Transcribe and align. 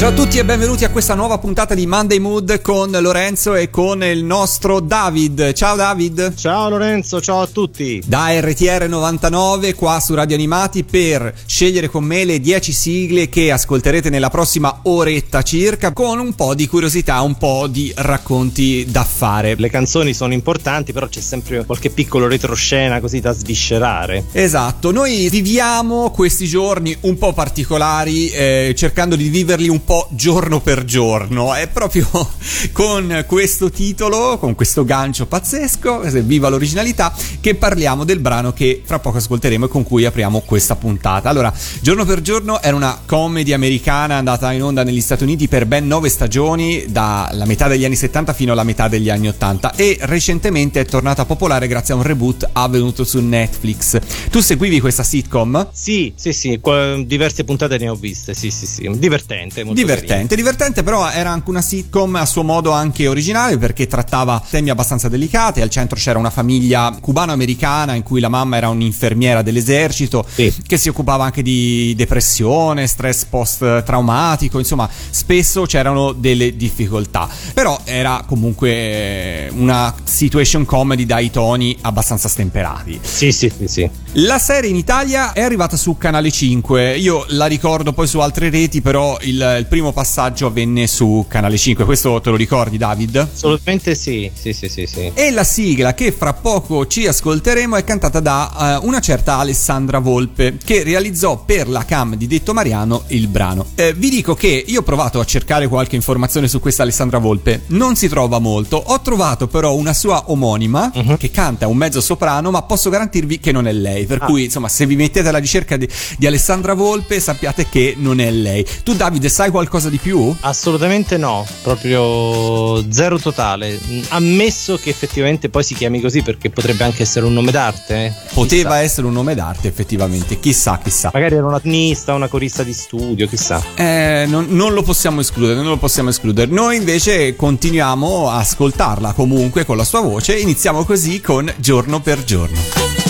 Ciao 0.00 0.08
a 0.08 0.12
tutti 0.12 0.38
e 0.38 0.46
benvenuti 0.46 0.86
a 0.86 0.90
questa 0.90 1.14
nuova 1.14 1.36
puntata 1.36 1.74
di 1.74 1.86
Monday 1.86 2.18
Mood 2.20 2.62
con 2.62 2.90
Lorenzo 2.90 3.54
e 3.54 3.68
con 3.68 4.02
il 4.02 4.24
nostro 4.24 4.80
David. 4.80 5.52
Ciao 5.52 5.76
David. 5.76 6.32
Ciao 6.36 6.70
Lorenzo, 6.70 7.20
ciao 7.20 7.42
a 7.42 7.46
tutti. 7.46 8.02
Da 8.06 8.28
RTR 8.40 8.88
99 8.88 9.74
qua 9.74 10.00
su 10.00 10.14
Radio 10.14 10.36
Animati 10.36 10.84
per 10.84 11.34
scegliere 11.44 11.90
con 11.90 12.04
me 12.04 12.24
le 12.24 12.40
10 12.40 12.72
sigle 12.72 13.28
che 13.28 13.52
ascolterete 13.52 14.08
nella 14.08 14.30
prossima 14.30 14.80
oretta 14.84 15.42
circa 15.42 15.92
con 15.92 16.18
un 16.18 16.34
po' 16.34 16.54
di 16.54 16.66
curiosità, 16.66 17.20
un 17.20 17.36
po' 17.36 17.66
di 17.66 17.92
racconti 17.94 18.86
da 18.88 19.04
fare. 19.04 19.54
Le 19.56 19.68
canzoni 19.68 20.14
sono 20.14 20.32
importanti, 20.32 20.94
però 20.94 21.08
c'è 21.08 21.20
sempre 21.20 21.66
qualche 21.66 21.90
piccolo 21.90 22.26
retroscena 22.26 23.00
così 23.00 23.20
da 23.20 23.32
sviscerare. 23.32 24.24
Esatto, 24.32 24.92
noi 24.92 25.28
viviamo 25.28 26.10
questi 26.10 26.46
giorni 26.46 26.96
un 27.00 27.18
po' 27.18 27.34
particolari 27.34 28.30
eh, 28.30 28.72
cercando 28.74 29.14
di 29.14 29.28
viverli 29.28 29.68
un 29.68 29.84
po' 29.84 29.88
po' 29.90 30.06
giorno 30.10 30.60
per 30.60 30.84
giorno. 30.84 31.52
È 31.52 31.66
proprio 31.66 32.08
con 32.70 33.24
questo 33.26 33.72
titolo, 33.72 34.38
con 34.38 34.54
questo 34.54 34.84
gancio 34.84 35.26
pazzesco, 35.26 36.02
viva 36.22 36.48
l'originalità, 36.48 37.12
che 37.40 37.56
parliamo 37.56 38.04
del 38.04 38.20
brano 38.20 38.52
che 38.52 38.82
fra 38.84 39.00
poco 39.00 39.16
ascolteremo 39.16 39.64
e 39.64 39.68
con 39.68 39.82
cui 39.82 40.04
apriamo 40.04 40.42
questa 40.42 40.76
puntata. 40.76 41.28
Allora, 41.28 41.52
giorno 41.80 42.04
per 42.04 42.20
giorno 42.20 42.62
era 42.62 42.76
una 42.76 43.00
comedy 43.04 43.52
americana 43.52 44.14
andata 44.14 44.52
in 44.52 44.62
onda 44.62 44.84
negli 44.84 45.00
Stati 45.00 45.24
Uniti 45.24 45.48
per 45.48 45.66
ben 45.66 45.88
nove 45.88 46.08
stagioni, 46.08 46.84
dalla 46.88 47.44
metà 47.44 47.66
degli 47.66 47.84
anni 47.84 47.96
70 47.96 48.32
fino 48.32 48.52
alla 48.52 48.62
metà 48.62 48.86
degli 48.86 49.10
anni 49.10 49.26
80 49.26 49.74
e 49.74 49.98
recentemente 50.02 50.78
è 50.78 50.84
tornata 50.84 51.24
popolare 51.24 51.66
grazie 51.66 51.94
a 51.94 51.96
un 51.96 52.04
reboot 52.04 52.48
avvenuto 52.52 53.02
su 53.02 53.18
Netflix. 53.18 53.98
Tu 54.30 54.38
seguivi 54.38 54.78
questa 54.78 55.02
sitcom? 55.02 55.70
Sì, 55.72 56.12
sì, 56.14 56.32
sì, 56.32 56.60
diverse 57.06 57.42
puntate 57.42 57.76
ne 57.76 57.88
ho 57.88 57.96
viste, 57.96 58.34
sì, 58.34 58.52
sì, 58.52 58.66
sì, 58.66 58.88
divertente, 58.96 59.64
molto 59.64 59.78
divertente, 59.80 60.36
divertente, 60.36 60.82
però 60.82 61.08
era 61.10 61.30
anche 61.30 61.50
una 61.50 61.62
sitcom 61.62 62.16
a 62.16 62.26
suo 62.26 62.42
modo 62.42 62.70
anche 62.72 63.06
originale 63.06 63.58
perché 63.58 63.86
trattava 63.86 64.42
temi 64.48 64.70
abbastanza 64.70 65.08
delicati. 65.08 65.60
Al 65.60 65.70
centro 65.70 65.96
c'era 65.98 66.18
una 66.18 66.30
famiglia 66.30 66.96
cubano-americana 67.00 67.94
in 67.94 68.02
cui 68.02 68.20
la 68.20 68.28
mamma 68.28 68.56
era 68.56 68.68
un'infermiera 68.68 69.42
dell'esercito 69.42 70.24
sì. 70.32 70.52
che 70.66 70.76
si 70.76 70.88
occupava 70.88 71.24
anche 71.24 71.42
di 71.42 71.94
depressione, 71.96 72.86
stress 72.86 73.24
post-traumatico, 73.24 74.58
insomma, 74.58 74.88
spesso 75.10 75.62
c'erano 75.62 76.12
delle 76.12 76.56
difficoltà. 76.56 77.28
Però 77.54 77.80
era 77.84 78.24
comunque 78.26 79.50
una 79.52 79.94
situation 80.04 80.64
comedy 80.64 81.06
dai 81.06 81.30
toni 81.30 81.76
abbastanza 81.82 82.28
stemperati. 82.28 82.98
Sì, 83.02 83.32
sì, 83.32 83.52
sì, 83.56 83.68
sì. 83.68 83.90
La 84.14 84.38
serie 84.38 84.70
in 84.70 84.76
Italia 84.76 85.32
è 85.32 85.40
arrivata 85.40 85.76
su 85.76 85.96
Canale 85.96 86.30
5. 86.30 86.96
Io 86.96 87.24
la 87.28 87.46
ricordo 87.46 87.92
poi 87.92 88.06
su 88.06 88.18
altre 88.18 88.50
reti, 88.50 88.80
però 88.80 89.16
il, 89.22 89.56
il 89.58 89.66
primo 89.70 89.92
passaggio 89.92 90.48
avvenne 90.48 90.88
su 90.88 91.24
Canale 91.28 91.56
5. 91.56 91.84
Questo 91.84 92.20
te 92.20 92.30
lo 92.30 92.34
ricordi, 92.34 92.76
David? 92.76 93.28
Assolutamente 93.32 93.94
sì. 93.94 94.28
Sì, 94.34 94.52
sì, 94.52 94.68
sì, 94.68 94.84
sì. 94.84 95.12
E 95.14 95.30
la 95.30 95.44
sigla 95.44 95.94
che 95.94 96.10
fra 96.10 96.32
poco 96.32 96.88
ci 96.88 97.06
ascolteremo 97.06 97.76
è 97.76 97.84
cantata 97.84 98.18
da 98.18 98.80
uh, 98.82 98.86
una 98.86 99.00
certa 99.00 99.38
Alessandra 99.38 100.00
Volpe, 100.00 100.58
che 100.62 100.82
realizzò 100.82 101.44
per 101.44 101.68
la 101.68 101.84
cam 101.84 102.16
di 102.16 102.26
Detto 102.26 102.52
Mariano 102.52 103.04
il 103.08 103.28
brano. 103.28 103.64
Eh, 103.76 103.94
vi 103.94 104.10
dico 104.10 104.34
che 104.34 104.64
io 104.66 104.80
ho 104.80 104.82
provato 104.82 105.20
a 105.20 105.24
cercare 105.24 105.68
qualche 105.68 105.94
informazione 105.94 106.48
su 106.48 106.58
questa 106.58 106.82
Alessandra 106.82 107.18
Volpe, 107.18 107.62
non 107.68 107.94
si 107.94 108.08
trova 108.08 108.40
molto. 108.40 108.76
Ho 108.76 109.00
trovato 109.02 109.46
però 109.46 109.76
una 109.76 109.94
sua 109.94 110.32
omonima 110.32 110.90
uh-huh. 110.92 111.16
che 111.16 111.30
canta 111.30 111.68
un 111.68 111.76
mezzo 111.76 112.00
soprano, 112.00 112.50
ma 112.50 112.62
posso 112.62 112.90
garantirvi 112.90 113.38
che 113.38 113.52
non 113.52 113.68
è 113.68 113.72
lei. 113.72 114.04
Per 114.06 114.20
ah. 114.20 114.26
cui, 114.26 114.44
insomma, 114.44 114.68
se 114.68 114.84
vi 114.84 114.96
mettete 114.96 115.28
alla 115.28 115.38
ricerca 115.38 115.76
di, 115.76 115.88
di 116.18 116.26
Alessandra 116.26 116.74
Volpe, 116.74 117.20
sappiate 117.20 117.68
che 117.68 117.94
non 117.96 118.18
è 118.18 118.32
lei. 118.32 118.66
Tu, 118.82 118.94
Davide, 118.94 119.28
sai 119.28 119.50
qualcosa? 119.50 119.58
Qualcosa 119.60 119.90
di 119.90 119.98
più? 119.98 120.34
Assolutamente 120.40 121.18
no, 121.18 121.46
proprio 121.62 122.90
zero 122.90 123.18
totale. 123.18 123.78
Ammesso 124.08 124.78
che 124.78 124.88
effettivamente 124.88 125.50
poi 125.50 125.62
si 125.62 125.74
chiami 125.74 126.00
così 126.00 126.22
perché 126.22 126.48
potrebbe 126.48 126.84
anche 126.84 127.02
essere 127.02 127.26
un 127.26 127.34
nome 127.34 127.50
d'arte. 127.50 128.06
Eh? 128.06 128.12
Poteva 128.32 128.80
essere 128.80 129.06
un 129.06 129.12
nome 129.12 129.34
d'arte, 129.34 129.68
effettivamente. 129.68 130.40
Chissà, 130.40 130.80
chissà. 130.82 131.10
Magari 131.12 131.34
era 131.34 131.46
una 131.46 131.60
tennista, 131.60 132.14
una 132.14 132.28
corista 132.28 132.62
di 132.62 132.72
studio, 132.72 133.26
chissà. 133.28 133.62
Eh, 133.74 134.24
non, 134.26 134.46
non 134.48 134.72
lo 134.72 134.82
possiamo 134.82 135.20
escludere, 135.20 135.56
non 135.56 135.66
lo 135.66 135.76
possiamo 135.76 136.08
escludere. 136.08 136.50
Noi 136.50 136.76
invece 136.76 137.36
continuiamo 137.36 138.30
a 138.30 138.38
ascoltarla 138.38 139.12
comunque 139.12 139.66
con 139.66 139.76
la 139.76 139.84
sua 139.84 140.00
voce. 140.00 140.38
Iniziamo 140.38 140.84
così 140.84 141.20
con 141.20 141.52
Giorno 141.58 142.00
per 142.00 142.24
giorno. 142.24 143.09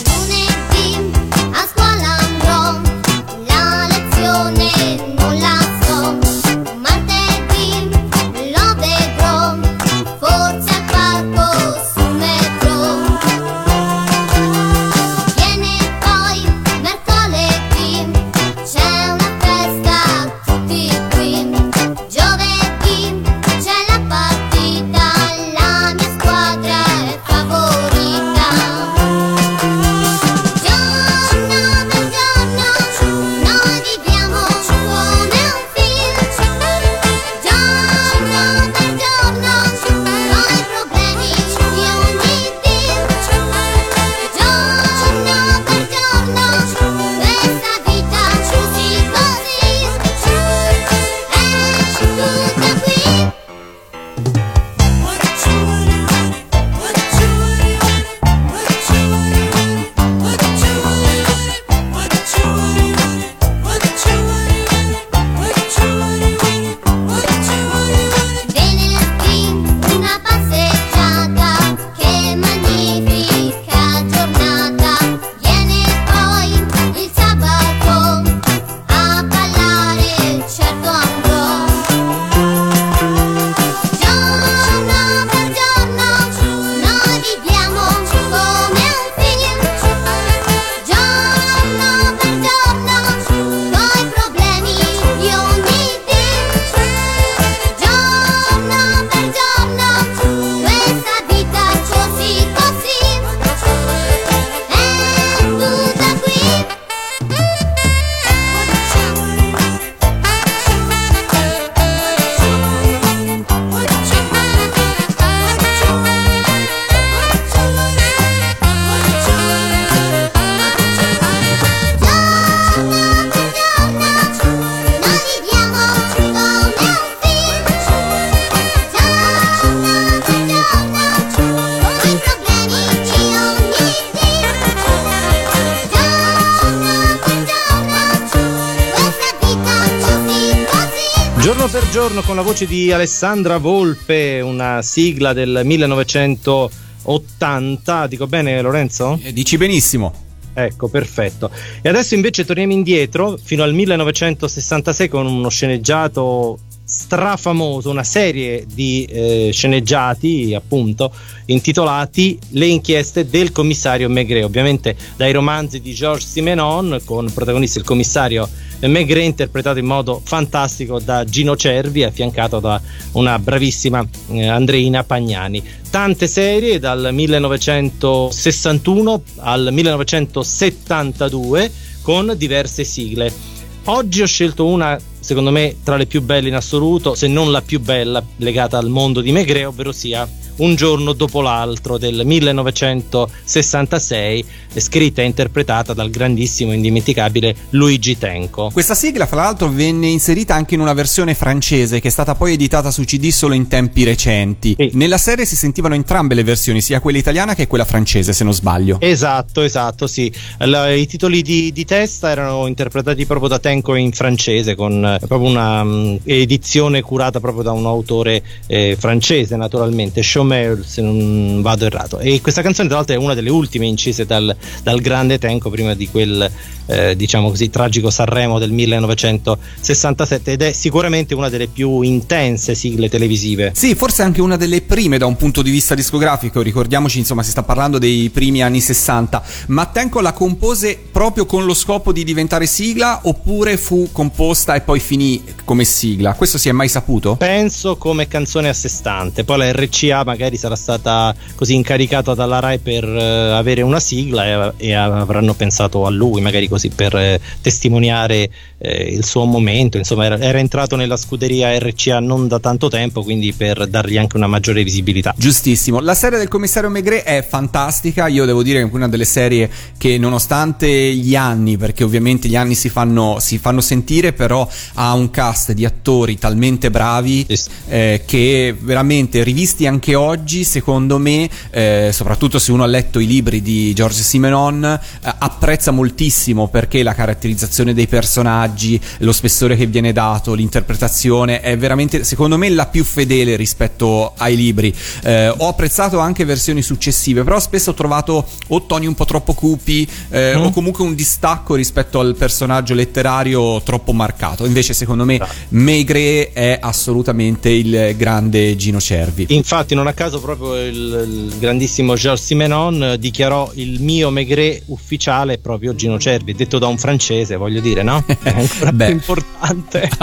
Voce 142.60 142.66
di 142.66 142.92
Alessandra 142.92 143.56
Volpe, 143.58 144.40
una 144.40 144.82
sigla 144.82 145.32
del 145.32 145.62
1980. 145.64 148.06
Dico 148.06 148.26
bene, 148.26 148.60
Lorenzo? 148.60 149.18
Eh, 149.22 149.32
dici 149.32 149.56
benissimo. 149.56 150.12
Ecco, 150.52 150.88
perfetto. 150.88 151.50
E 151.80 151.88
adesso 151.88 152.14
invece 152.14 152.44
torniamo 152.44 152.72
indietro 152.72 153.38
fino 153.42 153.62
al 153.62 153.72
1966 153.72 155.08
con 155.08 155.24
uno 155.26 155.48
sceneggiato 155.48 156.58
strafamoso, 156.90 157.88
una 157.88 158.02
serie 158.02 158.66
di 158.66 159.04
eh, 159.04 159.50
sceneggiati 159.52 160.52
appunto 160.54 161.14
intitolati 161.46 162.36
Le 162.50 162.66
inchieste 162.66 163.28
del 163.28 163.52
commissario 163.52 164.10
Maigret, 164.10 164.44
ovviamente 164.44 164.94
dai 165.16 165.32
romanzi 165.32 165.80
di 165.80 165.94
Georges 165.94 166.28
Simenon 166.28 167.00
con 167.04 167.32
protagonisti 167.32 167.78
il 167.78 167.84
commissario 167.84 168.48
Maigret 168.80 169.24
interpretato 169.24 169.78
in 169.78 169.86
modo 169.86 170.20
fantastico 170.24 170.98
da 170.98 171.24
Gino 171.24 171.54
Cervi 171.54 172.02
affiancato 172.02 172.58
da 172.58 172.82
una 173.12 173.38
bravissima 173.38 174.04
eh, 174.30 174.48
Andreina 174.48 175.04
Pagnani. 175.04 175.62
Tante 175.90 176.26
serie 176.26 176.80
dal 176.80 177.10
1961 177.12 179.22
al 179.36 179.68
1972 179.70 181.70
con 182.02 182.34
diverse 182.36 182.82
sigle. 182.84 183.59
Oggi 183.84 184.22
ho 184.22 184.26
scelto 184.26 184.66
una 184.66 184.98
secondo 185.20 185.50
me 185.50 185.76
tra 185.84 185.96
le 185.96 186.06
più 186.06 186.22
belle 186.22 186.48
in 186.48 186.54
assoluto, 186.54 187.14
se 187.14 187.28
non 187.28 187.50
la 187.52 187.62
più 187.62 187.78
bella 187.78 188.24
legata 188.36 188.78
al 188.78 188.88
mondo 188.88 189.20
di 189.20 189.32
Maigret, 189.32 189.66
ovvero 189.66 189.92
sia 189.92 190.28
un 190.60 190.74
giorno 190.74 191.12
dopo 191.12 191.40
l'altro 191.40 191.98
del 191.98 192.22
1966, 192.24 194.44
scritta 194.76 195.22
e 195.22 195.24
interpretata 195.24 195.92
dal 195.92 196.10
grandissimo 196.10 196.72
e 196.72 196.76
indimenticabile 196.76 197.54
Luigi 197.70 198.18
Tenco. 198.18 198.70
Questa 198.72 198.94
sigla, 198.94 199.26
fra 199.26 199.42
l'altro, 199.42 199.68
venne 199.68 200.08
inserita 200.08 200.54
anche 200.54 200.74
in 200.74 200.80
una 200.80 200.92
versione 200.92 201.34
francese 201.34 202.00
che 202.00 202.08
è 202.08 202.10
stata 202.10 202.34
poi 202.34 202.54
editata 202.54 202.90
su 202.90 203.04
CD 203.04 203.28
solo 203.30 203.54
in 203.54 203.68
tempi 203.68 204.02
recenti. 204.04 204.74
Sì. 204.78 204.90
Nella 204.94 205.18
serie 205.18 205.44
si 205.44 205.56
sentivano 205.56 205.94
entrambe 205.94 206.34
le 206.34 206.44
versioni, 206.44 206.80
sia 206.80 207.00
quella 207.00 207.18
italiana 207.18 207.54
che 207.54 207.66
quella 207.66 207.84
francese, 207.84 208.32
se 208.32 208.44
non 208.44 208.54
sbaglio. 208.54 208.98
Esatto, 209.00 209.62
esatto, 209.62 210.06
sì. 210.06 210.32
L- 210.58 210.94
I 210.96 211.06
titoli 211.06 211.42
di, 211.42 211.72
di, 211.72 211.84
testa 211.84 212.30
erano 212.30 212.66
interpretati 212.66 213.26
proprio 213.26 213.48
da 213.48 213.58
Tenco 213.58 213.94
in 213.94 214.12
francese, 214.12 214.74
con 214.74 215.04
eh, 215.04 215.18
proprio 215.26 215.50
una 215.50 215.82
um, 215.82 216.18
edizione 216.24 217.00
curata 217.00 217.40
proprio 217.40 217.62
da 217.62 217.72
un 217.72 217.86
autore 217.86 218.42
eh, 218.66 218.96
francese, 218.98 219.56
naturalmente, 219.56 220.20
Chaumet 220.22 220.49
Romeo 220.50 220.82
se 220.84 221.00
non 221.00 221.62
vado 221.62 221.86
errato. 221.86 222.18
E 222.18 222.40
questa 222.40 222.62
canzone 222.62 222.88
tra 222.88 222.96
l'altro 222.98 223.14
è 223.14 223.18
una 223.18 223.34
delle 223.34 223.50
ultime 223.50 223.86
incise 223.86 224.26
dal, 224.26 224.54
dal 224.82 225.00
grande 225.00 225.38
Tenco 225.38 225.70
prima 225.70 225.94
di 225.94 226.08
quel 226.08 226.50
eh, 226.86 227.14
diciamo 227.14 227.50
così 227.50 227.70
tragico 227.70 228.10
Sanremo 228.10 228.58
del 228.58 228.72
1967 228.72 230.52
ed 230.52 230.62
è 230.62 230.72
sicuramente 230.72 231.34
una 231.34 231.48
delle 231.48 231.68
più 231.68 232.00
intense 232.02 232.74
sigle 232.74 233.08
televisive. 233.08 233.70
Sì 233.74 233.94
forse 233.94 234.22
anche 234.22 234.40
una 234.40 234.56
delle 234.56 234.82
prime 234.82 235.18
da 235.18 235.26
un 235.26 235.36
punto 235.36 235.62
di 235.62 235.70
vista 235.70 235.94
discografico. 235.94 236.60
Ricordiamoci 236.62 237.18
insomma 237.18 237.44
si 237.44 237.50
sta 237.50 237.62
parlando 237.62 237.98
dei 237.98 238.28
primi 238.30 238.62
anni 238.62 238.80
60 238.80 239.42
ma 239.66 239.86
Tenco 239.86 240.20
la 240.20 240.32
compose 240.32 240.98
proprio 241.10 241.46
con 241.46 241.64
lo 241.64 241.74
scopo 241.74 242.12
di 242.12 242.24
diventare 242.24 242.66
sigla 242.66 243.20
oppure 243.24 243.76
fu 243.76 244.08
composta 244.10 244.74
e 244.74 244.80
poi 244.80 244.98
finì 244.98 245.42
come 245.64 245.84
sigla? 245.84 246.34
Questo 246.34 246.58
si 246.58 246.68
è 246.68 246.72
mai 246.72 246.88
saputo? 246.88 247.36
penso 247.36 247.96
come 247.96 248.26
canzone 248.26 248.68
a 248.68 248.72
sé 248.72 248.88
stante. 248.88 249.44
Poi 249.44 249.58
la 249.58 249.72
RCA 249.72 250.24
magari 250.30 250.56
sarà 250.56 250.76
stata 250.76 251.34
così 251.56 251.74
incaricata 251.74 252.34
dalla 252.34 252.60
RAI 252.60 252.78
per 252.78 253.04
uh, 253.04 253.56
avere 253.56 253.82
una 253.82 253.98
sigla 253.98 254.72
e, 254.76 254.88
e, 254.88 254.94
avranno 254.94 255.54
pensato 255.54 256.06
a 256.06 256.10
lui, 256.10 256.40
magari 256.40 256.68
così 256.68 256.90
per 256.90 257.14
uh, 257.14 257.60
testimoniare 257.60 258.48
uh, 258.78 258.88
il 258.88 259.24
suo 259.24 259.44
momento. 259.44 259.96
Insomma, 259.96 260.26
era, 260.26 260.38
era, 260.38 260.58
entrato 260.58 260.94
nella 260.94 261.16
scuderia 261.16 261.76
RCA 261.78 262.20
non 262.20 262.46
da 262.46 262.60
tanto 262.60 262.88
tempo, 262.88 263.22
quindi 263.22 263.52
per 263.52 263.86
dargli 263.88 264.16
anche 264.16 264.36
una 264.36 264.46
maggiore 264.46 264.84
visibilità. 264.84 265.34
Giustissimo. 265.36 266.00
La 266.00 266.14
serie 266.14 266.38
del 266.38 266.48
commissario 266.48 266.90
Maigret 266.90 267.24
è 267.24 267.44
fantastica. 267.46 268.28
Io 268.28 268.44
devo 268.44 268.62
dire 268.62 268.80
che 268.80 268.88
è 268.88 268.94
una 268.94 269.08
delle 269.08 269.24
serie 269.24 269.68
che, 269.98 270.16
nonostante 270.16 270.88
gli 270.88 271.34
anni, 271.34 271.76
perché 271.76 272.04
ovviamente 272.04 272.48
gli 272.48 272.56
anni 272.56 272.74
si 272.74 272.88
fanno, 272.88 273.38
si 273.40 273.58
fanno 273.58 273.80
sentire, 273.80 274.32
però 274.32 274.66
ha 274.94 275.12
un 275.14 275.30
cast 275.30 275.72
di 275.72 275.84
attori 275.84 276.38
talmente 276.38 276.90
bravi 276.90 277.46
eh, 277.88 278.22
che 278.24 278.76
veramente 278.78 279.42
rivisti 279.42 279.86
anche 279.86 280.14
oggi 280.20 280.64
secondo 280.64 281.18
me, 281.18 281.48
eh, 281.70 282.10
soprattutto 282.12 282.58
se 282.58 282.72
uno 282.72 282.84
ha 282.84 282.86
letto 282.86 283.18
i 283.18 283.26
libri 283.26 283.62
di 283.62 283.92
George 283.94 284.22
Simenon, 284.22 284.84
eh, 284.84 285.34
apprezza 285.38 285.90
moltissimo 285.90 286.68
perché 286.68 287.02
la 287.02 287.14
caratterizzazione 287.14 287.94
dei 287.94 288.06
personaggi, 288.06 289.00
lo 289.18 289.32
spessore 289.32 289.76
che 289.76 289.86
viene 289.86 290.12
dato, 290.12 290.54
l'interpretazione 290.54 291.60
è 291.60 291.76
veramente, 291.76 292.24
secondo 292.24 292.56
me, 292.56 292.68
la 292.68 292.86
più 292.86 293.04
fedele 293.04 293.56
rispetto 293.56 294.34
ai 294.36 294.56
libri. 294.56 294.94
Eh, 295.22 295.48
ho 295.48 295.68
apprezzato 295.68 296.18
anche 296.18 296.44
versioni 296.44 296.82
successive, 296.82 297.42
però 297.42 297.58
spesso 297.58 297.90
ho 297.90 297.94
trovato 297.94 298.46
o 298.68 298.86
toni 298.86 299.06
un 299.06 299.14
po' 299.14 299.24
troppo 299.24 299.54
cupi 299.54 300.06
mm. 300.34 300.56
o 300.56 300.70
comunque 300.70 301.04
un 301.04 301.14
distacco 301.14 301.74
rispetto 301.74 302.20
al 302.20 302.36
personaggio 302.36 302.94
letterario 302.94 303.80
troppo 303.82 304.12
marcato. 304.12 304.66
Invece, 304.66 304.94
secondo 304.94 305.24
me, 305.24 305.40
Maigret 305.70 306.52
è 306.52 306.78
assolutamente 306.80 307.70
il 307.70 308.14
grande 308.16 308.76
Gino 308.76 309.00
Cervi. 309.00 309.46
Infatti, 309.48 309.94
non 309.94 310.06
a 310.10 310.12
caso 310.12 310.40
proprio 310.40 310.76
il, 310.76 310.94
il 310.94 311.58
grandissimo 311.58 312.14
Georges 312.14 312.44
Simenon 312.44 313.16
dichiarò 313.18 313.70
il 313.74 314.00
mio 314.02 314.30
Maigret 314.30 314.82
ufficiale 314.86 315.58
proprio 315.58 315.94
Gino 315.94 316.18
Cervi, 316.18 316.54
detto 316.54 316.78
da 316.78 316.86
un 316.86 316.98
francese, 316.98 317.56
voglio 317.56 317.80
dire, 317.80 318.02
no? 318.02 318.24
È 318.26 318.50
ancora 318.50 318.92
più 318.92 319.08
importante. 319.08 320.08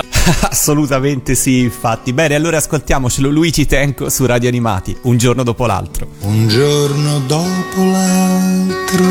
Assolutamente 0.50 1.36
sì, 1.36 1.60
infatti. 1.60 2.14
Bene, 2.14 2.36
allora 2.36 2.58
ascoltiamocelo 2.58 3.30
Luigi 3.30 3.66
Tenco 3.66 4.10
su 4.10 4.26
Radio 4.26 4.50
Animati, 4.50 4.96
un 5.04 5.18
giorno 5.18 5.44
dopo 5.44 5.66
l'altro. 5.66 6.08
Un 6.22 6.48
giorno 6.48 7.20
dopo 7.26 7.84
l'altro 7.84 9.06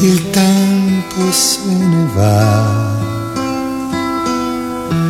il 0.00 0.30
tempo 0.30 1.30
se 1.30 1.60
ne 1.64 2.08
va. 2.14 3.10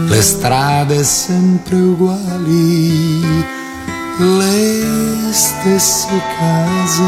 Le 0.07 0.21
strade 0.21 1.03
sempre 1.03 1.77
uguali 1.77 3.61
le 4.19 5.33
stesse 5.33 6.23
case. 6.39 7.03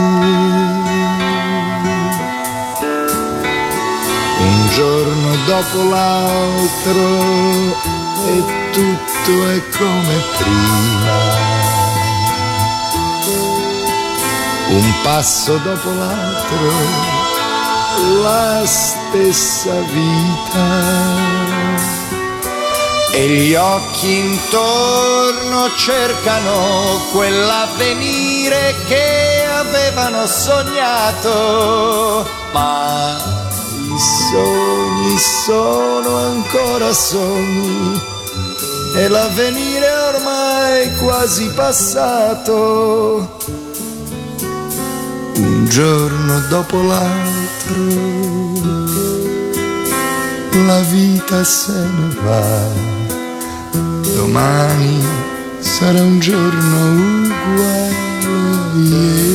Un 4.41 4.69
giorno 4.75 5.37
dopo 5.47 5.83
l'altro 5.91 7.07
e 8.27 8.45
tutto 8.73 9.51
è 9.51 9.63
come 9.77 10.23
prima. 10.39 11.53
Un 14.69 14.93
passo 15.03 15.57
dopo 15.59 15.91
l'altro, 15.93 16.73
la 18.23 18.63
stessa 18.65 19.81
vita 19.93 21.45
e 23.17 23.29
gli 23.29 23.55
occhi 23.55 24.19
intorno 24.19 25.73
cercano 25.77 27.01
quell'avvenire 27.13 28.75
che 28.89 29.45
avevano 29.49 30.27
sognato, 30.27 32.27
ma 32.53 33.17
i 33.71 33.99
sogni 34.31 35.17
sono 35.45 36.17
ancora 36.17 36.93
sogni 36.93 38.03
e 38.97 39.07
l'avvenire 39.07 39.87
è 39.87 40.09
ormai 40.09 40.93
quasi 40.97 41.47
passato. 41.55 43.39
Un 45.37 45.67
giorno 45.69 46.41
dopo 46.49 46.83
l'altro 46.83 48.35
la 50.67 50.81
vita 50.81 51.45
se 51.45 51.73
ne 51.73 52.15
va 52.23 52.94
domani 54.15 55.03
sarà 55.59 56.01
un 56.03 56.21
giorno 56.21 57.31
uguale 57.53 59.34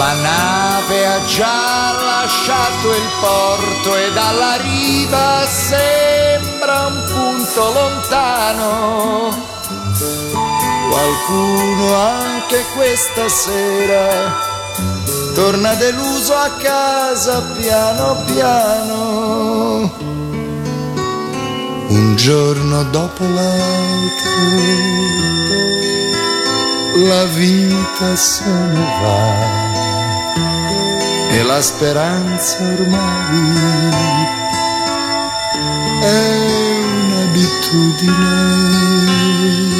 a 0.00 0.14
ieri. 0.14 1.26
già 1.26 1.92
lasciato 2.04 2.90
il 2.90 3.08
porto 3.20 3.96
e 3.96 4.12
dalla 4.12 4.56
riva 4.56 5.46
sembra 5.46 6.86
un 6.86 7.04
punto 7.04 7.72
lontano. 7.72 9.46
Qualcuno 10.90 11.94
anche 11.94 12.64
questa 12.74 13.28
sera 13.28 14.46
torna 15.34 15.74
deluso 15.74 16.34
a 16.34 16.50
casa 16.58 17.42
piano 17.56 18.16
piano. 18.26 19.92
Un 21.88 22.16
giorno 22.16 22.82
dopo 22.84 23.24
l'altro 23.24 24.36
la 27.06 27.24
vita 27.24 28.16
se 28.16 28.44
ne 28.44 28.84
va 29.02 29.57
e 31.30 31.42
la 31.42 31.60
speranza 31.60 32.62
ormai 32.62 34.26
è 36.00 36.84
un'abitudine. 36.94 39.77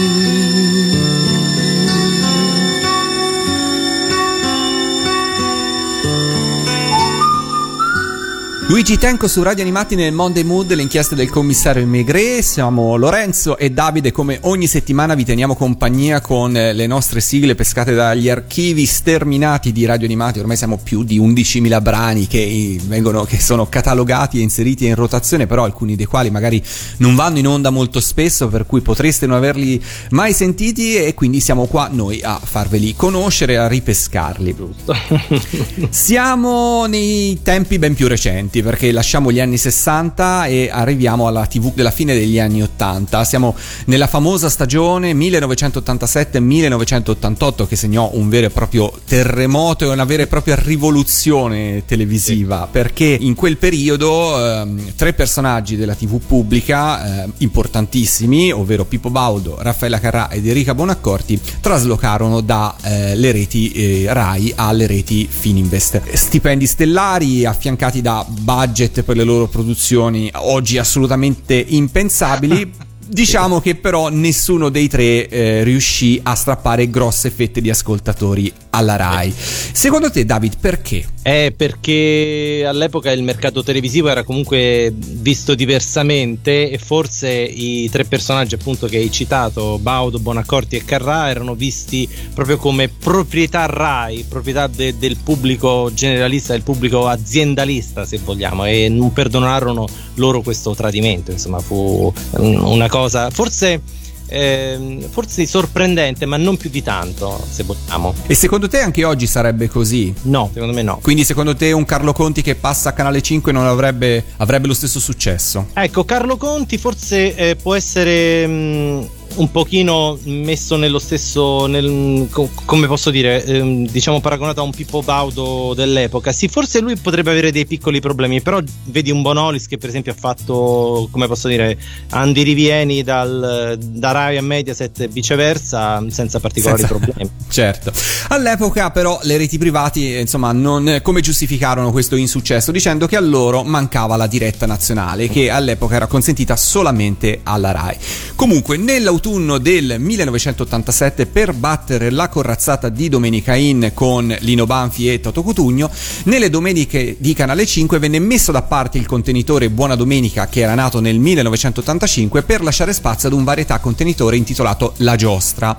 Luigi 8.68 8.98
Tenco 8.98 9.28
su 9.28 9.42
Radio 9.42 9.62
Animati 9.62 9.94
nel 9.94 10.12
Monday 10.12 10.42
Mood, 10.42 10.74
le 10.74 10.82
inchieste 10.82 11.14
del 11.14 11.30
commissario 11.30 11.86
Maigret. 11.86 12.42
Siamo 12.42 12.96
Lorenzo 12.96 13.56
e 13.56 13.70
Davide. 13.70 14.12
Come 14.12 14.40
ogni 14.42 14.66
settimana 14.66 15.14
vi 15.14 15.24
teniamo 15.24 15.56
compagnia 15.56 16.20
con 16.20 16.54
eh, 16.54 16.74
le 16.74 16.86
nostre 16.86 17.20
sigle 17.20 17.54
pescate 17.54 17.94
dagli 17.94 18.28
archivi 18.28 18.84
sterminati 18.84 19.72
di 19.72 19.86
Radio 19.86 20.04
Animati. 20.04 20.40
Ormai 20.40 20.58
siamo 20.58 20.76
più 20.76 21.02
di 21.02 21.18
11.000 21.18 21.80
brani 21.80 22.26
che, 22.26 22.42
eh, 22.42 22.78
vengono, 22.84 23.24
che 23.24 23.40
sono 23.40 23.70
catalogati 23.70 24.38
e 24.38 24.42
inseriti 24.42 24.84
in 24.84 24.96
rotazione, 24.96 25.46
però 25.46 25.64
alcuni 25.64 25.96
dei 25.96 26.04
quali 26.04 26.28
magari 26.28 26.62
non 26.98 27.14
vanno 27.14 27.38
in 27.38 27.48
onda 27.48 27.70
molto 27.70 28.00
spesso, 28.00 28.48
per 28.48 28.66
cui 28.66 28.82
potreste 28.82 29.24
non 29.24 29.38
averli 29.38 29.82
mai 30.10 30.34
sentiti. 30.34 30.94
E 30.96 31.14
quindi 31.14 31.40
siamo 31.40 31.64
qua 31.64 31.88
noi 31.90 32.20
a 32.20 32.38
farveli 32.38 32.94
conoscere, 32.94 33.56
a 33.56 33.66
ripescarli. 33.66 34.54
Siamo 35.88 36.84
nei 36.84 37.40
tempi 37.42 37.78
ben 37.78 37.94
più 37.94 38.06
recenti 38.08 38.56
perché 38.62 38.92
lasciamo 38.92 39.32
gli 39.32 39.40
anni 39.40 39.58
60 39.58 40.46
e 40.46 40.70
arriviamo 40.72 41.26
alla 41.26 41.44
TV 41.46 41.74
della 41.74 41.90
fine 41.90 42.14
degli 42.14 42.38
anni 42.38 42.62
80. 42.62 43.24
Siamo 43.24 43.56
nella 43.86 44.06
famosa 44.06 44.48
stagione 44.48 45.12
1987-1988 45.12 47.66
che 47.66 47.76
segnò 47.76 48.10
un 48.14 48.28
vero 48.28 48.46
e 48.46 48.50
proprio 48.50 48.92
terremoto 49.06 49.84
e 49.84 49.88
una 49.88 50.04
vera 50.04 50.22
e 50.22 50.26
propria 50.26 50.56
rivoluzione 50.56 51.82
televisiva 51.86 52.64
sì. 52.64 52.68
perché 52.70 53.04
in 53.04 53.34
quel 53.34 53.56
periodo 53.56 54.44
ehm, 54.44 54.92
tre 54.96 55.12
personaggi 55.12 55.76
della 55.76 55.94
TV 55.94 56.20
pubblica 56.20 57.24
eh, 57.24 57.28
importantissimi, 57.38 58.52
ovvero 58.52 58.84
Pippo 58.84 59.10
Baudo, 59.10 59.58
Raffaella 59.60 60.00
Carrà 60.00 60.30
ed 60.30 60.46
Enrica 60.46 60.74
Bonaccorti, 60.74 61.40
traslocarono 61.60 62.40
dalle 62.40 63.28
eh, 63.28 63.32
reti 63.32 63.70
eh, 63.72 64.12
RAI 64.12 64.52
alle 64.56 64.86
reti 64.86 65.28
Fininvest. 65.28 66.12
Stipendi 66.12 66.66
stellari 66.66 67.44
affiancati 67.44 68.00
da 68.00 68.24
budget 68.48 69.02
per 69.02 69.14
le 69.14 69.24
loro 69.24 69.46
produzioni 69.46 70.30
oggi 70.32 70.78
assolutamente 70.78 71.54
impensabili. 71.54 72.72
Diciamo 73.10 73.60
che 73.60 73.74
però 73.74 74.10
nessuno 74.10 74.68
dei 74.68 74.86
tre 74.86 75.28
eh, 75.28 75.64
riuscì 75.64 76.20
a 76.22 76.34
strappare 76.34 76.90
grosse 76.90 77.30
fette 77.30 77.62
di 77.62 77.70
ascoltatori 77.70 78.52
alla 78.68 78.96
RAI. 78.96 79.32
Secondo 79.34 80.10
te, 80.10 80.26
David, 80.26 80.58
perché? 80.60 81.06
Eh, 81.22 81.54
perché 81.56 82.64
all'epoca 82.66 83.10
il 83.10 83.22
mercato 83.22 83.62
televisivo 83.62 84.08
era 84.08 84.24
comunque 84.24 84.92
visto 84.94 85.54
diversamente 85.54 86.70
e 86.70 86.76
forse 86.76 87.30
i 87.30 87.88
tre 87.88 88.04
personaggi 88.04 88.54
appunto 88.54 88.86
che 88.86 88.98
hai 88.98 89.10
citato, 89.10 89.78
Baudo, 89.78 90.18
Bonaccorti 90.18 90.76
e 90.76 90.84
Carrà, 90.84 91.30
erano 91.30 91.54
visti 91.54 92.06
proprio 92.34 92.58
come 92.58 92.88
proprietà 92.88 93.64
RAI, 93.64 94.26
proprietà 94.28 94.66
de- 94.66 94.98
del 94.98 95.16
pubblico 95.22 95.90
generalista, 95.94 96.52
del 96.52 96.62
pubblico 96.62 97.06
aziendalista 97.06 98.04
se 98.04 98.20
vogliamo 98.22 98.66
e 98.66 98.88
non 98.90 99.12
perdonarono 99.12 99.86
loro 100.14 100.42
questo 100.42 100.74
tradimento, 100.74 101.30
insomma 101.30 101.60
fu 101.60 102.12
una 102.32 102.88
cosa 102.88 102.97
cosa, 102.98 103.30
forse, 103.30 103.80
eh, 104.26 105.06
forse 105.10 105.46
sorprendente, 105.46 106.26
ma 106.26 106.36
non 106.36 106.56
più 106.56 106.68
di 106.68 106.82
tanto, 106.82 107.40
se 107.48 107.62
vogliamo. 107.62 108.12
E 108.26 108.34
secondo 108.34 108.68
te 108.68 108.80
anche 108.80 109.04
oggi 109.04 109.26
sarebbe 109.26 109.68
così? 109.68 110.12
No, 110.22 110.50
secondo 110.52 110.74
me 110.74 110.82
no. 110.82 110.98
Quindi 111.00 111.24
secondo 111.24 111.54
te 111.54 111.72
un 111.72 111.84
Carlo 111.84 112.12
Conti 112.12 112.42
che 112.42 112.56
passa 112.56 112.90
a 112.90 112.92
Canale 112.92 113.22
5 113.22 113.52
non 113.52 113.66
avrebbe, 113.66 114.24
avrebbe 114.38 114.66
lo 114.66 114.74
stesso 114.74 114.98
successo? 114.98 115.68
Ecco, 115.74 116.04
Carlo 116.04 116.36
Conti 116.36 116.76
forse 116.76 117.34
eh, 117.34 117.56
può 117.56 117.74
essere... 117.74 118.46
Mh, 118.46 119.08
un 119.36 119.50
pochino 119.50 120.18
messo 120.24 120.76
nello 120.76 120.98
stesso, 120.98 121.66
nel, 121.66 122.28
come 122.64 122.86
posso 122.86 123.10
dire, 123.10 123.44
ehm, 123.44 123.88
diciamo 123.88 124.20
paragonato 124.20 124.60
a 124.60 124.64
un 124.64 124.72
Pippo 124.72 125.02
Baudo 125.02 125.74
dell'epoca. 125.74 126.32
Sì, 126.32 126.48
forse 126.48 126.80
lui 126.80 126.96
potrebbe 126.96 127.30
avere 127.30 127.52
dei 127.52 127.66
piccoli 127.66 128.00
problemi, 128.00 128.40
però 128.40 128.60
vedi 128.84 129.10
un 129.10 129.22
Bonolis 129.22 129.66
che 129.66 129.78
per 129.78 129.90
esempio 129.90 130.12
ha 130.12 130.16
fatto, 130.18 131.08
come 131.10 131.26
posso 131.26 131.46
dire, 131.46 131.78
Andy 132.10 132.42
Rivieni 132.42 133.02
dal, 133.02 133.78
da 133.80 134.10
Rai 134.10 134.36
a 134.38 134.42
Mediaset 134.42 135.00
e 135.00 135.08
viceversa, 135.08 136.04
senza 136.08 136.40
particolari 136.40 136.80
senza, 136.80 136.94
problemi. 136.94 137.30
Certo. 137.48 137.92
All'epoca 138.28 138.90
però 138.90 139.18
le 139.22 139.36
reti 139.36 139.58
privati, 139.58 140.18
insomma, 140.18 140.52
non, 140.52 141.00
come 141.02 141.20
giustificarono 141.20 141.92
questo 141.92 142.16
insuccesso? 142.16 142.72
Dicendo 142.72 143.06
che 143.06 143.16
a 143.16 143.20
loro 143.20 143.62
mancava 143.62 144.16
la 144.16 144.26
diretta 144.26 144.66
nazionale, 144.66 145.28
che 145.28 145.50
all'epoca 145.50 145.94
era 145.94 146.06
consentita 146.06 146.56
solamente 146.56 147.40
alla 147.42 147.70
Rai. 147.70 147.96
Comunque, 148.34 148.76
nell'autunno 148.76 149.17
nell'autunno 149.18 149.58
del 149.58 149.96
1987 149.98 151.26
per 151.26 151.52
battere 151.52 152.10
la 152.10 152.28
corazzata 152.28 152.88
di 152.88 153.08
Domenica 153.08 153.54
In 153.56 153.90
con 153.92 154.34
Lino 154.40 154.64
Banfi 154.64 155.12
e 155.12 155.20
Toto 155.20 155.42
Cutugno. 155.42 155.90
Nelle 156.24 156.48
domeniche 156.50 157.16
di 157.18 157.34
Canale 157.34 157.66
5 157.66 157.98
venne 157.98 158.20
messo 158.20 158.52
da 158.52 158.62
parte 158.62 158.98
il 158.98 159.06
contenitore 159.06 159.70
Buona 159.70 159.96
Domenica 159.96 160.46
che 160.46 160.60
era 160.60 160.74
nato 160.74 161.00
nel 161.00 161.18
1985 161.18 162.42
per 162.42 162.62
lasciare 162.62 162.92
spazio 162.92 163.28
ad 163.28 163.34
un 163.34 163.44
varietà 163.44 163.78
contenitore 163.80 164.36
intitolato 164.36 164.94
La 164.98 165.16
Giostra, 165.16 165.76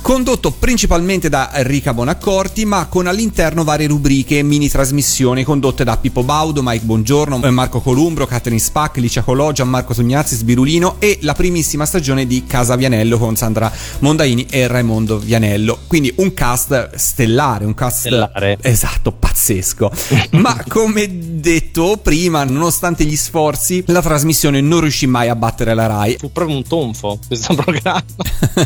condotto 0.00 0.52
principalmente 0.52 1.28
da 1.28 1.54
Enrica 1.54 1.92
Bonaccorti 1.92 2.64
ma 2.64 2.86
con 2.86 3.06
all'interno 3.06 3.64
varie 3.64 3.86
rubriche 3.86 4.38
e 4.38 4.42
mini 4.42 4.68
trasmissioni 4.68 5.44
condotte 5.44 5.84
da 5.84 5.98
Pippo 5.98 6.22
Baudo, 6.22 6.62
Mike 6.62 6.84
Bongiorno, 6.84 7.38
Marco 7.50 7.80
Columbro, 7.80 8.26
Catherine 8.26 8.60
Spack, 8.60 8.96
Licia 8.96 9.22
Colò, 9.22 9.52
Gianmarco 9.52 9.92
Tognazzi, 9.94 10.36
Sbirulino 10.36 10.96
e 10.98 11.18
la 11.22 11.34
primissima 11.34 11.84
stagione 11.84 12.26
di 12.26 12.44
Casa 12.46 12.61
Casa 12.62 12.76
Vianello 12.76 13.18
con 13.18 13.34
Sandra 13.34 13.72
Mondaini 13.98 14.46
e 14.48 14.68
Raimondo 14.68 15.18
Vianello. 15.18 15.80
Quindi 15.88 16.12
un 16.18 16.32
cast 16.32 16.94
stellare, 16.94 17.64
un 17.64 17.74
cast 17.74 17.98
stellare. 17.98 18.56
esatto, 18.60 19.10
pazzesco. 19.10 19.90
Ma 20.38 20.62
come 20.68 21.08
detto 21.40 21.98
prima, 22.00 22.44
nonostante 22.44 23.02
gli 23.02 23.16
sforzi, 23.16 23.82
la 23.88 24.00
trasmissione 24.00 24.60
non 24.60 24.80
riuscì 24.80 25.08
mai 25.08 25.28
a 25.28 25.34
battere 25.34 25.74
la 25.74 25.86
Rai. 25.86 26.16
Fu 26.20 26.30
proprio 26.30 26.56
un 26.56 26.62
tonfo 26.62 27.18
questo 27.26 27.54
programma. 27.58 28.04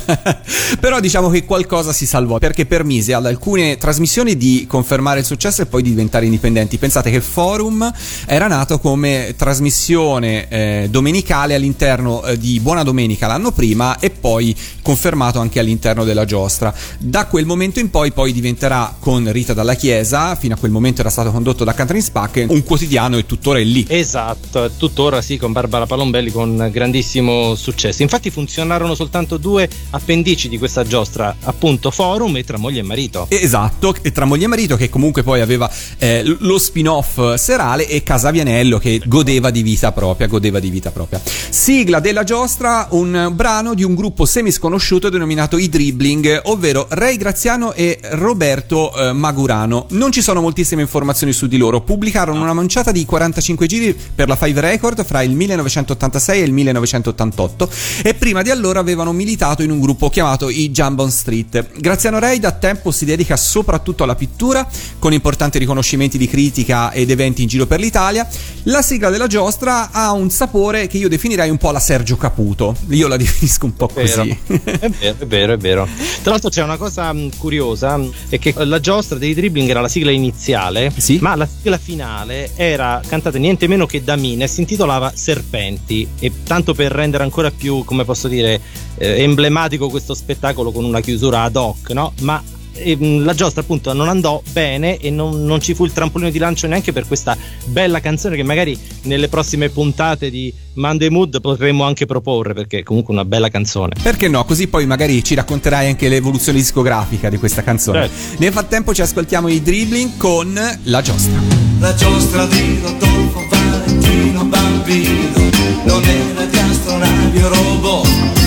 Però 0.78 1.00
diciamo 1.00 1.30
che 1.30 1.46
qualcosa 1.46 1.94
si 1.94 2.04
salvò 2.04 2.36
perché 2.36 2.66
permise 2.66 3.14
ad 3.14 3.24
alcune 3.24 3.78
trasmissioni 3.78 4.36
di 4.36 4.66
confermare 4.68 5.20
il 5.20 5.24
successo 5.24 5.62
e 5.62 5.66
poi 5.66 5.80
di 5.82 5.88
diventare 5.88 6.26
indipendenti. 6.26 6.76
Pensate 6.76 7.10
che 7.10 7.22
Forum 7.22 7.90
era 8.26 8.46
nato 8.46 8.78
come 8.78 9.32
trasmissione 9.38 10.48
eh, 10.50 10.88
domenicale 10.90 11.54
all'interno 11.54 12.22
eh, 12.24 12.36
di 12.36 12.60
Buona 12.60 12.82
Domenica 12.82 13.26
l'anno 13.26 13.52
prima 13.52 13.84
e 13.94 14.10
poi 14.10 14.54
confermato 14.82 15.38
anche 15.38 15.60
all'interno 15.60 16.04
della 16.04 16.24
giostra. 16.24 16.74
Da 16.98 17.26
quel 17.26 17.46
momento 17.46 17.78
in 17.78 17.90
poi 17.90 18.12
poi 18.12 18.32
diventerà 18.32 18.96
con 18.98 19.30
Rita 19.30 19.54
dalla 19.54 19.74
Chiesa, 19.74 20.34
fino 20.34 20.54
a 20.54 20.56
quel 20.56 20.72
momento 20.72 21.00
era 21.00 21.10
stato 21.10 21.30
condotto 21.30 21.64
da 21.64 21.72
Catherine 21.74 22.04
Spack, 22.04 22.46
un 22.48 22.62
quotidiano 22.64 23.16
e 23.16 23.26
tuttora 23.26 23.58
è 23.58 23.64
lì. 23.64 23.86
Esatto, 23.88 24.70
tuttora 24.76 25.22
sì 25.22 25.36
con 25.36 25.52
Barbara 25.52 25.86
Palombelli 25.86 26.30
con 26.30 26.68
grandissimo 26.72 27.54
successo. 27.54 28.02
Infatti 28.02 28.30
funzionarono 28.30 28.94
soltanto 28.94 29.36
due 29.36 29.68
appendici 29.90 30.48
di 30.48 30.58
questa 30.58 30.84
giostra, 30.84 31.36
appunto 31.44 31.90
Forum 31.90 32.36
e 32.36 32.44
Tra 32.44 32.58
moglie 32.58 32.80
e 32.80 32.82
marito. 32.82 33.26
Esatto, 33.28 33.94
e 34.02 34.12
Tra 34.12 34.24
moglie 34.24 34.44
e 34.44 34.48
marito 34.48 34.76
che 34.76 34.88
comunque 34.88 35.22
poi 35.22 35.40
aveva 35.40 35.70
eh, 35.98 36.22
lo 36.24 36.58
spin-off 36.58 37.34
serale 37.34 37.88
e 37.88 38.02
Casavianello 38.02 38.78
che 38.78 39.00
godeva 39.04 39.50
di 39.50 39.62
vita 39.62 39.92
propria, 39.92 40.26
godeva 40.26 40.58
di 40.58 40.70
vita 40.70 40.90
propria. 40.90 41.20
Sigla 41.24 42.00
della 42.00 42.24
giostra, 42.24 42.88
un 42.90 43.30
brano 43.34 43.74
di 43.76 43.84
un 43.84 43.94
gruppo 43.94 44.24
semisconosciuto 44.24 45.10
denominato 45.10 45.58
I 45.58 45.68
Dribbling, 45.68 46.40
ovvero 46.44 46.86
Ray 46.88 47.16
Graziano 47.16 47.74
e 47.74 48.00
Roberto 48.12 48.92
eh, 48.96 49.12
Magurano. 49.12 49.86
Non 49.90 50.10
ci 50.10 50.22
sono 50.22 50.40
moltissime 50.40 50.80
informazioni 50.80 51.32
su 51.32 51.46
di 51.46 51.58
loro. 51.58 51.82
Pubblicarono 51.82 52.40
una 52.40 52.54
manciata 52.54 52.90
di 52.90 53.04
45 53.04 53.66
giri 53.66 53.96
per 54.14 54.26
la 54.26 54.34
Five 54.34 54.60
Record 54.60 55.04
fra 55.04 55.22
il 55.22 55.32
1986 55.32 56.40
e 56.40 56.44
il 56.44 56.52
1988 56.52 57.70
e 58.02 58.14
prima 58.14 58.40
di 58.42 58.50
allora 58.50 58.80
avevano 58.80 59.12
militato 59.12 59.62
in 59.62 59.70
un 59.70 59.78
gruppo 59.78 60.08
chiamato 60.08 60.48
i 60.48 60.70
Jambon 60.70 61.10
Street. 61.10 61.78
Graziano 61.78 62.18
Ray 62.18 62.38
da 62.38 62.52
tempo 62.52 62.90
si 62.90 63.04
dedica 63.04 63.36
soprattutto 63.36 64.02
alla 64.04 64.14
pittura, 64.14 64.66
con 64.98 65.12
importanti 65.12 65.58
riconoscimenti 65.58 66.16
di 66.16 66.26
critica 66.26 66.90
ed 66.92 67.10
eventi 67.10 67.42
in 67.42 67.48
giro 67.48 67.66
per 67.66 67.80
l'Italia. 67.80 68.26
La 68.64 68.80
sigla 68.80 69.10
della 69.10 69.26
giostra 69.26 69.90
ha 69.92 70.12
un 70.12 70.30
sapore 70.30 70.86
che 70.86 70.96
io 70.96 71.10
definirei 71.10 71.50
un 71.50 71.58
po' 71.58 71.70
la 71.70 71.80
Sergio 71.80 72.16
Caputo. 72.16 72.74
Io 72.88 73.06
la 73.06 73.18
definisco 73.18 73.65
un 73.66 73.74
po' 73.74 73.88
così. 73.88 74.38
è 74.46 74.88
vero, 74.90 75.16
è 75.18 75.26
vero, 75.26 75.52
è 75.52 75.56
vero. 75.56 75.88
Tra 76.22 76.30
l'altro 76.30 76.48
c'è 76.50 76.62
una 76.62 76.76
cosa 76.76 77.12
mh, 77.12 77.36
curiosa, 77.38 78.00
è 78.28 78.38
che 78.38 78.54
la 78.56 78.80
giostra 78.80 79.18
dei 79.18 79.34
dribbling 79.34 79.68
era 79.68 79.80
la 79.80 79.88
sigla 79.88 80.10
iniziale, 80.10 80.92
Sì. 80.96 81.18
ma 81.20 81.34
la 81.34 81.46
sigla 81.46 81.78
finale 81.78 82.50
era 82.56 83.00
cantata 83.06 83.38
niente 83.38 83.66
meno 83.66 83.86
che 83.86 84.02
da 84.02 84.16
Mina 84.16 84.44
e 84.44 84.48
si 84.48 84.60
intitolava 84.60 85.12
Serpenti. 85.14 86.06
E 86.18 86.32
tanto 86.44 86.74
per 86.74 86.92
rendere 86.92 87.22
ancora 87.22 87.50
più, 87.50 87.84
come 87.84 88.04
posso 88.04 88.28
dire, 88.28 88.60
eh, 88.98 89.22
emblematico 89.22 89.88
questo 89.88 90.14
spettacolo 90.14 90.70
con 90.72 90.84
una 90.84 91.00
chiusura 91.00 91.42
ad 91.42 91.56
hoc, 91.56 91.90
no? 91.90 92.12
Ma 92.20 92.42
ehm, 92.76 93.24
la 93.24 93.34
giostra 93.34 93.62
appunto 93.62 93.92
non 93.92 94.08
andò 94.08 94.42
bene 94.52 94.98
e 94.98 95.10
non, 95.10 95.44
non 95.44 95.60
ci 95.60 95.74
fu 95.74 95.84
il 95.84 95.92
trampolino 95.92 96.30
di 96.30 96.38
lancio 96.38 96.66
neanche 96.66 96.92
per 96.92 97.06
questa 97.06 97.36
bella 97.66 98.00
canzone 98.00 98.36
che 98.36 98.42
magari 98.42 98.78
nelle 99.02 99.28
prossime 99.28 99.68
puntate 99.68 100.30
di 100.30 100.52
Monday 100.74 101.08
Mood 101.08 101.40
potremmo 101.40 101.84
anche 101.84 102.06
proporre 102.06 102.54
perché 102.54 102.78
è 102.78 102.82
comunque 102.82 103.12
una 103.14 103.24
bella 103.24 103.48
canzone. 103.48 103.94
Perché 104.02 104.28
no? 104.28 104.44
Così 104.44 104.68
poi 104.68 104.86
magari 104.86 105.22
ci 105.24 105.34
racconterai 105.34 105.88
anche 105.88 106.08
l'evoluzione 106.08 106.58
discografica 106.58 107.28
di 107.28 107.38
questa 107.38 107.62
canzone. 107.62 108.08
Certo. 108.08 108.42
Nel 108.42 108.52
frattempo 108.52 108.94
ci 108.94 109.02
ascoltiamo 109.02 109.48
i 109.48 109.62
dribbling 109.62 110.16
con 110.16 110.54
la 110.84 111.02
giostra. 111.02 111.40
La 111.80 111.94
giostra 111.94 112.46
di 112.46 112.80
Rodolfo 112.82 113.46
Valentino 113.50 114.44
Bambino 114.44 115.50
non 115.84 116.02
era 116.04 116.44
di 116.44 116.58
astronavi 116.58 117.42
o 117.42 117.48
robot. 117.48 118.45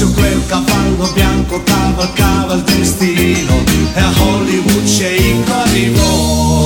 Su 0.00 0.14
quel 0.14 0.40
cavallo 0.46 1.12
bianco 1.12 1.62
cavalcava 1.62 2.54
il 2.54 2.62
destino 2.62 3.52
e 3.92 4.00
a 4.00 4.10
Hollywood 4.16 4.86
Shake 4.86 5.44
arrivò. 5.46 6.64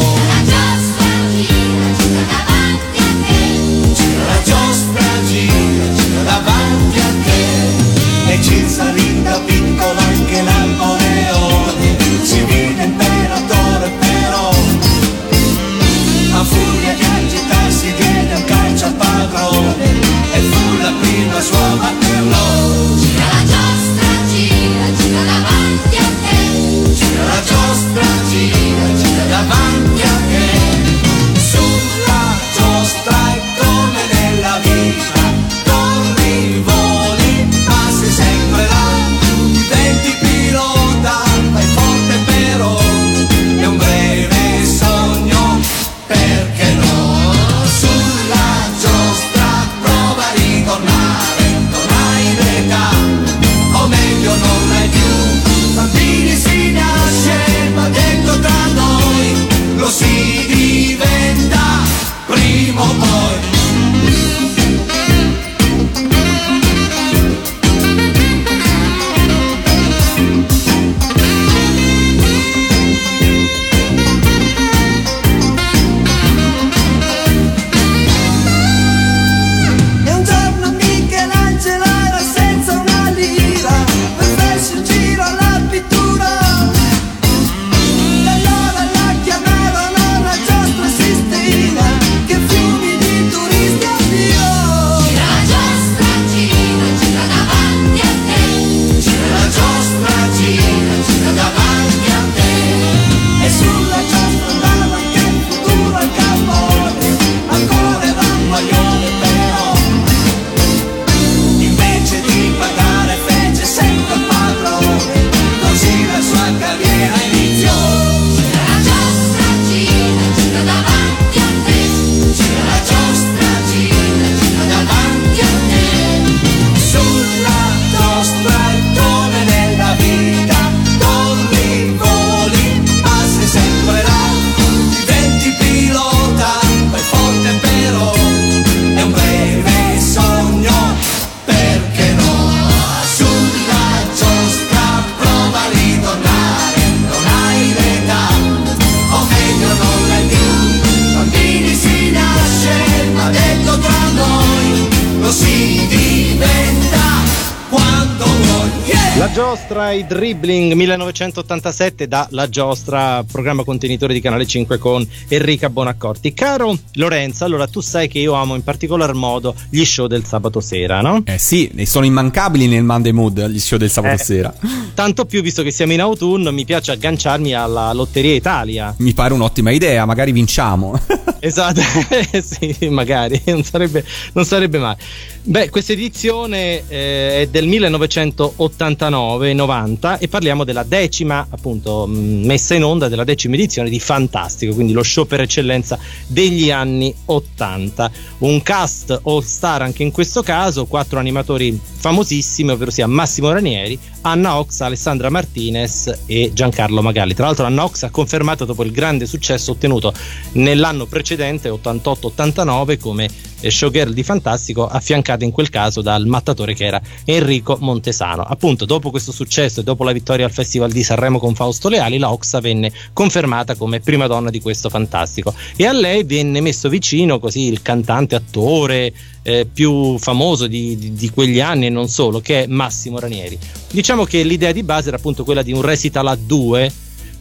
Dribbling 160.06 160.72
1987 160.72 162.08
da 162.08 162.26
La 162.30 162.48
giostra, 162.48 163.24
programma 163.30 163.64
contenitore 163.64 164.12
di 164.12 164.20
Canale 164.20 164.46
5 164.46 164.78
con 164.78 165.06
Enrica 165.28 165.70
Bonaccorti. 165.70 166.34
Caro 166.34 166.76
Lorenzo, 166.94 167.44
allora 167.44 167.66
tu 167.66 167.80
sai 167.80 168.08
che 168.08 168.18
io 168.18 168.32
amo 168.34 168.54
in 168.54 168.62
particolar 168.62 169.12
modo 169.14 169.54
gli 169.70 169.84
show 169.84 170.06
del 170.06 170.24
sabato 170.24 170.60
sera, 170.60 171.00
no? 171.00 171.22
Eh 171.24 171.38
sì, 171.38 171.70
sono 171.84 172.06
immancabili 172.06 172.66
nel 172.66 172.84
Monday 172.84 173.12
Mood, 173.12 173.46
gli 173.48 173.58
show 173.58 173.78
del 173.78 173.90
sabato 173.90 174.20
Eh. 174.20 174.24
sera. 174.24 174.54
Tanto 174.94 175.24
più 175.24 175.42
visto 175.42 175.62
che 175.62 175.70
siamo 175.70 175.92
in 175.92 176.00
autunno, 176.00 176.52
mi 176.52 176.64
piace 176.64 176.92
agganciarmi 176.92 177.54
alla 177.54 177.92
Lotteria 177.92 178.34
Italia. 178.34 178.94
Mi 178.98 179.12
pare 179.14 179.34
un'ottima 179.34 179.70
idea, 179.70 180.04
magari 180.04 180.32
vinciamo. 180.32 181.00
Esatto, 181.44 181.82
sì, 182.40 182.88
magari, 182.88 183.38
non 183.44 183.62
sarebbe, 183.64 184.02
non 184.32 184.46
sarebbe 184.46 184.78
male. 184.78 184.96
Beh, 185.42 185.68
questa 185.68 185.92
edizione 185.92 186.82
eh, 186.88 187.42
è 187.42 187.48
del 187.50 187.68
1989-90 187.68 189.93
e 190.18 190.28
parliamo 190.28 190.64
della 190.64 190.82
decima, 190.82 191.46
appunto, 191.48 192.06
mh, 192.06 192.44
messa 192.44 192.74
in 192.74 192.84
onda 192.84 193.08
della 193.08 193.24
decima 193.24 193.54
edizione 193.54 193.88
di 193.88 194.00
Fantastico, 194.00 194.74
quindi 194.74 194.92
lo 194.92 195.02
show 195.02 195.26
per 195.26 195.40
eccellenza 195.40 195.98
degli 196.26 196.70
anni 196.70 197.14
80. 197.24 198.10
Un 198.38 198.62
cast 198.62 199.20
all 199.24 199.42
star 199.42 199.82
anche 199.82 200.02
in 200.02 200.10
questo 200.10 200.42
caso, 200.42 200.86
quattro 200.86 201.18
animatori 201.18 201.78
famosissimi, 202.04 202.70
ovvero 202.70 202.90
sia 202.90 203.06
Massimo 203.06 203.50
Ranieri, 203.50 203.98
Anna 204.22 204.58
Ox, 204.58 204.80
Alessandra 204.80 205.30
Martinez 205.30 206.20
e 206.26 206.50
Giancarlo 206.52 207.02
Magalli. 207.02 207.34
Tra 207.34 207.46
l'altro 207.46 207.66
Anna 207.66 207.84
Ox 207.84 208.02
ha 208.02 208.10
confermato 208.10 208.64
dopo 208.64 208.82
il 208.82 208.90
grande 208.90 209.26
successo 209.26 209.72
ottenuto 209.72 210.12
nell'anno 210.52 211.06
precedente, 211.06 211.70
88-89, 211.70 212.98
come 212.98 213.28
showgirl 213.70 214.12
di 214.12 214.22
Fantastico, 214.22 214.86
affiancata 214.86 215.44
in 215.44 215.50
quel 215.50 215.70
caso 215.70 216.02
dal 216.02 216.26
mattatore 216.26 216.74
che 216.74 216.84
era 216.84 217.00
Enrico 217.24 217.76
Montesano. 217.80 218.42
Appunto, 218.42 218.84
dopo 218.84 219.10
questo 219.10 219.32
successo 219.32 219.82
dopo 219.84 220.02
la 220.02 220.12
vittoria 220.12 220.44
al 220.46 220.52
Festival 220.52 220.90
di 220.90 221.04
Sanremo 221.04 221.38
con 221.38 221.54
Fausto 221.54 221.88
Leali, 221.88 222.18
la 222.18 222.32
Oxa 222.32 222.60
venne 222.60 222.90
confermata 223.12 223.76
come 223.76 224.00
prima 224.00 224.26
donna 224.26 224.50
di 224.50 224.60
questo 224.60 224.88
Fantastico. 224.88 225.54
E 225.76 225.86
a 225.86 225.92
lei 225.92 226.24
venne 226.24 226.60
messo 226.60 226.88
vicino 226.88 227.38
così 227.38 227.68
il 227.68 227.82
cantante 227.82 228.34
attore 228.34 229.12
eh, 229.42 229.66
più 229.72 230.18
famoso 230.18 230.66
di, 230.66 230.96
di- 230.96 231.12
di 231.12 231.30
quegli 231.30 231.60
anni 231.60 231.86
e 231.86 231.90
non 231.90 232.08
solo, 232.08 232.40
che 232.40 232.64
è 232.64 232.66
Massimo 232.66 233.20
Ranieri. 233.20 233.58
Diciamo 233.92 234.24
che 234.24 234.42
l'idea 234.42 234.72
di 234.72 234.82
base 234.82 235.08
era 235.08 235.18
appunto 235.18 235.44
quella 235.44 235.62
di 235.62 235.72
un 235.72 235.82
recital 235.82 236.26
a 236.26 236.34
due 236.34 236.90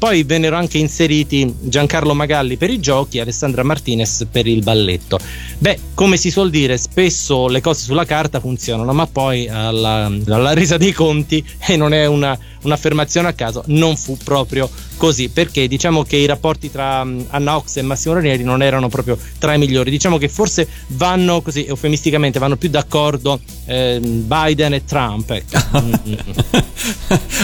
Poi 0.03 0.23
vennero 0.23 0.57
anche 0.57 0.79
inseriti 0.79 1.55
Giancarlo 1.61 2.13
Magalli 2.13 2.57
per 2.57 2.69
i 2.69 2.81
giochi 2.81 3.19
e 3.19 3.21
Alessandra 3.21 3.63
Martinez 3.63 4.27
per 4.29 4.47
il 4.47 4.61
balletto. 4.61 5.17
Beh, 5.59 5.79
come 5.93 6.17
si 6.17 6.29
suol 6.29 6.49
dire, 6.49 6.77
spesso 6.77 7.47
le 7.47 7.61
cose 7.61 7.85
sulla 7.85 8.03
carta 8.03 8.41
funzionano, 8.41 8.91
ma 8.91 9.07
poi 9.07 9.47
alla, 9.47 10.11
alla 10.27 10.53
resa 10.53 10.75
dei 10.75 10.91
conti, 10.91 11.41
e 11.65 11.77
non 11.77 11.93
è 11.93 12.05
una, 12.05 12.37
un'affermazione 12.63 13.28
a 13.28 13.34
caso, 13.34 13.63
non 13.67 13.95
fu 13.95 14.17
proprio 14.17 14.69
così, 14.97 15.30
perché 15.30 15.67
diciamo 15.67 16.04
che 16.04 16.17
i 16.17 16.26
rapporti 16.26 16.71
tra 16.71 17.04
mm, 17.04 17.21
Anna 17.30 17.56
Ox 17.58 17.78
e 17.78 17.82
Massimo 17.82 18.15
Ranieri 18.15 18.43
non 18.43 18.62
erano 18.62 18.89
proprio 18.89 19.17
tra 19.38 19.54
i 19.54 19.58
migliori. 19.58 19.91
Diciamo 19.91 20.17
che 20.17 20.30
forse 20.30 20.67
vanno 20.88 21.41
così 21.41 21.65
eufemisticamente, 21.65 22.39
vanno 22.39 22.58
più 22.58 22.69
d'accordo 22.69 23.39
eh, 23.65 23.99
Biden 24.02 24.73
e 24.73 24.86
Trump. 24.86 25.30
Ecco. 25.32 25.62
Mm. 25.84 26.13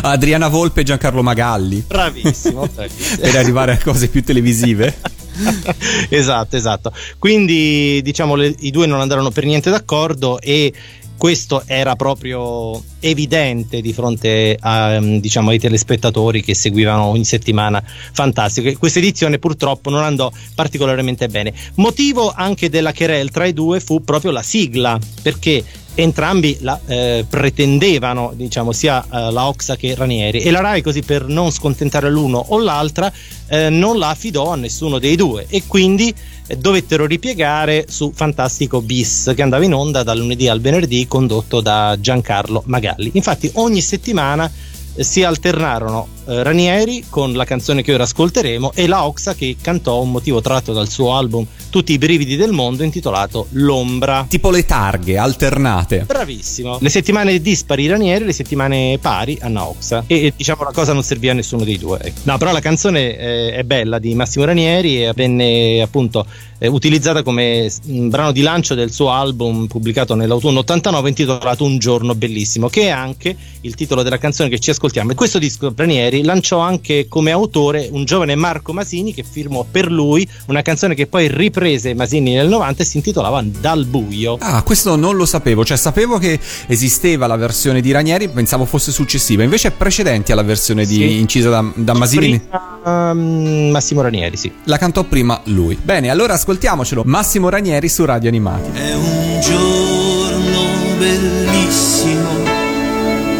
Adriana 0.01 0.47
Volpe 0.47 0.81
e 0.81 0.83
Giancarlo 0.83 1.21
Magalli. 1.23 1.83
Bravissimo, 1.85 2.67
bravissimo. 2.73 3.21
per 3.21 3.35
arrivare 3.35 3.73
a 3.73 3.77
cose 3.81 4.07
più 4.07 4.23
televisive. 4.23 4.95
esatto, 6.09 6.55
esatto. 6.55 6.93
Quindi 7.17 8.01
diciamo 8.01 8.35
le, 8.35 8.53
i 8.59 8.71
due 8.71 8.85
non 8.85 8.99
andarono 8.99 9.31
per 9.31 9.45
niente 9.45 9.69
d'accordo 9.69 10.39
e 10.39 10.73
questo 11.19 11.63
era 11.65 11.97
proprio 11.97 12.81
evidente 13.01 13.81
di 13.81 13.91
fronte 13.91 14.57
a, 14.57 14.99
diciamo, 15.01 15.49
ai 15.49 15.59
telespettatori 15.59 16.41
che 16.41 16.55
seguivano 16.55 17.03
ogni 17.03 17.25
settimana 17.25 17.83
Fantastico. 18.13 18.71
Questa 18.79 18.99
edizione 18.99 19.37
purtroppo 19.37 19.89
non 19.89 20.03
andò 20.03 20.31
particolarmente 20.55 21.27
bene. 21.27 21.53
Motivo 21.75 22.31
anche 22.33 22.69
della 22.69 22.93
querel 22.93 23.31
tra 23.31 23.45
i 23.45 23.51
due 23.51 23.81
fu 23.81 24.01
proprio 24.01 24.31
la 24.31 24.41
sigla, 24.41 24.97
perché 25.21 25.61
entrambi 25.95 26.57
la 26.61 26.79
eh, 26.85 27.25
pretendevano, 27.29 28.31
diciamo, 28.33 28.71
sia 28.71 29.03
eh, 29.03 29.31
la 29.31 29.47
Oxa 29.47 29.75
che 29.75 29.95
Ranieri 29.95 30.39
e 30.39 30.51
la 30.51 30.61
Rai 30.61 30.81
così 30.81 31.01
per 31.01 31.27
non 31.27 31.51
scontentare 31.51 32.09
l'uno 32.09 32.37
o 32.37 32.59
l'altra 32.59 33.11
eh, 33.49 33.69
non 33.69 33.97
la 33.97 34.09
affidò 34.09 34.53
a 34.53 34.55
nessuno 34.55 34.99
dei 34.99 35.17
due 35.17 35.45
e 35.49 35.63
quindi 35.67 36.15
dovettero 36.57 37.05
ripiegare 37.05 37.85
su 37.87 38.11
Fantastico 38.13 38.81
Bis 38.81 39.31
che 39.35 39.41
andava 39.41 39.63
in 39.63 39.73
onda 39.73 40.03
dal 40.03 40.17
lunedì 40.17 40.47
al 40.47 40.61
venerdì 40.61 41.07
condotto 41.07 41.61
da 41.61 41.95
Giancarlo 41.99 42.63
Magalli. 42.65 43.11
Infatti 43.13 43.49
ogni 43.55 43.81
settimana 43.81 44.49
eh, 44.95 45.03
si 45.03 45.23
alternarono 45.23 46.07
eh, 46.29 46.43
Ranieri 46.43 47.05
con 47.09 47.33
la 47.33 47.43
canzone 47.43 47.81
che 47.81 47.93
ora 47.93 48.03
ascolteremo 48.03 48.73
e 48.75 48.87
la 48.87 49.05
Oxa 49.05 49.33
che 49.33 49.55
cantò 49.59 50.01
un 50.01 50.11
motivo 50.11 50.41
tratto 50.41 50.73
dal 50.73 50.87
suo 50.87 51.15
album 51.15 51.45
Tutti 51.69 51.93
i 51.93 51.97
brividi 51.99 52.35
del 52.35 52.51
mondo 52.51 52.83
intitolato 52.83 53.47
L'ombra. 53.51 54.25
Tipo 54.27 54.49
le 54.49 54.65
targhe 54.65 55.17
alternate. 55.17 55.99
Bravissimo. 55.99 56.77
Le 56.81 56.89
settimane 56.89 57.39
dispari 57.39 57.85
Ranieri, 57.87 58.25
le 58.25 58.33
settimane 58.33 58.97
pari 58.99 59.37
Anna 59.41 59.67
Oxa. 59.67 60.03
E, 60.07 60.25
e, 60.25 60.33
diciamo 60.35 60.63
la 60.63 60.71
cosa 60.71 60.93
non 60.93 61.03
serviva 61.03 61.31
a 61.33 61.35
nessuno 61.35 61.63
dei 61.63 61.77
due. 61.77 61.99
ecco. 62.01 62.21
No, 62.23 62.37
però 62.39 62.51
la 62.51 62.59
canzone 62.59 63.15
eh, 63.17 63.53
è 63.53 63.63
bella 63.63 63.99
di 63.99 64.15
Massimo 64.15 64.45
Ranieri 64.45 65.05
e 65.05 65.13
venne 65.13 65.81
appunto 65.81 66.25
eh, 66.57 66.67
utilizzata 66.67 67.21
come 67.21 67.71
mm, 67.87 68.09
brano 68.09 68.31
di 68.31 68.41
lancio 68.41 68.73
del 68.73 68.91
suo 68.91 69.11
album 69.11 69.67
pubblicato 69.67 70.15
nell'autunno 70.15 70.59
89 70.59 71.09
intitolato 71.09 71.63
Un 71.63 71.77
giorno 71.77 72.15
bellissimo, 72.15 72.67
che 72.67 72.83
è 72.83 72.89
anche 72.89 73.35
il 73.61 73.75
titolo 73.75 74.01
della 74.01 74.17
canzone 74.17 74.49
che 74.49 74.59
ci 74.59 74.71
ascoltiamo. 74.71 75.11
E 75.11 75.15
questo 75.15 75.37
disco 75.37 75.71
Ranieri 75.75 76.18
lanciò 76.23 76.59
anche 76.59 77.07
come 77.07 77.31
autore 77.31 77.87
un 77.91 78.05
giovane 78.05 78.35
Marco 78.35 78.73
Masini 78.73 79.13
che 79.13 79.23
firmò 79.29 79.65
per 79.69 79.91
lui 79.91 80.27
una 80.47 80.61
canzone 80.61 80.95
che 80.95 81.07
poi 81.07 81.27
riprese 81.27 81.93
Masini 81.93 82.33
nel 82.33 82.47
90 82.47 82.81
e 82.81 82.85
si 82.85 82.97
intitolava 82.97 83.43
Dal 83.43 83.85
buio. 83.85 84.37
Ah, 84.39 84.61
questo 84.63 84.95
non 84.95 85.15
lo 85.15 85.25
sapevo, 85.25 85.63
cioè 85.65 85.77
sapevo 85.77 86.17
che 86.17 86.39
esisteva 86.67 87.27
la 87.27 87.35
versione 87.35 87.81
di 87.81 87.91
Ranieri, 87.91 88.29
pensavo 88.29 88.65
fosse 88.65 88.91
successiva, 88.91 89.43
invece 89.43 89.69
è 89.69 89.71
precedente 89.71 90.31
alla 90.31 90.43
versione 90.43 90.85
di, 90.85 90.95
Sì. 90.95 91.19
incisa 91.19 91.49
da, 91.49 91.71
da 91.75 91.93
Masini. 91.93 92.39
Prima, 92.39 93.11
um, 93.11 93.69
Massimo 93.71 94.01
Ranieri, 94.01 94.37
sì. 94.37 94.51
La 94.65 94.77
cantò 94.77 95.03
prima 95.03 95.39
lui. 95.45 95.77
Bene, 95.81 96.09
allora 96.09 96.33
ascoltiamocelo. 96.33 97.03
Massimo 97.05 97.49
Ranieri 97.49 97.89
su 97.89 98.05
Radio 98.05 98.29
Animati. 98.29 98.69
È 98.77 98.93
un 98.93 99.39
giorno 99.41 100.97
bellissimo 100.97 102.29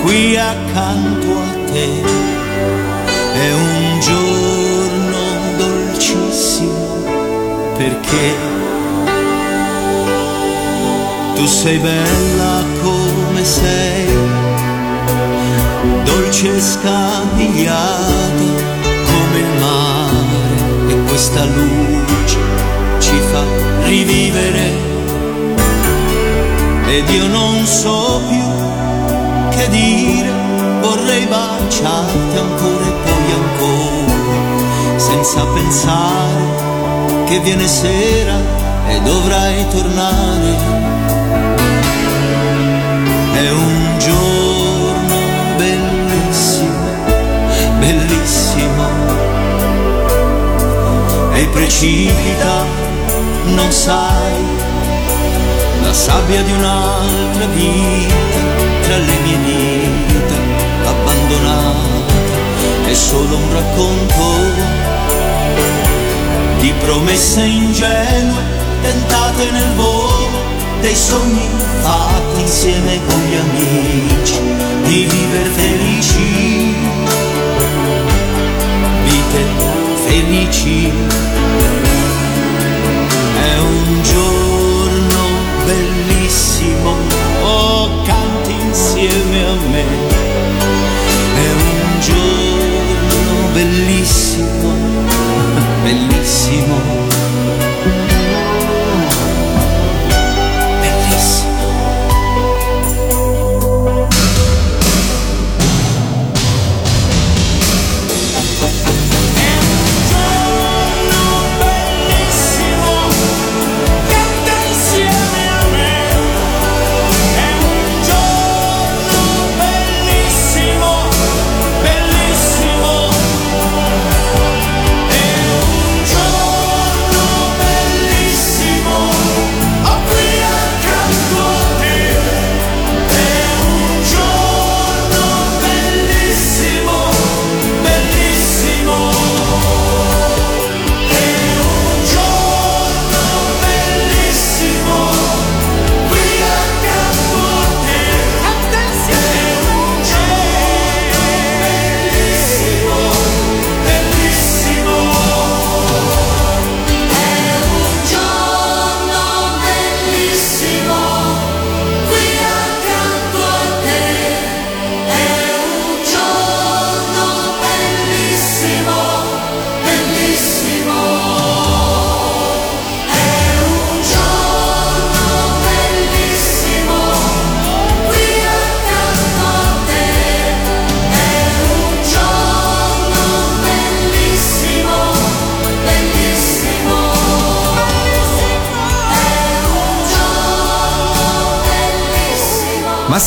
qui 0.02 0.36
accanto 0.38 1.32
a 1.40 1.72
te. 1.72 2.29
È 3.40 3.54
un 3.54 4.00
giorno 4.02 5.18
dolcissimo 5.58 7.04
perché 7.78 8.36
tu 11.36 11.46
sei 11.46 11.78
bella 11.78 12.64
come 12.82 13.46
sei, 13.46 14.08
dolce 16.04 16.54
e 16.54 16.60
scapigliata 16.60 18.34
come 19.06 19.38
il 19.38 19.60
mare 19.62 20.90
e 20.90 21.04
questa 21.08 21.46
luce 21.46 22.40
ci 23.00 23.18
fa 23.32 23.44
rivivere. 23.86 24.88
Ed 26.88 27.10
io 27.10 27.28
non 27.28 27.66
so 27.66 28.22
più 28.28 28.44
che 29.52 29.70
dire, 29.70 30.30
vorrei 30.82 31.26
baciarti 31.26 32.38
ancora, 32.38 32.99
senza 35.10 35.44
pensare 35.44 37.26
che 37.26 37.40
viene 37.40 37.68
sera 37.68 38.38
e 38.88 39.02
dovrai 39.02 39.68
tornare. 39.70 40.56
È 43.34 43.50
un 43.50 43.98
giorno 43.98 45.18
bellissimo, 45.58 46.90
bellissimo, 47.80 48.86
e 51.34 51.48
precipita, 51.48 52.66
non 53.46 53.72
sai 53.72 54.58
la 55.82 55.94
sabbia 55.94 56.44
di 56.44 56.52
un'altra 56.52 57.46
vita 57.56 58.40
tra 58.82 58.98
le 58.98 59.18
mie 59.24 59.38
dita 59.40 60.36
abbandonata 60.90 61.90
è 62.86 62.94
solo 62.94 63.38
un 63.38 63.54
racconto 63.54 64.79
di 66.60 66.74
promesse 66.80 67.42
ingenue 67.42 68.44
tentate 68.82 69.52
nel 69.52 69.74
volo 69.76 70.28
dei 70.82 70.96
sogni 70.96 71.50
fatti 71.82 72.42
insieme 72.42 73.00
con 73.08 73.20
gli 73.30 73.36
amici 73.36 74.40
di 74.84 75.06
viver 75.06 75.48
felici 75.48 76.76
vite 79.04 79.44
felici 80.06 80.92
è 83.42 83.58
un 83.60 84.04
giorno 84.04 84.60
bellissimo, 85.66 86.94
oh 87.42 87.90
canti 88.04 88.52
insieme 88.52 89.46
a 89.46 89.54
me. 89.72 89.86
È 91.36 91.52
un 91.54 92.00
giorno 92.02 92.49
bellissimo. 93.54 94.74
Bellissimo. 95.84 97.09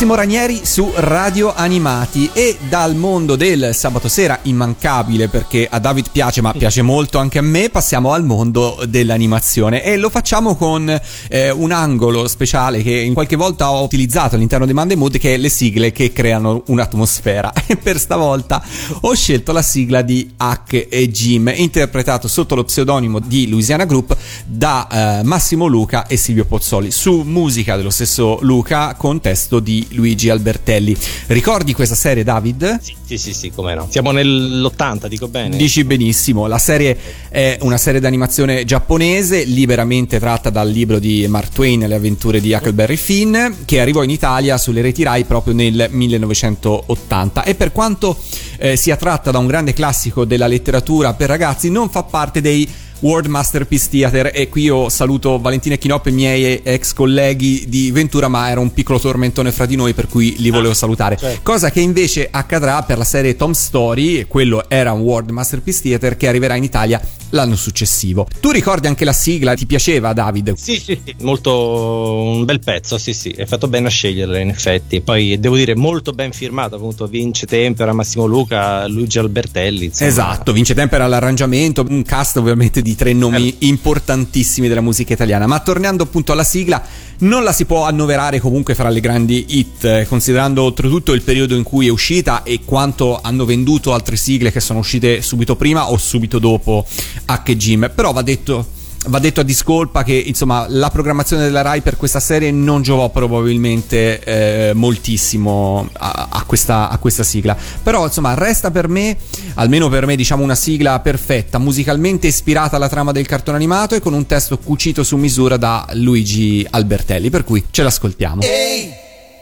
Massimo 0.02 0.11
Ranieri 0.22 0.60
su 0.62 0.88
Radio 0.94 1.52
Animati 1.52 2.30
e 2.32 2.56
dal 2.68 2.94
mondo 2.94 3.34
del 3.34 3.70
sabato 3.74 4.06
sera 4.06 4.38
immancabile 4.42 5.26
perché 5.26 5.66
a 5.68 5.80
David 5.80 6.10
piace 6.12 6.40
ma 6.40 6.52
piace 6.52 6.80
molto 6.80 7.18
anche 7.18 7.38
a 7.38 7.42
me 7.42 7.70
passiamo 7.70 8.12
al 8.12 8.22
mondo 8.24 8.84
dell'animazione. 8.86 9.82
E 9.82 9.96
lo 9.96 10.10
facciamo 10.10 10.54
con 10.54 10.88
eh, 11.28 11.50
un 11.50 11.72
angolo 11.72 12.28
speciale 12.28 12.82
che 12.82 12.92
in 12.92 13.14
qualche 13.14 13.34
volta 13.34 13.72
ho 13.72 13.82
utilizzato 13.82 14.36
all'interno 14.36 14.64
di 14.64 14.72
Monday 14.72 14.96
Mood 14.96 15.18
che 15.18 15.34
è 15.34 15.36
le 15.38 15.48
sigle 15.48 15.90
che 15.90 16.12
creano 16.12 16.62
un'atmosfera. 16.66 17.52
E 17.72 17.76
per 17.76 17.98
stavolta 17.98 18.62
ho 19.00 19.14
scelto 19.14 19.50
la 19.50 19.62
sigla 19.62 20.02
di 20.02 20.34
Hack 20.36 20.88
e 20.90 21.10
Jim 21.10 21.50
interpretato 21.52 22.28
sotto 22.28 22.54
lo 22.54 22.64
pseudonimo 22.64 23.18
di 23.18 23.48
Louisiana 23.48 23.86
Group 23.86 24.14
da 24.44 25.20
eh, 25.20 25.24
Massimo 25.24 25.66
Luca 25.66 26.06
e 26.06 26.16
Silvio 26.16 26.44
Pozzoli 26.44 26.90
su 26.90 27.22
musica 27.22 27.76
dello 27.76 27.90
stesso 27.90 28.38
Luca 28.42 28.94
con 28.94 29.20
testo 29.20 29.58
di 29.58 29.86
Luigi 29.92 30.11
Albertelli. 30.30 30.96
Ricordi 31.26 31.72
questa 31.72 31.94
serie, 31.94 32.24
David? 32.24 32.80
Sì, 32.80 32.94
sì, 33.04 33.18
sì, 33.18 33.32
sì, 33.32 33.50
come 33.50 33.74
no. 33.74 33.88
Siamo 33.90 34.10
nell'80, 34.10 35.06
dico 35.06 35.28
bene. 35.28 35.56
Dici 35.56 35.84
benissimo, 35.84 36.46
la 36.46 36.58
serie 36.58 36.96
è 37.28 37.58
una 37.62 37.76
serie 37.76 38.00
d'animazione 38.00 38.64
giapponese 38.64 39.44
liberamente 39.44 40.18
tratta 40.18 40.50
dal 40.50 40.68
libro 40.68 40.98
di 40.98 41.26
Mark 41.28 41.52
Twain, 41.52 41.80
Le 41.80 41.94
avventure 41.94 42.40
di 42.40 42.52
Huckleberry 42.52 42.96
Finn, 42.96 43.36
che 43.64 43.80
arrivò 43.80 44.02
in 44.02 44.10
Italia 44.10 44.58
sulle 44.58 44.82
reti 44.82 45.02
Rai 45.02 45.24
proprio 45.24 45.54
nel 45.54 45.88
1980 45.90 47.44
e 47.44 47.54
per 47.54 47.72
quanto 47.72 48.16
eh, 48.58 48.76
sia 48.76 48.96
tratta 48.96 49.30
da 49.30 49.38
un 49.38 49.46
grande 49.46 49.72
classico 49.72 50.24
della 50.24 50.46
letteratura 50.46 51.14
per 51.14 51.28
ragazzi 51.28 51.70
non 51.70 51.90
fa 51.90 52.02
parte 52.02 52.40
dei 52.40 52.68
World 53.02 53.26
Masterpiece 53.26 53.88
Theater 53.90 54.30
e 54.32 54.48
qui 54.48 54.62
io 54.62 54.88
saluto 54.88 55.40
Valentina 55.40 55.74
Chinop 55.74 56.06
e 56.06 56.10
i 56.10 56.12
miei 56.12 56.60
ex 56.62 56.92
colleghi 56.92 57.64
di 57.68 57.90
Ventura 57.90 58.28
ma 58.28 58.48
era 58.48 58.60
un 58.60 58.72
piccolo 58.72 59.00
tormentone 59.00 59.50
fra 59.50 59.66
di 59.66 59.74
noi 59.74 59.92
per 59.92 60.06
cui 60.06 60.36
li 60.38 60.50
volevo 60.50 60.72
salutare 60.72 61.16
certo. 61.16 61.40
cosa 61.42 61.70
che 61.70 61.80
invece 61.80 62.28
accadrà 62.30 62.80
per 62.82 62.98
la 62.98 63.04
serie 63.04 63.34
Tom 63.34 63.52
Story 63.52 64.26
quello 64.28 64.68
era 64.68 64.92
un 64.92 65.00
World 65.00 65.30
Masterpiece 65.30 65.82
Theater 65.82 66.16
che 66.16 66.28
arriverà 66.28 66.54
in 66.54 66.62
Italia 66.62 67.00
l'anno 67.32 67.56
successivo 67.56 68.26
tu 68.40 68.50
ricordi 68.50 68.86
anche 68.86 69.04
la 69.04 69.12
sigla 69.12 69.54
ti 69.54 69.66
piaceva 69.66 70.12
David? 70.12 70.54
Sì, 70.54 70.78
sì, 70.78 71.00
sì, 71.04 71.14
molto 71.20 72.12
un 72.12 72.44
bel 72.44 72.60
pezzo, 72.60 72.98
sì, 72.98 73.12
sì, 73.12 73.30
è 73.30 73.46
fatto 73.46 73.68
bene 73.68 73.86
a 73.86 73.90
sceglierla 73.90 74.38
in 74.38 74.48
effetti. 74.48 75.00
Poi 75.00 75.38
devo 75.38 75.56
dire 75.56 75.74
molto 75.76 76.12
ben 76.12 76.32
firmato, 76.32 76.76
appunto 76.76 77.06
Vince 77.06 77.46
Tempera, 77.46 77.92
Massimo 77.92 78.26
Luca, 78.26 78.86
Luigi 78.88 79.18
Albertelli. 79.18 79.86
insomma. 79.86 80.10
Esatto, 80.10 80.52
vince 80.52 80.74
Tempera 80.74 81.04
all'arrangiamento, 81.04 81.84
un 81.88 82.02
cast 82.02 82.36
ovviamente 82.36 82.82
di 82.82 82.94
tre 82.94 83.12
nomi 83.12 83.54
importantissimi 83.60 84.68
della 84.68 84.80
musica 84.80 85.12
italiana. 85.12 85.46
Ma 85.46 85.60
tornando 85.60 86.02
appunto 86.02 86.32
alla 86.32 86.44
sigla, 86.44 86.82
non 87.18 87.44
la 87.44 87.52
si 87.52 87.64
può 87.64 87.84
annoverare 87.84 88.40
comunque 88.40 88.74
fra 88.74 88.88
le 88.88 89.00
grandi 89.00 89.44
hit, 89.48 89.84
eh, 89.84 90.06
considerando 90.08 90.62
oltretutto 90.62 91.12
il 91.12 91.22
periodo 91.22 91.54
in 91.54 91.62
cui 91.62 91.86
è 91.86 91.90
uscita 91.90 92.42
e 92.42 92.60
quanto 92.64 93.20
hanno 93.22 93.44
venduto 93.44 93.92
altre 93.92 94.16
sigle 94.16 94.50
che 94.50 94.60
sono 94.60 94.80
uscite 94.80 95.22
subito 95.22 95.54
prima 95.54 95.90
o 95.90 95.96
subito 95.96 96.38
dopo 96.38 96.84
H. 97.24 97.56
Jim. 97.56 97.90
Però 97.94 98.12
va 98.12 98.22
detto 98.22 98.66
va 99.06 99.18
detto 99.18 99.40
a 99.40 99.42
discolpa 99.42 100.04
che 100.04 100.14
insomma 100.14 100.66
la 100.68 100.88
programmazione 100.88 101.42
della 101.42 101.62
Rai 101.62 101.80
per 101.80 101.96
questa 101.96 102.20
serie 102.20 102.52
non 102.52 102.82
giovò 102.82 103.08
probabilmente 103.08 104.22
eh, 104.22 104.72
moltissimo 104.74 105.88
a, 105.94 106.28
a 106.30 106.44
questa, 106.44 106.88
a 106.88 106.98
questa 106.98 107.24
sigla 107.24 107.56
però 107.82 108.04
insomma 108.04 108.34
resta 108.34 108.70
per 108.70 108.86
me 108.86 109.16
almeno 109.54 109.88
per 109.88 110.06
me 110.06 110.14
diciamo 110.14 110.44
una 110.44 110.54
sigla 110.54 111.00
perfetta 111.00 111.58
musicalmente 111.58 112.28
ispirata 112.28 112.76
alla 112.76 112.88
trama 112.88 113.10
del 113.10 113.26
cartone 113.26 113.56
animato 113.56 113.96
e 113.96 114.00
con 114.00 114.12
un 114.12 114.24
testo 114.26 114.56
cucito 114.58 115.02
su 115.02 115.16
misura 115.16 115.56
da 115.56 115.84
Luigi 115.94 116.64
Albertelli 116.70 117.28
per 117.28 117.42
cui 117.42 117.64
ce 117.70 117.82
l'ascoltiamo 117.82 118.42
Ehi, 118.42 118.88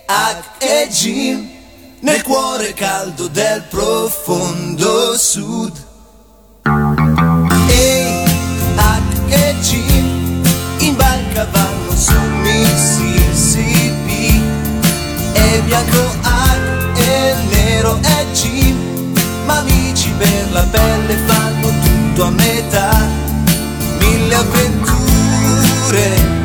H 0.07 0.59
e 0.59 0.88
Jim, 0.88 1.49
nel 2.01 2.23
cuore 2.23 2.75
caldo 2.75 3.29
del 3.29 3.62
profondo 3.69 5.16
sud. 5.16 5.89
Vanno 11.35 11.97
su 11.97 12.14
Mississippi. 12.43 14.43
E 15.33 15.62
bianco 15.64 16.14
H 16.23 16.97
e 16.97 17.35
nero 17.51 17.99
è 18.01 18.27
Jim, 18.33 19.12
ma 19.47 19.59
amici 19.59 20.12
per 20.19 20.53
la 20.53 20.66
pelle 20.71 21.16
fanno 21.27 21.69
tutto 21.83 22.25
a 22.25 22.31
metà. 22.31 23.09
Mille 23.99 24.35
avventure 24.35 26.39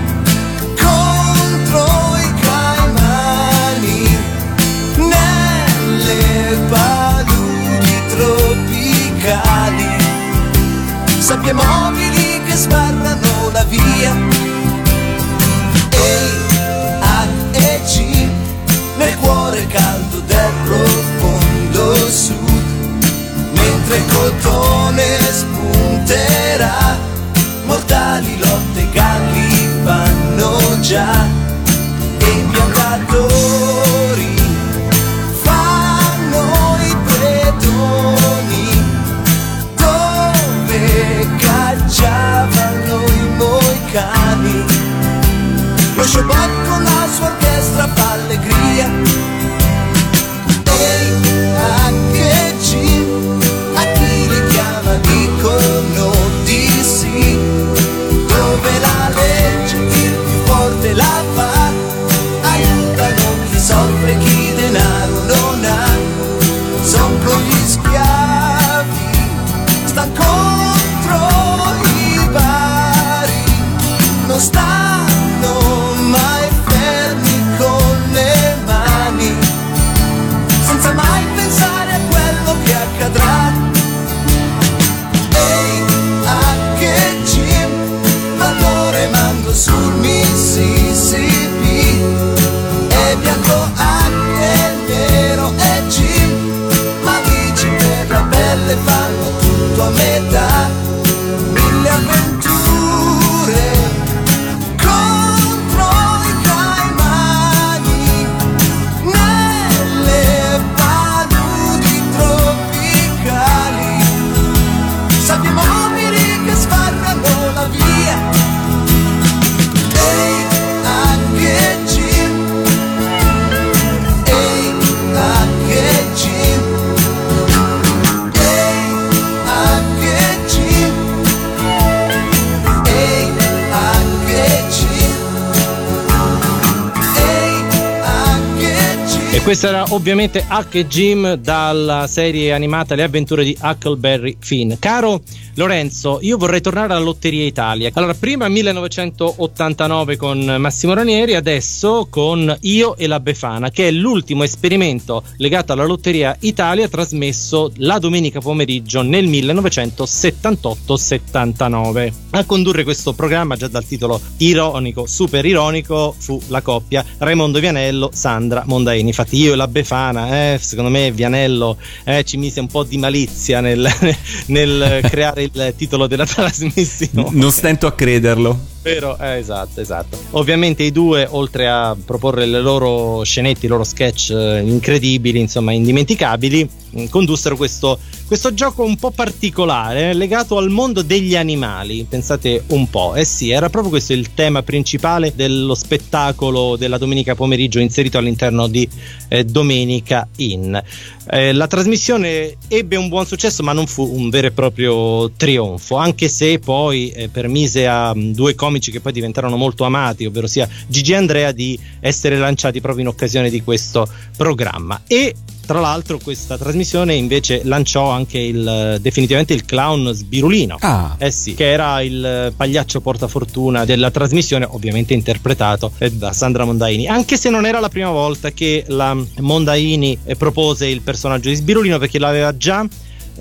Questa 139.46 139.68
era 139.68 139.86
ovviamente 139.90 140.44
Huck 140.50 140.74
e 140.74 140.88
Jim 140.88 141.36
dalla 141.36 142.08
serie 142.08 142.52
animata 142.52 142.96
Le 142.96 143.04
avventure 143.04 143.44
di 143.44 143.56
Huckleberry 143.62 144.38
Finn. 144.40 144.74
Caro 144.80 145.22
Lorenzo, 145.58 146.18
io 146.22 146.38
vorrei 146.38 146.60
tornare 146.62 146.94
alla 146.94 147.04
Lotteria 147.04 147.46
Italia. 147.46 147.92
Allora, 147.94 148.16
prima 148.16 148.50
1989 148.50 150.18
con 150.18 150.56
Massimo 150.58 150.96
Ranieri, 150.96 151.36
adesso 151.36 152.08
con 152.10 152.58
Io 152.62 152.98
e 152.98 153.06
la 153.06 153.20
Befana, 153.20 153.70
che 153.70 153.88
è 153.88 153.92
l'ultimo 153.92 154.42
esperimento 154.44 155.22
legato 155.38 155.74
alla 155.74 155.86
Lotteria 155.86 156.36
Italia 156.40 156.90
trasmesso 156.90 157.72
la 157.78 158.00
domenica 158.00 158.42
pomeriggio 158.42 159.04
nel 159.04 159.30
1978-79. 159.30 162.14
A 162.32 162.44
condurre 162.46 162.84
questo 162.84 163.14
programma, 163.14 163.56
già 163.56 163.68
dal 163.68 163.86
titolo 163.86 164.20
ironico, 164.38 165.06
super 165.06 165.46
ironico, 165.46 166.16
fu 166.18 166.42
la 166.48 166.62
coppia 166.62 167.06
Raimondo 167.20 167.60
Vianello, 167.60 168.10
Sandra 168.12 168.64
Mondaini. 168.66 169.10
Infatti 169.10 169.35
io 169.36 169.54
e 169.54 169.56
la 169.56 169.68
Befana, 169.68 170.54
eh, 170.54 170.58
secondo 170.60 170.90
me 170.90 171.12
Vianello 171.12 171.78
eh, 172.04 172.24
ci 172.24 172.38
mise 172.38 172.60
un 172.60 172.68
po' 172.68 172.84
di 172.84 172.98
malizia 172.98 173.62
nel, 173.62 173.88
nel 174.48 175.02
creare 175.10 175.44
il 175.44 175.74
titolo 175.78 176.08
della 176.08 176.26
trasmissione. 176.26 177.30
Non 177.32 177.52
stento 177.52 177.88
a 177.88 177.94
crederlo. 177.94 178.74
Vero, 178.86 179.18
eh, 179.18 179.40
esatto, 179.40 179.82
esatto. 179.82 180.16
Ovviamente 180.32 180.84
i 180.84 180.92
due, 180.92 181.28
oltre 181.28 181.68
a 181.68 181.98
proporre 182.06 182.46
le 182.46 182.62
loro 182.62 183.24
scenetti, 183.24 183.66
i 183.66 183.68
loro 183.68 183.84
sketch 183.84 184.30
eh, 184.30 184.62
incredibili, 184.64 185.40
insomma, 185.40 185.72
indimenticabili, 185.72 186.70
mh, 186.92 187.06
condussero 187.06 187.56
questo, 187.56 187.98
questo 188.28 188.54
gioco 188.54 188.84
un 188.84 188.96
po' 188.98 189.10
particolare, 189.10 190.12
eh, 190.12 190.14
legato 190.14 190.58
al 190.58 190.70
mondo 190.70 191.02
degli 191.02 191.36
animali. 191.36 192.06
Pensate 192.08 192.62
un 192.68 192.88
po', 192.88 193.16
eh 193.16 193.26
sì, 193.26 193.50
era 193.50 193.72
proprio 193.72 193.90
questo 193.90 194.14
il 194.14 194.36
tema 194.36 194.62
principale 194.62 195.34
dello 195.36 195.74
spettacolo 195.74 196.76
della 196.76 197.00
domenica 197.00 197.34
pomeriggio 197.34 197.80
inserito 197.80 198.20
all'interno 198.20 198.68
di 198.68 198.88
eh, 199.30 199.44
Domenica 199.46 200.28
In. 200.36 200.80
Eh, 201.28 201.54
la 201.54 201.66
trasmissione 201.66 202.56
ebbe 202.68 202.98
un 202.98 203.10
buon 203.10 203.26
successo, 203.26 203.64
ma 203.64 203.74
non 203.74 203.88
fu 203.88 204.08
un 204.16 204.30
vero 204.30 204.46
e 204.46 204.52
proprio 204.52 205.32
trionfo, 205.32 205.96
anche 205.96 206.30
se 206.30 206.60
poi 206.60 207.10
eh, 207.10 207.30
permise 207.30 207.88
a 207.88 208.14
mh, 208.14 208.34
due 208.34 208.54
comici 208.54 208.74
che 208.80 209.00
poi 209.00 209.12
diventarono 209.12 209.58
molto 209.58 209.84
amati, 209.84 210.26
ovvero 210.26 210.48
sia 210.48 210.68
Gigi 210.88 211.12
e 211.12 211.16
Andrea, 211.16 211.52
di 211.52 211.80
essere 212.00 212.38
lanciati 212.38 212.82
proprio 212.82 213.04
in 213.04 213.10
occasione 213.10 213.50
di 213.50 213.62
questo 213.62 214.08
programma. 214.38 215.02
E 215.08 215.34
tra 215.66 215.80
l'altro 215.80 216.20
questa 216.20 216.58
trasmissione 216.58 217.16
invece 217.16 217.62
lanciò 217.64 218.10
anche 218.12 218.38
il, 218.38 219.00
definitivamente 219.02 219.54
il 219.54 219.66
clown 219.66 220.14
Sbirulino. 220.14 220.78
Ah. 220.80 221.16
Eh 221.18 221.32
sì, 221.32 221.56
che 221.56 221.72
era 221.72 222.02
il 222.02 222.54
pagliaccio 222.56 223.02
portafortuna 223.02 223.84
della 223.84 224.12
trasmissione, 224.12 224.68
ovviamente 224.70 225.14
interpretato 225.14 225.92
eh, 225.98 226.12
da 226.12 226.34
Sandra 226.34 226.66
Mondaini. 226.66 227.08
Anche 227.08 227.38
se 227.38 227.50
non 227.50 227.66
era 227.66 227.80
la 227.80 227.90
prima 227.90 228.12
volta 228.12 228.52
che 228.52 228.84
la 228.88 229.18
Mondaini 229.40 230.18
eh, 230.24 230.36
propose 230.36 230.88
il 230.88 231.02
personaggio 231.02 231.50
di 231.50 231.56
Sbirulino, 231.56 231.98
perché 231.98 232.20
l'aveva 232.20 232.56
già 232.56 232.86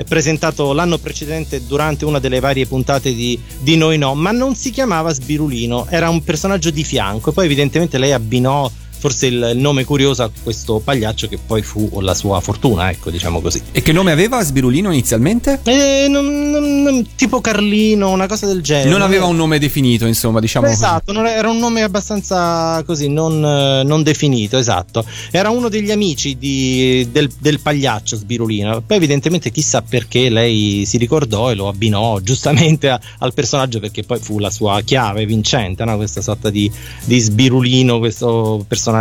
presentato 0.03 0.73
l'anno 0.73 0.99
precedente 0.99 1.65
durante 1.67 2.05
una 2.05 2.19
delle 2.19 2.41
varie 2.41 2.67
puntate 2.67 3.15
di, 3.15 3.39
di 3.61 3.77
Noi 3.77 3.99
No, 3.99 4.15
ma 4.15 4.33
non 4.33 4.57
si 4.57 4.71
chiamava 4.71 5.13
Sbirulino, 5.13 5.87
era 5.89 6.09
un 6.09 6.25
personaggio 6.25 6.71
di 6.71 6.83
fianco. 6.83 7.31
Poi 7.31 7.45
evidentemente 7.45 7.99
lei 7.99 8.13
abbinò 8.13 8.69
forse 9.05 9.27
il, 9.27 9.53
nome 9.57 9.85
curioso 9.85 10.23
a 10.23 10.31
questo 10.43 10.81
pagliaccio 10.83 11.29
che 11.29 11.37
poi 11.37 11.61
fu 11.61 12.01
la 12.01 12.15
sua 12.15 12.41
fortuna, 12.41 12.89
ecco, 12.89 13.11
diciamo 13.11 13.43
così. 13.43 13.61
E 13.71 13.83
che 13.83 13.93
nome 13.93 14.13
aveva 14.13 14.43
Sbirulino 14.43 14.91
inizialmente? 14.91 15.61
Eh, 15.65 16.07
non- 16.09 16.49
non- 16.51 16.83
non- 16.83 17.07
tipo 17.15 17.43
Carlino, 17.43 18.09
una 18.09 18.27
cosa 18.27 18.47
del 18.47 18.63
genere. 18.63 18.89
Non 18.89 19.03
aveva 19.03 19.27
un 19.27 19.37
nome 19.37 19.59
definito, 19.59 20.07
insomma, 20.07 20.41
diciamo 20.41 20.65
così. 20.65 20.79
Esatto, 20.79 21.13
non 21.13 21.27
era 21.27 21.51
un 21.51 21.59
nome 21.59 21.83
abbastanza 21.83 22.83
così, 22.87 23.11
non, 23.11 23.45
eh, 23.45 23.83
non 23.85 24.03
definito, 24.03 24.57
esatto. 24.57 25.05
Era 25.31 25.51
uno 25.51 25.69
degli 25.69 25.91
amici 25.91 26.39
di- 26.39 27.07
del, 27.13 27.31
del 27.39 27.61
pagliaccio 27.61 28.17
Sbirulino. 28.17 28.81
Poi, 28.87 28.97
evidentemente, 28.97 29.51
chissà 29.51 29.83
perché 29.83 30.31
lei 30.31 30.85
si 30.87 30.97
ricordò 30.97 31.51
e 31.51 31.55
lo 31.55 31.69
abbinò 31.69 32.21
giustamente 32.21 32.89
a- 32.89 32.99
al 33.19 33.35
personaggio, 33.35 33.81
perché 33.81 34.03
poi 34.03 34.19
fu 34.19 34.39
la 34.39 34.49
sua 34.51 34.81
chiave 34.81 35.27
vincente, 35.27 35.85
no? 35.85 35.97
questa 35.97 36.23
sorta 36.23 36.49
di, 36.49 36.73
di 37.05 37.19
Sbirulino, 37.19 37.99
questo 37.99 38.65
personaggio 38.67 38.93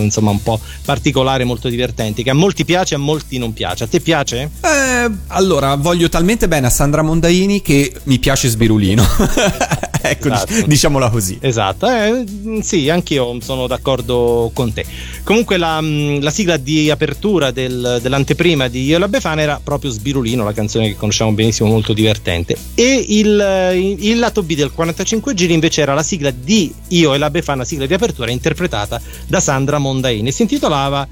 insomma 0.00 0.30
un 0.30 0.42
po' 0.42 0.60
particolare, 0.84 1.44
molto 1.44 1.68
divertente, 1.68 2.22
che 2.22 2.30
a 2.30 2.34
molti 2.34 2.64
piace, 2.64 2.94
a 2.94 2.98
molti 2.98 3.38
non 3.38 3.52
piace. 3.52 3.84
A 3.84 3.86
te 3.86 4.00
piace? 4.00 4.50
Eh, 4.60 5.10
allora, 5.28 5.74
voglio 5.76 6.08
talmente 6.08 6.48
bene 6.48 6.66
a 6.66 6.70
Sandra 6.70 7.02
Mondaini 7.02 7.62
che 7.62 7.92
mi 8.04 8.18
piace 8.18 8.48
Sbirulino. 8.48 9.04
ecco, 10.10 10.28
Esatto. 10.32 10.52
dic- 10.52 10.66
diciamola 10.66 11.08
così. 11.10 11.38
Esatto, 11.40 11.88
eh, 11.88 12.24
sì, 12.62 12.88
anch'io 12.90 13.38
sono 13.40 13.66
d'accordo 13.66 14.50
con 14.52 14.72
te. 14.72 14.84
Comunque 15.22 15.56
la, 15.56 15.80
mm, 15.80 16.20
la 16.20 16.30
sigla 16.30 16.56
di 16.56 16.90
apertura 16.90 17.50
del- 17.50 17.98
dell'anteprima 18.02 18.68
di 18.68 18.84
Io 18.84 18.96
e 18.96 18.98
la 18.98 19.08
Befana 19.08 19.40
era 19.40 19.60
proprio 19.62 19.90
Sbirulino, 19.90 20.44
la 20.44 20.52
canzone 20.52 20.88
che 20.88 20.96
conosciamo 20.96 21.32
benissimo, 21.32 21.68
molto 21.68 21.92
divertente. 21.92 22.56
E 22.74 23.04
il, 23.08 23.40
eh, 23.40 23.96
il 23.98 24.18
lato 24.18 24.42
B 24.42 24.54
del 24.54 24.72
45 24.72 25.34
giri 25.34 25.54
invece 25.54 25.80
era 25.82 25.94
la 25.94 26.02
sigla 26.02 26.30
di 26.30 26.72
Io 26.88 27.14
e 27.14 27.18
la 27.18 27.30
Befana, 27.30 27.64
sigla 27.64 27.86
di 27.86 27.94
apertura 27.94 28.30
interpretata 28.30 29.00
da 29.26 29.40
Sandra 29.40 29.78
Mondaini. 29.78 30.30
Si 30.32 30.42
intitolava 30.42 31.06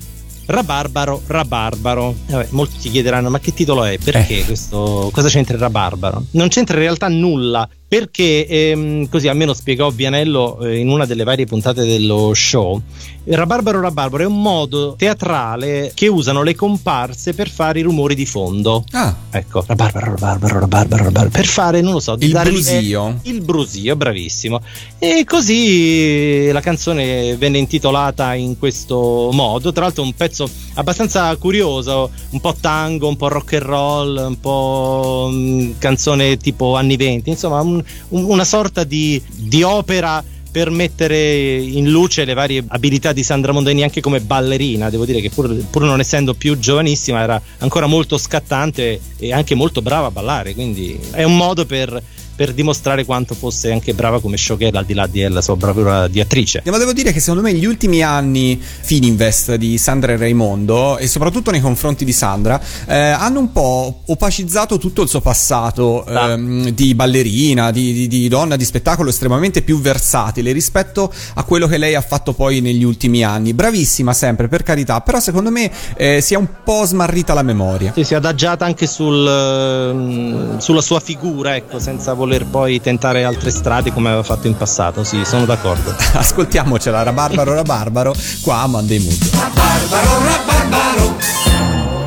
Rabarbaro, 0.44 1.22
Rabarbaro. 1.26 2.14
Vabbè, 2.26 2.48
molti 2.50 2.76
ti 2.78 2.90
chiederanno: 2.90 3.30
ma 3.30 3.38
che 3.38 3.54
titolo 3.54 3.84
è? 3.84 3.96
Perché 4.02 4.44
questo? 4.44 5.08
Cosa 5.12 5.28
c'entra 5.28 5.54
il 5.54 5.60
Rabarbaro? 5.60 6.24
Non 6.32 6.48
c'entra 6.48 6.76
in 6.76 6.82
realtà 6.82 7.08
nulla. 7.08 7.66
Perché 7.92 8.46
ehm, 8.46 9.10
così 9.10 9.28
almeno 9.28 9.52
spiegò 9.52 9.90
Vianello 9.90 10.60
eh, 10.64 10.78
in 10.78 10.88
una 10.88 11.04
delle 11.04 11.24
varie 11.24 11.44
puntate 11.44 11.84
dello 11.84 12.32
show. 12.32 12.80
Il 13.24 13.36
Rabarbaro 13.36 13.80
Rabarbaro 13.80 14.24
è 14.24 14.26
un 14.26 14.42
modo 14.42 14.96
teatrale 14.98 15.92
che 15.94 16.08
usano 16.08 16.42
le 16.42 16.56
comparse 16.56 17.34
per 17.34 17.48
fare 17.48 17.78
i 17.78 17.82
rumori 17.82 18.16
di 18.16 18.26
fondo. 18.26 18.84
Ah, 18.90 19.14
Ecco, 19.30 19.62
rabarbaro, 19.64 20.06
rabarbaro, 20.16 20.58
rabarbaro, 20.58 21.04
rabarbaro, 21.04 21.28
per 21.30 21.46
fare, 21.46 21.80
non 21.82 21.92
lo 21.92 22.00
so, 22.00 22.16
il 22.18 22.32
brusio. 22.42 23.20
il 23.22 23.40
brusio, 23.40 23.94
bravissimo. 23.94 24.60
E 24.98 25.24
così 25.24 26.50
la 26.50 26.60
canzone 26.60 27.36
venne 27.36 27.58
intitolata 27.58 28.34
in 28.34 28.58
questo 28.58 29.30
modo. 29.32 29.72
Tra 29.72 29.84
l'altro, 29.84 30.02
un 30.02 30.14
pezzo 30.14 30.48
abbastanza 30.74 31.34
curioso, 31.36 32.10
un 32.30 32.40
po' 32.40 32.56
tango, 32.60 33.06
un 33.06 33.16
po' 33.16 33.28
rock 33.28 33.52
and 33.54 33.62
roll, 33.62 34.24
un 34.30 34.40
po' 34.40 35.28
mm, 35.32 35.70
canzone 35.78 36.36
tipo 36.38 36.74
anni 36.74 36.96
20, 36.96 37.30
insomma, 37.30 37.60
un- 37.60 37.82
un- 38.08 38.24
una 38.24 38.44
sorta 38.44 38.82
di, 38.82 39.22
di 39.32 39.62
opera 39.62 40.22
per 40.52 40.68
mettere 40.68 41.54
in 41.54 41.90
luce 41.90 42.26
le 42.26 42.34
varie 42.34 42.62
abilità 42.68 43.12
di 43.12 43.22
Sandra 43.22 43.52
Mondeni 43.52 43.82
anche 43.82 44.02
come 44.02 44.20
ballerina. 44.20 44.90
Devo 44.90 45.06
dire 45.06 45.22
che 45.22 45.30
pur, 45.30 45.52
pur 45.70 45.82
non 45.82 45.98
essendo 45.98 46.34
più 46.34 46.58
giovanissima 46.58 47.22
era 47.22 47.40
ancora 47.58 47.86
molto 47.86 48.18
scattante 48.18 49.00
e 49.16 49.32
anche 49.32 49.54
molto 49.54 49.80
brava 49.80 50.08
a 50.08 50.10
ballare, 50.10 50.52
quindi 50.52 50.98
è 51.12 51.22
un 51.22 51.36
modo 51.38 51.64
per, 51.64 52.00
per 52.42 52.54
dimostrare 52.54 53.04
quanto 53.04 53.34
fosse 53.36 53.70
anche 53.70 53.94
brava 53.94 54.20
come 54.20 54.36
showgirl 54.36 54.74
al 54.74 54.84
di 54.84 54.94
là 54.94 55.06
della 55.06 55.40
sua 55.40 55.54
bravura 55.54 56.08
di 56.08 56.18
attrice. 56.18 56.60
Ma 56.66 56.76
devo 56.76 56.92
dire 56.92 57.12
che 57.12 57.20
secondo 57.20 57.40
me 57.40 57.54
gli 57.54 57.64
ultimi 57.64 58.02
anni 58.02 58.60
Fininvest 58.60 59.54
di 59.54 59.78
Sandra 59.78 60.10
e 60.12 60.16
Raimondo 60.16 60.98
e 60.98 61.06
soprattutto 61.06 61.52
nei 61.52 61.60
confronti 61.60 62.04
di 62.04 62.12
Sandra 62.12 62.60
eh, 62.88 62.96
hanno 62.96 63.38
un 63.38 63.52
po' 63.52 64.00
opacizzato 64.06 64.76
tutto 64.78 65.02
il 65.02 65.08
suo 65.08 65.20
passato 65.20 66.02
Ah. 66.04 66.30
ehm, 66.32 66.70
di 66.70 66.96
ballerina, 66.96 67.70
di, 67.70 67.92
di- 67.92 68.08
di 68.08 68.26
donna 68.28 68.56
di 68.56 68.64
spettacolo 68.64 69.10
estremamente 69.10 69.62
più 69.62 69.80
versatile 69.80 70.50
rispetto 70.50 71.12
a 71.34 71.44
quello 71.44 71.68
che 71.68 71.78
lei 71.78 71.94
ha 71.94 72.00
fatto 72.00 72.32
poi 72.32 72.60
negli 72.60 72.82
ultimi 72.82 73.22
anni. 73.22 73.54
Bravissima 73.54 74.12
sempre, 74.12 74.48
per 74.48 74.64
carità, 74.64 75.00
però 75.00 75.20
secondo 75.20 75.50
me 75.50 75.70
eh, 75.96 76.20
si 76.20 76.34
è 76.34 76.36
un 76.36 76.48
po' 76.64 76.84
smarrita 76.84 77.34
la 77.34 77.42
memoria. 77.42 77.92
Sì, 77.94 78.02
si 78.02 78.14
è 78.14 78.16
adagiata 78.16 78.64
anche 78.64 78.88
sul, 78.88 79.24
ehm, 79.26 80.58
sulla 80.58 80.80
sua 80.80 80.98
figura, 80.98 81.54
ecco, 81.54 81.78
senza 81.78 82.14
voler 82.14 82.31
poi 82.40 82.80
tentare 82.80 83.24
altre 83.24 83.50
strade 83.50 83.92
come 83.92 84.08
aveva 84.08 84.22
fatto 84.22 84.46
in 84.46 84.56
passato. 84.56 85.04
Sì, 85.04 85.24
sono 85.24 85.44
d'accordo. 85.44 85.94
Ascoltiamocela, 86.14 87.02
Rabarbaro 87.02 87.54
Rabarbaro, 87.54 88.14
qua 88.42 88.60
a 88.60 88.66
Monday 88.66 88.98
Mood. 88.98 89.30
Barbaro, 89.30 90.18
rabarbaro, 90.24 91.16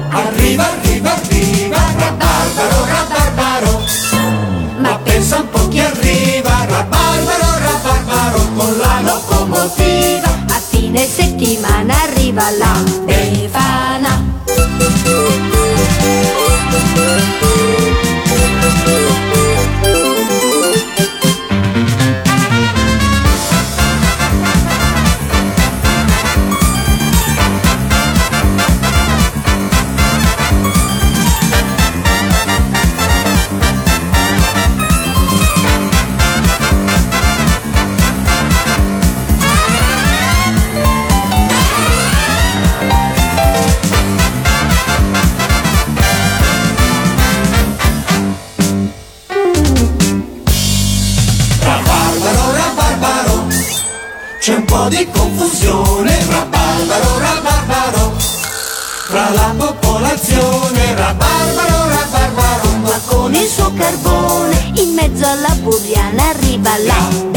arriva, 0.10 0.72
arriva, 0.72 1.14
arriva, 1.14 1.78
rabarbaro, 1.98 2.86
rabarbaro, 2.86 3.82
ma 4.80 4.98
pensa 5.04 5.38
un 5.38 5.50
po' 5.50 5.68
chi 5.68 5.80
arriva, 5.80 6.66
rabarbaro, 6.68 7.60
rabarbaro, 7.60 8.54
con 8.56 8.78
la 8.78 9.02
locomotiva, 9.02 10.30
A 10.48 10.60
fine 10.70 11.06
settimana 11.06 11.94
arriva 12.04 12.44
la 12.58 12.84
Befana. 13.06 13.45
Buriana 65.66 66.30
arriva 66.30 66.78
la 66.78 67.35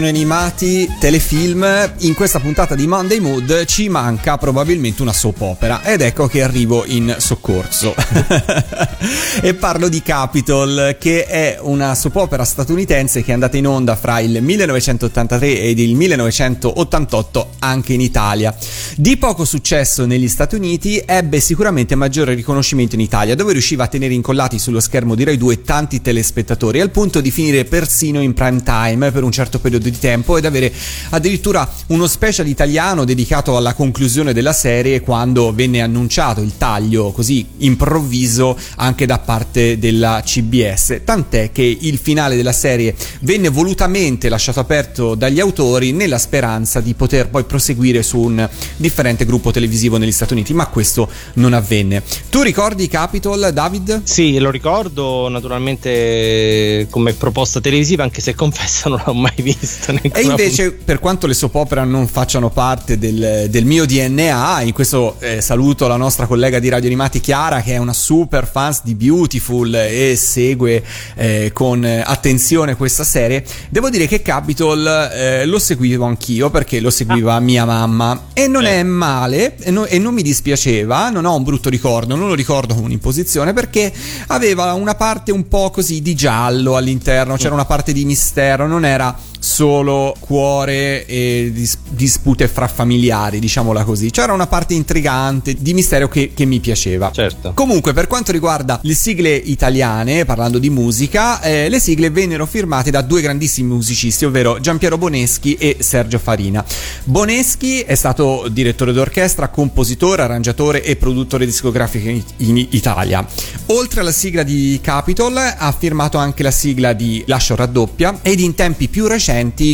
cartoni 0.00 0.08
animati, 0.08 0.90
telefilm. 0.98 1.92
In 1.98 2.14
questa 2.14 2.40
puntata 2.40 2.74
di 2.74 2.86
Monday 2.86 3.20
Mood 3.20 3.64
ci 3.66 3.88
manca 3.88 4.38
probabilmente 4.38 5.02
una 5.02 5.12
soap 5.12 5.40
opera 5.42 5.82
ed 5.84 6.00
ecco 6.00 6.26
che 6.26 6.42
arrivo 6.42 6.84
in 6.86 7.14
soccorso. 7.18 7.94
e 9.40 9.54
parlo 9.54 9.88
di 9.88 10.02
Capitol, 10.02 10.96
che 10.98 11.24
è 11.24 11.58
una 11.60 11.94
soap 11.94 12.16
opera 12.16 12.44
statunitense 12.44 13.22
che 13.22 13.30
è 13.30 13.34
andata 13.34 13.56
in 13.56 13.66
onda 13.66 13.96
fra 13.96 14.20
il 14.20 14.42
1983 14.42 15.60
ed 15.62 15.78
il 15.78 15.94
1988 15.94 17.50
anche 17.60 17.94
in 17.94 18.00
Italia. 18.00 18.54
Di 18.96 19.16
poco 19.16 19.44
successo 19.44 20.04
negli 20.04 20.28
Stati 20.28 20.54
Uniti, 20.54 21.02
ebbe 21.04 21.40
sicuramente 21.40 21.94
maggiore 21.94 22.34
riconoscimento 22.34 22.94
in 22.94 23.00
Italia, 23.00 23.34
dove 23.34 23.52
riusciva 23.52 23.84
a 23.84 23.88
tenere 23.88 24.12
incollati 24.12 24.58
sullo 24.58 24.80
schermo 24.80 25.14
di 25.14 25.24
Rai 25.24 25.38
2 25.38 25.62
tanti 25.62 26.02
telespettatori, 26.02 26.80
al 26.80 26.90
punto 26.90 27.20
di 27.20 27.30
finire 27.30 27.64
persino 27.64 28.20
in 28.20 28.34
prime 28.34 28.62
time 28.62 29.10
per 29.12 29.22
un 29.22 29.32
certo 29.32 29.60
periodo 29.60 29.88
di 29.88 29.98
tempo 29.98 30.36
ed 30.36 30.44
avere 30.44 30.72
addirittura 31.10 31.68
uno 31.88 32.06
special 32.06 32.46
italiano 32.46 33.04
dedicato 33.04 33.56
alla 33.56 33.72
conclusione 33.72 34.34
della 34.34 34.52
serie 34.52 35.00
quando 35.00 35.54
venne 35.54 35.80
annunciato 35.80 36.42
il 36.42 36.56
taglio 36.58 37.12
così 37.12 37.46
improvviso 37.58 38.58
anche 38.90 39.06
da 39.06 39.18
parte 39.18 39.78
della 39.78 40.20
CBS. 40.24 41.02
Tant'è 41.04 41.50
che 41.52 41.62
il 41.62 41.98
finale 41.98 42.34
della 42.36 42.52
serie 42.52 42.94
venne 43.20 43.48
volutamente 43.48 44.28
lasciato 44.28 44.58
aperto 44.60 45.14
dagli 45.14 45.38
autori 45.38 45.92
nella 45.92 46.18
speranza 46.18 46.80
di 46.80 46.94
poter 46.94 47.28
poi 47.28 47.44
proseguire 47.44 48.02
su 48.02 48.18
un 48.18 48.48
differente 48.76 49.24
gruppo 49.24 49.52
televisivo 49.52 49.96
negli 49.96 50.12
Stati 50.12 50.32
Uniti, 50.32 50.52
ma 50.52 50.66
questo 50.66 51.08
non 51.34 51.52
avvenne. 51.52 52.02
Tu 52.28 52.42
ricordi 52.42 52.88
Capitol, 52.88 53.50
David? 53.52 54.02
Sì, 54.04 54.38
lo 54.38 54.50
ricordo 54.50 55.28
naturalmente 55.28 56.88
come 56.90 57.12
proposta 57.12 57.60
televisiva, 57.60 58.02
anche 58.02 58.20
se 58.20 58.34
confesso 58.40 58.88
non 58.88 59.02
l'ho 59.04 59.14
mai 59.14 59.34
vista. 59.36 59.92
neanche 59.92 60.20
E 60.20 60.22
invece, 60.22 60.72
per 60.72 60.98
quanto 60.98 61.28
le 61.28 61.34
soap 61.34 61.54
opera 61.54 61.84
non 61.84 62.08
facciano 62.08 62.50
parte 62.50 62.98
del, 62.98 63.46
del 63.48 63.64
mio 63.64 63.86
DNA, 63.86 64.62
in 64.62 64.72
questo 64.72 65.16
eh, 65.20 65.40
saluto 65.40 65.86
la 65.86 65.96
nostra 65.96 66.26
collega 66.26 66.58
di 66.58 66.68
Radio 66.68 66.88
Animati 66.88 67.20
Chiara, 67.20 67.62
che 67.62 67.74
è 67.74 67.76
una 67.76 67.92
super 67.92 68.48
di 68.82 68.94
Beautiful 68.94 69.74
e 69.74 70.16
segue 70.16 70.82
eh, 71.16 71.50
con 71.52 71.84
attenzione 71.84 72.76
questa 72.76 73.04
serie. 73.04 73.44
Devo 73.68 73.90
dire 73.90 74.06
che 74.06 74.22
Capitol 74.22 74.86
eh, 75.12 75.46
lo 75.46 75.58
seguivo 75.58 76.04
anch'io 76.04 76.50
perché 76.50 76.80
lo 76.80 76.90
seguiva 76.90 77.38
mia 77.40 77.64
mamma. 77.64 78.28
E 78.32 78.46
non 78.46 78.64
è 78.64 78.82
male 78.82 79.56
e, 79.56 79.70
no- 79.70 79.86
e 79.86 79.98
non 79.98 80.14
mi 80.14 80.22
dispiaceva, 80.22 81.10
non 81.10 81.24
ho 81.24 81.34
un 81.34 81.42
brutto 81.42 81.68
ricordo, 81.68 82.16
non 82.16 82.28
lo 82.28 82.34
ricordo 82.34 82.74
come 82.74 82.86
un'imposizione 82.86 83.52
perché 83.52 83.92
aveva 84.28 84.72
una 84.74 84.94
parte 84.94 85.32
un 85.32 85.48
po' 85.48 85.70
così 85.70 86.02
di 86.02 86.14
giallo 86.14 86.76
all'interno, 86.76 87.36
c'era 87.36 87.54
una 87.54 87.64
parte 87.64 87.92
di 87.92 88.04
mistero, 88.04 88.66
non 88.66 88.84
era 88.84 89.16
solo 89.40 90.14
cuore 90.20 91.06
e 91.06 91.50
dis- 91.52 91.78
dispute 91.88 92.46
fra 92.46 92.68
familiari, 92.68 93.40
diciamola 93.40 93.84
così. 93.84 94.10
C'era 94.10 94.32
una 94.32 94.46
parte 94.46 94.74
intrigante 94.74 95.56
di 95.58 95.74
mistero 95.74 96.08
che, 96.08 96.32
che 96.34 96.44
mi 96.44 96.60
piaceva. 96.60 97.10
Certo. 97.10 97.52
Comunque, 97.54 97.92
per 97.92 98.06
quanto 98.06 98.30
riguarda 98.30 98.78
le 98.82 98.94
sigle 98.94 99.34
italiane, 99.34 100.24
parlando 100.24 100.58
di 100.58 100.70
musica, 100.70 101.40
eh, 101.40 101.68
le 101.68 101.80
sigle 101.80 102.10
vennero 102.10 102.46
firmate 102.46 102.90
da 102.90 103.00
due 103.00 103.22
grandissimi 103.22 103.72
musicisti, 103.72 104.26
ovvero 104.26 104.60
Giampiero 104.60 104.98
Boneschi 104.98 105.54
e 105.54 105.78
Sergio 105.80 106.18
Farina. 106.18 106.64
Boneschi 107.04 107.80
è 107.80 107.94
stato 107.94 108.46
direttore 108.50 108.92
d'orchestra, 108.92 109.48
compositore, 109.48 110.22
arrangiatore 110.22 110.84
e 110.84 110.96
produttore 110.96 111.46
discografico 111.46 112.08
in, 112.08 112.22
in 112.36 112.58
Italia. 112.70 113.26
Oltre 113.66 114.00
alla 114.00 114.12
sigla 114.12 114.42
di 114.42 114.78
Capitol, 114.82 115.36
ha 115.36 115.74
firmato 115.76 116.18
anche 116.18 116.42
la 116.42 116.50
sigla 116.50 116.92
di 116.92 117.24
Lascio 117.26 117.56
raddoppia 117.56 118.18
ed 118.20 118.40
in 118.40 118.54
tempi 118.54 118.88
più 118.88 119.06
recenti 119.06 119.28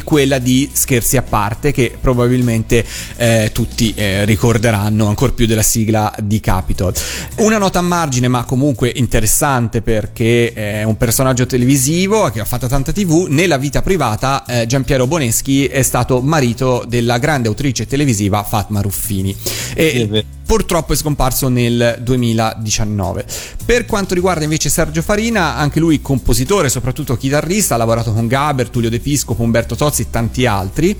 quella 0.04 0.38
di 0.38 0.68
Scherzi 0.72 1.16
a 1.16 1.22
parte, 1.22 1.72
che 1.72 1.96
probabilmente 2.00 2.84
eh, 3.16 3.50
tutti 3.52 3.92
eh, 3.96 4.24
ricorderanno 4.24 5.06
ancora 5.06 5.32
più 5.32 5.46
della 5.46 5.62
sigla 5.62 6.14
di 6.22 6.40
Capitol. 6.40 6.92
Una 7.36 7.58
nota 7.58 7.78
a 7.78 7.82
margine, 7.82 8.28
ma 8.28 8.44
comunque 8.44 8.92
interessante 8.94 9.82
perché 9.82 10.52
è 10.52 10.82
un 10.82 10.96
personaggio 10.96 11.46
televisivo 11.46 12.30
che 12.30 12.40
ha 12.40 12.44
fatto 12.44 12.66
tanta 12.66 12.92
TV. 12.92 13.26
Nella 13.28 13.56
vita 13.56 13.82
privata, 13.82 14.44
eh, 14.44 14.66
Giampiero 14.66 15.06
Boneschi 15.06 15.66
è 15.66 15.82
stato 15.82 16.20
marito 16.20 16.84
della 16.86 17.18
grande 17.18 17.48
autrice 17.48 17.86
televisiva 17.86 18.42
Fatma 18.42 18.80
Ruffini. 18.80 19.34
E. 19.74 20.24
purtroppo 20.46 20.92
è 20.92 20.96
scomparso 20.96 21.48
nel 21.48 21.98
2019. 22.00 23.26
Per 23.64 23.84
quanto 23.84 24.14
riguarda 24.14 24.44
invece 24.44 24.68
Sergio 24.68 25.02
Farina, 25.02 25.56
anche 25.56 25.80
lui 25.80 26.00
compositore, 26.00 26.68
soprattutto 26.68 27.16
chitarrista, 27.16 27.74
ha 27.74 27.78
lavorato 27.78 28.12
con 28.12 28.28
Gaber, 28.28 28.70
Tullio 28.70 28.88
De 28.88 29.00
Piscopo, 29.00 29.42
Umberto 29.42 29.74
Tozzi 29.74 30.02
e 30.02 30.10
tanti 30.10 30.46
altri. 30.46 30.96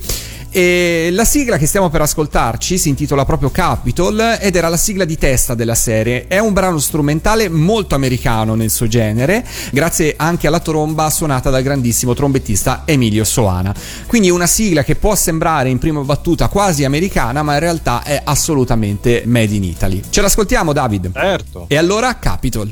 E 0.49 1.09
la 1.11 1.25
sigla 1.25 1.57
che 1.57 1.65
stiamo 1.65 1.89
per 1.89 2.01
ascoltarci 2.01 2.77
si 2.77 2.89
intitola 2.89 3.25
proprio 3.25 3.49
Capitol 3.49 4.37
ed 4.39 4.55
era 4.55 4.69
la 4.69 4.77
sigla 4.77 5.05
di 5.05 5.17
testa 5.17 5.53
della 5.53 5.75
serie. 5.75 6.27
È 6.27 6.39
un 6.39 6.53
brano 6.53 6.79
strumentale 6.79 7.49
molto 7.49 7.95
americano 7.95 8.55
nel 8.55 8.69
suo 8.69 8.87
genere, 8.87 9.45
grazie 9.71 10.13
anche 10.17 10.47
alla 10.47 10.59
tromba 10.59 11.09
suonata 11.09 11.49
dal 11.49 11.63
grandissimo 11.63 12.13
trombettista 12.13 12.83
Emilio 12.85 13.23
Soana. 13.23 13.73
Quindi 14.07 14.29
una 14.29 14.47
sigla 14.47 14.83
che 14.83 14.95
può 14.95 15.15
sembrare 15.15 15.69
in 15.69 15.77
prima 15.79 16.01
battuta 16.01 16.47
quasi 16.47 16.83
americana, 16.83 17.43
ma 17.43 17.53
in 17.53 17.59
realtà 17.59 18.03
è 18.03 18.21
assolutamente 18.23 19.23
made 19.25 19.53
in 19.53 19.63
Italy. 19.63 20.01
Ce 20.09 20.21
l'ascoltiamo, 20.21 20.73
David? 20.73 21.11
Certo. 21.13 21.65
E 21.67 21.77
allora 21.77 22.17
Capitol. 22.17 22.71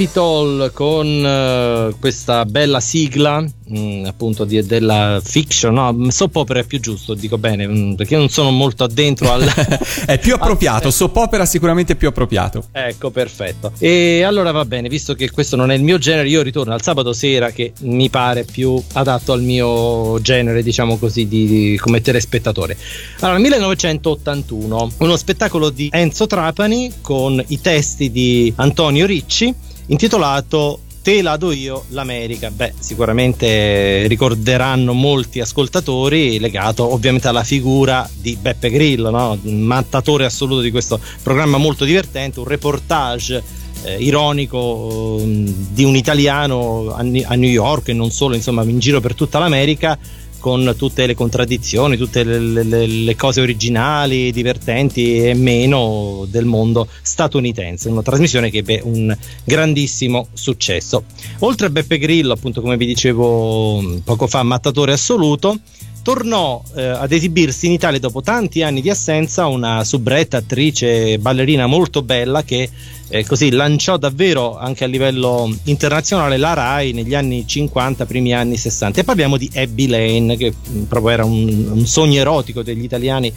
Capitol 0.00 0.70
con 0.72 1.06
eh, 1.06 1.94
questa 2.00 2.46
bella 2.46 2.80
sigla 2.80 3.44
mh, 3.70 4.04
appunto 4.06 4.44
di- 4.44 4.64
della 4.64 5.20
fiction, 5.22 5.74
no, 5.74 6.10
soap 6.10 6.36
opera 6.36 6.60
è 6.60 6.64
più 6.64 6.80
giusto, 6.80 7.12
dico 7.12 7.36
bene, 7.38 7.66
mh, 7.66 7.94
perché 7.96 8.14
io 8.14 8.20
non 8.20 8.30
sono 8.30 8.50
molto 8.50 8.84
addentro 8.84 9.30
al... 9.30 9.42
È 10.06 10.18
più 10.18 10.34
appropriato, 10.34 10.90
soap 10.90 11.16
opera 11.16 11.44
sicuramente 11.44 11.96
più 11.96 12.08
appropriato. 12.08 12.64
Ecco, 12.72 13.10
perfetto. 13.10 13.72
E 13.78 14.22
allora 14.22 14.50
va 14.50 14.64
bene, 14.64 14.88
visto 14.88 15.14
che 15.14 15.30
questo 15.30 15.54
non 15.56 15.70
è 15.70 15.74
il 15.74 15.82
mio 15.82 15.98
genere, 15.98 16.28
io 16.28 16.42
ritorno 16.42 16.72
al 16.72 16.82
sabato 16.82 17.12
sera 17.12 17.50
che 17.50 17.72
mi 17.80 18.08
pare 18.08 18.44
più 18.44 18.82
adatto 18.94 19.32
al 19.32 19.42
mio 19.42 20.20
genere, 20.20 20.62
diciamo 20.62 20.96
così, 20.96 21.28
di, 21.28 21.46
di- 21.46 21.78
come 21.78 22.00
telespettatore. 22.00 22.76
Allora, 23.20 23.38
1981, 23.38 24.92
uno 24.98 25.16
spettacolo 25.16 25.70
di 25.70 25.90
Enzo 25.92 26.26
Trapani 26.26 26.90
con 27.02 27.42
i 27.48 27.60
testi 27.60 28.10
di 28.10 28.52
Antonio 28.56 29.06
Ricci, 29.06 29.54
intitolato 29.90 30.80
Te 31.02 31.22
la 31.22 31.38
do 31.38 31.50
io 31.50 31.84
l'America. 31.88 32.50
Beh, 32.50 32.74
sicuramente 32.78 34.06
ricorderanno 34.06 34.92
molti 34.92 35.40
ascoltatori 35.40 36.38
legato 36.38 36.92
ovviamente 36.92 37.26
alla 37.26 37.42
figura 37.42 38.06
di 38.14 38.36
Beppe 38.38 38.68
Grillo, 38.68 39.08
no? 39.08 39.38
mattatore 39.44 40.26
assoluto 40.26 40.60
di 40.60 40.70
questo 40.70 41.00
programma 41.22 41.56
molto 41.56 41.86
divertente, 41.86 42.38
un 42.38 42.44
reportage 42.44 43.42
eh, 43.84 43.96
ironico 43.96 45.22
mm, 45.22 45.46
di 45.70 45.84
un 45.84 45.96
italiano 45.96 46.90
a, 46.90 46.98
a 46.98 47.34
New 47.34 47.50
York 47.50 47.88
e 47.88 47.92
non 47.94 48.10
solo, 48.10 48.34
insomma, 48.34 48.62
in 48.62 48.78
giro 48.78 49.00
per 49.00 49.14
tutta 49.14 49.38
l'America 49.38 49.98
con 50.40 50.74
tutte 50.76 51.06
le 51.06 51.14
contraddizioni, 51.14 51.96
tutte 51.96 52.24
le, 52.24 52.64
le- 52.64 52.86
le 52.86 53.16
cose 53.16 53.40
originali, 53.40 54.32
divertenti 54.32 55.18
e 55.18 55.34
meno 55.34 56.26
del 56.28 56.46
mondo 56.46 56.88
statunitense. 57.02 57.88
Una 57.88 58.02
trasmissione 58.02 58.50
che 58.50 58.58
ebbe 58.58 58.80
un 58.82 59.16
grandissimo 59.44 60.26
successo. 60.32 61.04
Oltre 61.40 61.66
a 61.66 61.70
Beppe 61.70 61.98
Grillo, 61.98 62.32
appunto, 62.32 62.60
come 62.60 62.76
vi 62.76 62.86
dicevo 62.86 63.80
mm, 63.80 63.96
poco 63.98 64.26
fa, 64.26 64.42
mattatore 64.42 64.92
assoluto. 64.92 65.58
Tornò 66.02 66.62
eh, 66.76 66.82
ad 66.82 67.12
esibirsi 67.12 67.66
in 67.66 67.72
Italia 67.72 68.00
dopo 68.00 68.22
tanti 68.22 68.62
anni 68.62 68.80
di 68.80 68.88
assenza 68.88 69.46
una 69.48 69.84
subretta 69.84 70.38
attrice 70.38 71.18
ballerina 71.18 71.66
molto 71.66 72.00
bella 72.00 72.42
che 72.42 72.70
eh, 73.10 73.26
così 73.26 73.50
lanciò 73.50 73.96
davvero 73.96 74.56
anche 74.56 74.84
a 74.84 74.86
livello 74.86 75.52
internazionale 75.64 76.36
la 76.36 76.54
RAI 76.54 76.92
negli 76.92 77.14
anni 77.14 77.46
50, 77.46 78.06
primi 78.06 78.32
anni 78.32 78.56
60. 78.56 79.00
E 79.00 79.04
parliamo 79.04 79.36
di 79.36 79.50
Abby 79.54 79.88
Lane, 79.88 80.36
che 80.36 80.54
proprio 80.88 81.10
era 81.10 81.24
un, 81.24 81.70
un 81.72 81.86
sogno 81.86 82.20
erotico 82.20 82.62
degli 82.62 82.84
italiani 82.84 83.32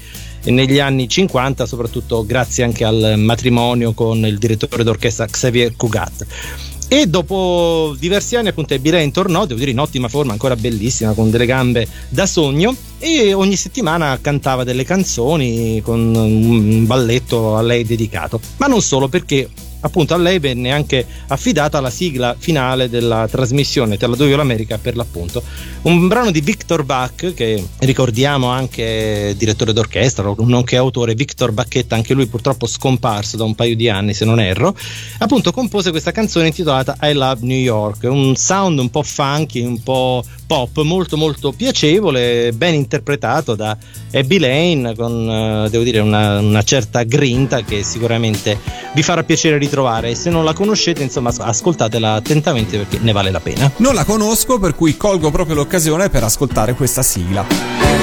negli 0.45 0.79
anni 0.79 1.09
50, 1.09 1.65
soprattutto 1.65 2.23
grazie 2.23 2.63
anche 2.63 2.83
al 2.83 3.15
matrimonio 3.17 3.93
con 3.93 4.23
il 4.25 4.37
direttore 4.37 4.83
d'orchestra 4.83 5.25
Xavier 5.25 5.75
Cugat. 5.75 6.25
E 6.87 7.07
dopo 7.07 7.95
diversi 7.97 8.35
anni, 8.35 8.49
appunto, 8.49 8.73
Abby 8.73 9.11
tornò, 9.11 9.45
devo 9.45 9.59
dire 9.59 9.71
in 9.71 9.79
ottima 9.79 10.07
forma, 10.07 10.31
ancora 10.33 10.55
bellissima, 10.55 11.13
con 11.13 11.29
delle 11.29 11.45
gambe 11.45 11.87
da 12.09 12.25
sogno. 12.25 12.75
E 12.99 13.33
ogni 13.33 13.55
settimana 13.55 14.19
cantava 14.21 14.63
delle 14.63 14.83
canzoni 14.83 15.81
con 15.81 16.15
un 16.15 16.85
balletto 16.85 17.55
a 17.55 17.61
lei 17.61 17.83
dedicato. 17.83 18.39
Ma 18.57 18.67
non 18.67 18.81
solo, 18.81 19.07
perché 19.07 19.49
appunto 19.83 20.13
a 20.13 20.17
lei 20.17 20.39
venne 20.39 20.71
anche 20.71 21.05
affidata 21.27 21.79
la 21.79 21.89
sigla 21.89 22.35
finale 22.37 22.89
della 22.89 23.27
trasmissione 23.29 23.97
Te 23.97 24.07
la 24.07 24.15
do 24.15 24.25
io 24.25 24.35
l'America 24.35 24.77
per 24.77 24.95
l'appunto. 24.95 25.43
Un 25.83 26.07
brano 26.07 26.31
di 26.31 26.41
Victor 26.41 26.83
Bach 26.83 27.33
che 27.33 27.63
ricordiamo 27.79 28.47
anche 28.47 29.35
direttore 29.37 29.73
d'orchestra 29.73 30.33
nonché 30.37 30.77
autore 30.77 31.13
Victor 31.13 31.51
Bacchetta 31.51 31.95
anche 31.95 32.13
lui 32.13 32.27
purtroppo 32.27 32.65
scomparso 32.65 33.37
da 33.37 33.43
un 33.43 33.55
paio 33.55 33.75
di 33.75 33.89
anni 33.89 34.13
se 34.13 34.25
non 34.25 34.39
erro. 34.39 34.75
Appunto 35.19 35.51
compose 35.51 35.91
questa 35.91 36.11
canzone 36.11 36.47
intitolata 36.47 36.97
I 37.01 37.13
Love 37.13 37.45
New 37.45 37.57
York. 37.57 38.03
Un 38.03 38.35
sound 38.35 38.79
un 38.79 38.89
po' 38.89 39.03
funky 39.03 39.63
un 39.63 39.81
po' 39.81 40.23
pop 40.45 40.81
molto 40.81 41.17
molto 41.17 41.51
piacevole 41.51 42.51
ben 42.53 42.73
interpretato 42.73 43.55
da 43.55 43.77
Abby 44.11 44.39
Lane 44.39 44.95
con 44.95 45.65
eh, 45.65 45.69
devo 45.69 45.83
dire 45.83 45.99
una, 45.99 46.39
una 46.39 46.63
certa 46.63 47.03
grinta 47.03 47.61
che 47.61 47.83
sicuramente 47.83 48.57
vi 48.93 49.03
farà 49.03 49.23
piacere 49.23 49.57
ritrovare 49.57 50.15
se 50.15 50.29
non 50.29 50.43
la 50.43 50.53
conoscete 50.53 51.03
insomma 51.03 51.33
ascoltatela 51.35 52.13
attentamente 52.13 52.77
perché 52.77 52.99
ne 53.01 53.11
vale 53.11 53.31
la 53.31 53.39
pena 53.39 53.71
Non 53.77 53.93
la 53.93 54.05
conosco, 54.05 54.59
per 54.59 54.75
cui 54.75 54.95
colgo 54.97 55.31
proprio 55.31 55.55
l'occasione 55.55 56.09
per 56.09 56.23
ascoltare 56.23 56.73
questa 56.73 57.03
sigla. 57.03 58.02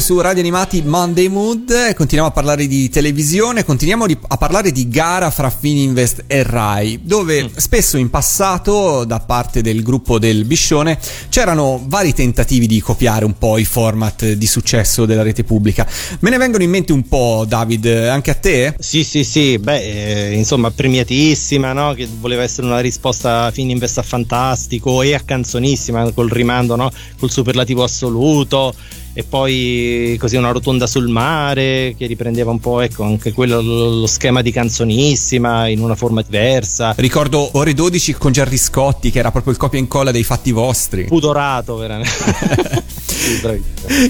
Su 0.00 0.20
Radio 0.20 0.40
Animati 0.40 0.82
Monday 0.82 1.28
Mood, 1.28 1.94
continuiamo 1.94 2.28
a 2.28 2.32
parlare 2.32 2.66
di 2.66 2.88
televisione, 2.90 3.64
continuiamo 3.64 4.04
a 4.28 4.36
parlare 4.36 4.70
di 4.70 4.88
gara 4.88 5.30
fra 5.30 5.48
Fininvest 5.48 6.24
e 6.26 6.42
Rai, 6.42 7.00
dove 7.02 7.50
spesso 7.56 7.96
in 7.96 8.10
passato 8.10 9.04
da 9.04 9.20
parte 9.20 9.62
del 9.62 9.82
gruppo 9.82 10.18
del 10.18 10.44
Biscione 10.44 10.98
c'erano 11.30 11.82
vari 11.86 12.12
tentativi 12.12 12.66
di 12.66 12.80
copiare 12.80 13.24
un 13.24 13.38
po' 13.38 13.58
i 13.58 13.64
format 13.64 14.32
di 14.32 14.46
successo 14.46 15.06
della 15.06 15.22
rete 15.22 15.44
pubblica. 15.44 15.86
Me 16.20 16.30
ne 16.30 16.36
vengono 16.36 16.62
in 16.62 16.70
mente 16.70 16.92
un 16.92 17.08
po', 17.08 17.44
David, 17.48 17.86
anche 17.86 18.30
a 18.30 18.34
te? 18.34 18.74
Sì, 18.78 19.02
sì, 19.02 19.24
sì, 19.24 19.58
beh, 19.58 20.30
eh, 20.30 20.32
insomma, 20.34 20.70
premiatissima, 20.70 21.72
no? 21.72 21.94
Che 21.94 22.06
voleva 22.20 22.42
essere 22.42 22.66
una 22.66 22.80
risposta 22.80 23.44
a 23.44 23.50
Fininvest 23.50 23.98
a 23.98 24.02
fantastico 24.02 25.02
e 25.02 25.14
a 25.14 25.20
canzonissima, 25.20 26.12
col 26.12 26.28
rimando, 26.28 26.76
no? 26.76 26.90
Col 27.18 27.30
superlativo 27.30 27.82
assoluto. 27.82 28.74
E 29.18 29.24
poi 29.24 30.14
così 30.20 30.36
una 30.36 30.50
rotonda 30.50 30.86
sul 30.86 31.08
mare 31.08 31.94
che 31.96 32.04
riprendeva 32.04 32.50
un 32.50 32.60
po', 32.60 32.82
ecco, 32.82 33.02
anche 33.02 33.32
quello 33.32 33.62
lo, 33.62 34.06
schema 34.06 34.42
di 34.42 34.52
canzonissima 34.52 35.68
in 35.68 35.80
una 35.80 35.94
forma 35.94 36.20
diversa. 36.20 36.92
Ricordo 36.98 37.48
ore 37.52 37.72
12 37.72 38.12
con 38.12 38.32
Gerry 38.32 38.58
Scotti, 38.58 39.10
che 39.10 39.18
era 39.18 39.30
proprio 39.30 39.54
il 39.54 39.58
copia 39.58 39.78
e 39.78 39.82
incolla 39.82 40.10
dei 40.10 40.22
fatti 40.22 40.52
vostri. 40.52 41.04
Pudorato, 41.04 41.76
veramente. 41.76 42.84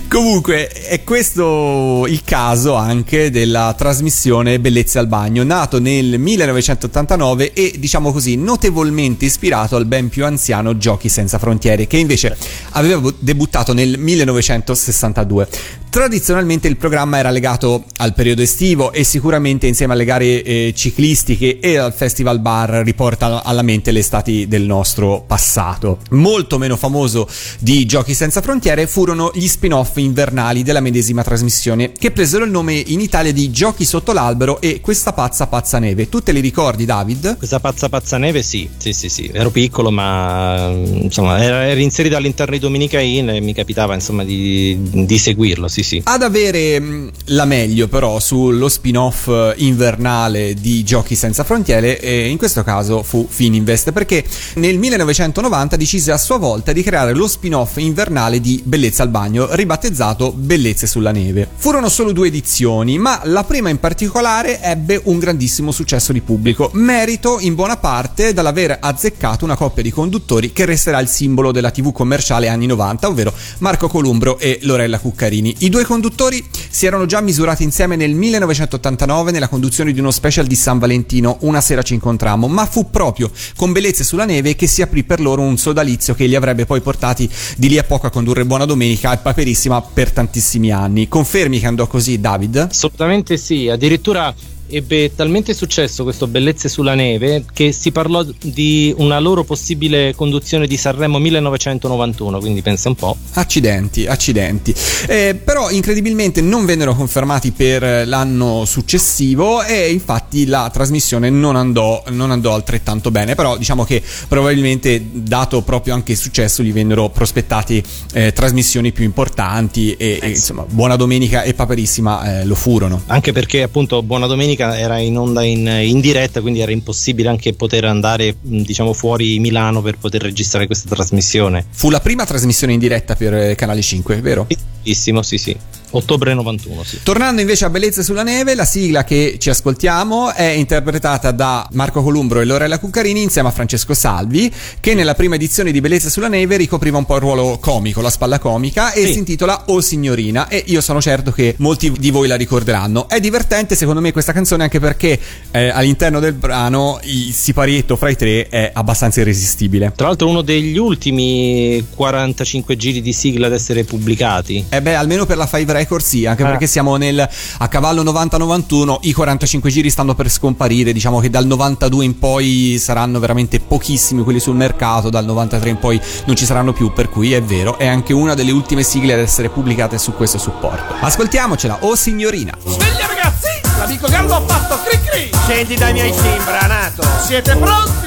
Comunque, 0.08 0.68
è 0.68 1.04
questo 1.04 2.06
il 2.08 2.22
caso 2.24 2.74
anche 2.74 3.30
della 3.30 3.74
trasmissione 3.76 4.58
Bellezze 4.58 4.98
al 4.98 5.06
bagno, 5.06 5.42
nato 5.42 5.80
nel 5.80 6.18
1989 6.18 7.52
e 7.52 7.74
diciamo 7.78 8.12
così 8.12 8.36
notevolmente 8.36 9.24
ispirato 9.24 9.76
al 9.76 9.86
ben 9.86 10.08
più 10.08 10.24
anziano 10.24 10.76
Giochi 10.76 11.08
senza 11.08 11.38
frontiere, 11.38 11.86
che 11.86 11.98
invece 11.98 12.36
aveva 12.70 13.00
bu- 13.00 13.14
debuttato 13.18 13.72
nel 13.72 13.98
1962. 13.98 15.48
Tradizionalmente 15.96 16.68
il 16.68 16.76
programma 16.76 17.16
era 17.16 17.30
legato 17.30 17.84
al 17.96 18.12
periodo 18.12 18.42
estivo 18.42 18.92
e 18.92 19.02
sicuramente 19.02 19.66
insieme 19.66 19.94
alle 19.94 20.04
gare 20.04 20.42
eh, 20.42 20.74
ciclistiche 20.76 21.58
e 21.58 21.78
al 21.78 21.94
festival 21.94 22.40
bar 22.40 22.82
riporta 22.84 23.42
alla 23.42 23.62
mente 23.62 23.92
le 23.92 24.00
estati 24.00 24.46
del 24.46 24.64
nostro 24.64 25.24
passato. 25.26 26.00
Molto 26.10 26.58
meno 26.58 26.76
famoso 26.76 27.26
di 27.60 27.86
Giochi 27.86 28.12
senza 28.12 28.42
frontiere 28.42 28.86
furono 29.06 29.30
gli 29.32 29.46
spin-off 29.46 29.98
invernali 29.98 30.64
della 30.64 30.80
medesima 30.80 31.22
trasmissione 31.22 31.92
che 31.92 32.10
presero 32.10 32.44
il 32.44 32.50
nome 32.50 32.74
in 32.74 33.00
Italia 33.00 33.32
di 33.32 33.52
Giochi 33.52 33.84
sotto 33.84 34.12
l'albero 34.12 34.60
e 34.60 34.80
Questa 34.80 35.12
pazza 35.12 35.46
pazza 35.46 35.78
neve. 35.78 36.08
Tu 36.08 36.22
te 36.24 36.32
li 36.32 36.40
ricordi 36.40 36.84
David? 36.84 37.36
Questa 37.36 37.60
pazza 37.60 37.88
pazza 37.88 38.18
neve 38.18 38.42
sì, 38.42 38.68
sì, 38.76 38.92
sì, 38.92 39.08
sì. 39.08 39.30
Ero 39.32 39.50
piccolo 39.50 39.92
ma 39.92 40.70
insomma 40.72 41.40
era, 41.40 41.66
era 41.68 41.80
inserito 41.80 42.16
all'interno 42.16 42.54
di 42.54 42.60
Domenica 42.60 42.98
In 42.98 43.28
e 43.28 43.40
mi 43.40 43.54
capitava 43.54 43.94
insomma 43.94 44.24
di, 44.24 44.76
di 44.80 45.18
seguirlo, 45.18 45.68
sì 45.68 45.84
sì. 45.84 46.00
Ad 46.02 46.22
avere 46.22 46.80
mh, 46.80 47.10
la 47.26 47.44
meglio 47.44 47.86
però 47.86 48.18
sullo 48.18 48.68
spin-off 48.68 49.28
eh, 49.28 49.54
invernale 49.58 50.54
di 50.54 50.82
Giochi 50.82 51.14
senza 51.14 51.44
frontiere 51.44 52.00
e 52.00 52.26
in 52.26 52.38
questo 52.38 52.64
caso 52.64 53.04
fu 53.04 53.24
Fininvest 53.28 53.92
perché 53.92 54.24
nel 54.54 54.78
1990 54.78 55.76
decise 55.76 56.10
a 56.10 56.18
sua 56.18 56.38
volta 56.38 56.72
di 56.72 56.82
creare 56.82 57.12
lo 57.12 57.28
spin-off 57.28 57.76
invernale 57.76 58.40
di 58.40 58.60
Bellezza 58.64 58.85
al 59.02 59.08
bagno 59.08 59.48
ribattezzato 59.54 60.32
Bellezze 60.32 60.86
sulla 60.86 61.10
neve. 61.10 61.48
Furono 61.56 61.88
solo 61.88 62.12
due 62.12 62.28
edizioni 62.28 62.98
ma 62.98 63.20
la 63.24 63.44
prima 63.44 63.68
in 63.68 63.78
particolare 63.78 64.60
ebbe 64.62 65.00
un 65.04 65.18
grandissimo 65.18 65.72
successo 65.72 66.12
di 66.12 66.20
pubblico, 66.20 66.70
merito 66.74 67.38
in 67.40 67.54
buona 67.54 67.76
parte 67.76 68.32
dall'aver 68.32 68.78
azzeccato 68.80 69.44
una 69.44 69.56
coppia 69.56 69.82
di 69.82 69.90
conduttori 69.90 70.52
che 70.52 70.64
resterà 70.64 71.00
il 71.00 71.08
simbolo 71.08 71.52
della 71.52 71.70
TV 71.70 71.92
commerciale 71.92 72.48
anni 72.48 72.66
90, 72.66 73.08
ovvero 73.08 73.32
Marco 73.58 73.88
Columbro 73.88 74.38
e 74.38 74.60
Lorella 74.62 74.98
Cuccarini. 74.98 75.56
I 75.58 75.68
due 75.68 75.84
conduttori 75.84 76.44
si 76.68 76.86
erano 76.86 77.06
già 77.06 77.20
misurati 77.20 77.62
insieme 77.62 77.96
nel 77.96 78.14
1989 78.14 79.32
nella 79.32 79.48
conduzione 79.48 79.92
di 79.92 80.00
uno 80.00 80.10
special 80.10 80.46
di 80.46 80.54
San 80.54 80.78
Valentino, 80.78 81.38
Una 81.40 81.60
sera 81.60 81.82
ci 81.82 81.94
incontrammo, 81.94 82.48
ma 82.48 82.66
fu 82.66 82.90
proprio 82.90 83.30
con 83.56 83.72
Bellezze 83.72 84.04
sulla 84.04 84.24
neve 84.24 84.54
che 84.56 84.66
si 84.66 84.82
aprì 84.82 85.04
per 85.04 85.20
loro 85.20 85.42
un 85.42 85.58
sodalizio 85.58 86.14
che 86.14 86.26
li 86.26 86.34
avrebbe 86.34 86.66
poi 86.66 86.80
portati 86.80 87.28
di 87.56 87.68
lì 87.68 87.78
a 87.78 87.84
poco 87.84 88.06
a 88.06 88.10
condurre 88.10 88.44
Buona 88.44 88.64
Domenica 88.64 88.75
e 88.84 89.18
Paperissima 89.22 89.80
per 89.80 90.12
tantissimi 90.12 90.70
anni. 90.70 91.08
Confermi 91.08 91.58
che 91.58 91.66
andò 91.66 91.86
così, 91.86 92.20
David? 92.20 92.68
Assolutamente 92.70 93.36
sì, 93.36 93.68
addirittura 93.68 94.34
ebbe 94.68 95.14
talmente 95.14 95.54
successo 95.54 96.02
questo 96.02 96.26
Bellezze 96.26 96.68
sulla 96.68 96.94
neve 96.94 97.44
che 97.52 97.72
si 97.72 97.92
parlò 97.92 98.24
di 98.40 98.94
una 98.98 99.18
loro 99.18 99.44
possibile 99.44 100.14
conduzione 100.14 100.66
di 100.66 100.76
Sanremo 100.76 101.18
1991, 101.18 102.38
quindi 102.38 102.62
pensa 102.62 102.88
un 102.88 102.94
po'. 102.94 103.16
Accidenti, 103.34 104.06
accidenti. 104.06 104.74
Eh, 105.06 105.34
però 105.42 105.70
incredibilmente 105.70 106.40
non 106.40 106.64
vennero 106.64 106.94
confermati 106.94 107.52
per 107.52 108.06
l'anno 108.06 108.64
successivo 108.64 109.62
e 109.62 109.90
infatti 109.90 110.46
la 110.46 110.70
trasmissione 110.72 111.30
non 111.30 111.56
andò, 111.56 112.02
non 112.10 112.30
andò 112.30 112.54
altrettanto 112.54 113.10
bene, 113.10 113.34
però 113.34 113.56
diciamo 113.56 113.84
che 113.84 114.02
probabilmente 114.28 115.04
dato 115.12 115.62
proprio 115.62 115.94
anche 115.94 116.12
il 116.12 116.18
successo 116.18 116.62
gli 116.62 116.72
vennero 116.72 117.08
prospettati 117.08 117.82
eh, 118.12 118.32
trasmissioni 118.32 118.92
più 118.92 119.04
importanti 119.04 119.94
e, 119.94 120.18
e, 120.20 120.28
insomma 120.30 120.64
Buona 120.68 120.96
Domenica 120.96 121.42
e 121.42 121.54
Paperissima 121.54 122.40
eh, 122.40 122.44
lo 122.44 122.54
furono. 122.54 123.02
Anche 123.06 123.32
perché 123.32 123.62
appunto 123.62 124.02
Buona 124.02 124.26
Domenica 124.26 124.55
era 124.56 124.98
in 124.98 125.16
onda 125.16 125.42
in, 125.42 125.66
in, 125.66 126.00
diretta, 126.00 126.40
quindi 126.40 126.60
era 126.60 126.72
impossibile 126.72 127.28
anche 127.28 127.52
poter 127.54 127.84
andare 127.84 128.36
diciamo 128.40 128.92
fuori 128.92 129.38
Milano 129.38 129.82
per 129.82 129.98
poter 129.98 130.22
registrare 130.22 130.66
questa 130.66 130.88
trasmissione. 130.94 131.64
Fu 131.70 131.90
la 131.90 132.00
prima 132.00 132.24
trasmissione 132.24 132.72
in 132.72 132.78
diretta 132.78 133.14
per 133.14 133.34
eh, 133.34 133.54
Canale 133.54 133.82
5, 133.82 134.20
vero? 134.20 134.46
Bellissimo, 134.82 135.22
sì 135.22 135.38
sì. 135.38 135.56
Ottobre 135.90 136.34
91, 136.34 136.82
sì. 136.84 137.00
Tornando 137.02 137.40
invece 137.40 137.64
a 137.64 137.70
Bellezze 137.70 138.02
sulla 138.02 138.22
neve, 138.22 138.54
la 138.54 138.64
sigla 138.64 139.04
che 139.04 139.36
ci 139.38 139.50
ascoltiamo 139.50 140.32
è 140.32 140.48
interpretata 140.50 141.30
da 141.30 141.66
Marco 141.72 142.02
Columbro 142.02 142.40
e 142.40 142.44
Lorella 142.44 142.78
Cuccarini 142.78 143.22
insieme 143.22 143.48
a 143.48 143.52
Francesco 143.52 143.94
Salvi, 143.94 144.52
che 144.80 144.94
nella 144.94 145.14
prima 145.14 145.36
edizione 145.36 145.70
di 145.72 145.80
Bellezze 145.80 146.10
sulla 146.10 146.28
neve 146.28 146.56
ricopriva 146.56 146.98
un 146.98 147.04
po' 147.06 147.14
il 147.14 147.20
ruolo 147.20 147.58
comico, 147.60 148.00
la 148.00 148.10
spalla 148.10 148.38
comica, 148.38 148.92
e 148.92 149.06
Sì. 149.06 149.12
si 149.12 149.18
intitola 149.18 149.64
O 149.66 149.80
Signorina. 149.80 150.48
E 150.48 150.62
io 150.66 150.80
sono 150.80 151.00
certo 151.00 151.30
che 151.32 151.54
molti 151.58 151.90
di 151.92 152.10
voi 152.10 152.28
la 152.28 152.36
ricorderanno. 152.36 153.08
È 153.08 153.20
divertente, 153.20 153.74
secondo 153.76 154.00
me, 154.00 154.12
questa 154.12 154.32
canzone 154.32 154.64
anche 154.64 154.80
perché 154.80 155.18
eh, 155.52 155.68
all'interno 155.68 156.20
del 156.20 156.34
brano 156.34 156.98
il 157.04 157.32
siparietto 157.32 157.96
fra 157.96 158.10
i 158.10 158.16
tre 158.16 158.48
è 158.48 158.70
abbastanza 158.74 159.20
irresistibile. 159.20 159.92
Tra 159.96 160.08
l'altro 160.08 160.28
uno 160.28 160.42
degli 160.42 160.76
ultimi 160.76 161.84
45 161.94 162.76
giri 162.76 163.00
di 163.00 163.12
sigla 163.12 163.46
ad 163.46 163.52
essere 163.52 163.84
pubblicati. 163.84 164.64
Eh 164.68 164.82
beh, 164.82 164.94
almeno 164.94 165.24
per 165.26 165.36
la 165.36 165.46
Five 165.46 165.72
Records 165.72 165.84
sì, 166.02 166.26
anche 166.26 166.42
Ah. 166.42 166.48
perché 166.48 166.66
siamo 166.66 166.96
nel 166.96 167.28
a 167.58 167.68
cavallo 167.68 168.02
90-91, 168.02 168.98
i 169.02 169.12
45 169.12 169.70
giri 169.70 169.90
stanno 169.90 170.14
per 170.14 170.28
scomparire, 170.30 170.92
diciamo 170.92 171.20
che 171.20 171.30
dal 171.30 171.46
92 171.46 172.04
in 172.04 172.18
poi 172.18 172.76
saranno 172.78 173.18
veramente 173.18 173.60
pochissimi 173.60 174.22
quelli 174.22 174.40
sul 174.40 174.54
mercato, 174.56 175.08
dal 175.10 175.24
93 175.24 175.70
in 175.70 175.78
poi 175.78 176.00
non 176.26 176.36
ci 176.36 176.44
saranno 176.44 176.72
più, 176.72 176.92
per 176.92 177.08
cui 177.08 177.32
è 177.32 177.42
vero, 177.42 177.78
è 177.78 177.86
anche 177.86 178.12
una 178.12 178.34
delle 178.34 178.50
ultime 178.52 178.82
sigle 178.82 179.12
ad 179.14 179.20
essere 179.20 179.48
pubblicate 179.48 179.98
su 179.98 180.12
questo 180.14 180.38
supporto. 180.38 180.94
Ascoltiamocela, 181.00 181.78
oh 181.80 181.94
signorina. 181.94 182.52
Sveglia 182.64 183.06
ragazzi, 183.06 183.48
l'amico 183.78 184.08
Gallo 184.08 184.34
ha 184.34 184.40
fatto 184.40 184.78
cri 184.88 185.00
cri. 185.04 185.30
Scendi 185.46 185.76
dai 185.76 185.92
miei 185.92 186.12
sci, 186.12 186.26
imbranato. 186.36 187.02
Siete 187.24 187.56
pronti? 187.56 188.05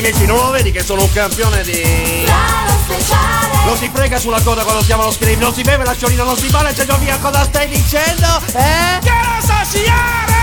Piedi? 0.00 0.26
Non 0.26 0.36
lo 0.36 0.50
vedi 0.50 0.70
che 0.70 0.82
sono 0.82 1.02
un 1.02 1.12
campione 1.12 1.62
di... 1.62 2.26
Non 3.64 3.76
si 3.76 3.90
frega 3.92 4.18
sulla 4.18 4.40
coda 4.40 4.62
quando 4.62 4.82
siamo 4.82 5.02
allo 5.02 5.12
screen, 5.12 5.38
non 5.38 5.52
si 5.52 5.62
beve 5.62 5.84
la 5.84 5.96
ciolina, 5.96 6.24
non 6.24 6.36
si 6.36 6.48
balla, 6.48 6.72
c'è 6.72 6.86
già 6.86 6.96
via, 6.96 7.18
cosa 7.18 7.44
stai 7.44 7.68
dicendo? 7.68 8.26
Eh? 8.52 8.98
Che 9.02 9.10
non 9.10 9.42
sa 9.42 9.64
sciare! 9.64 10.37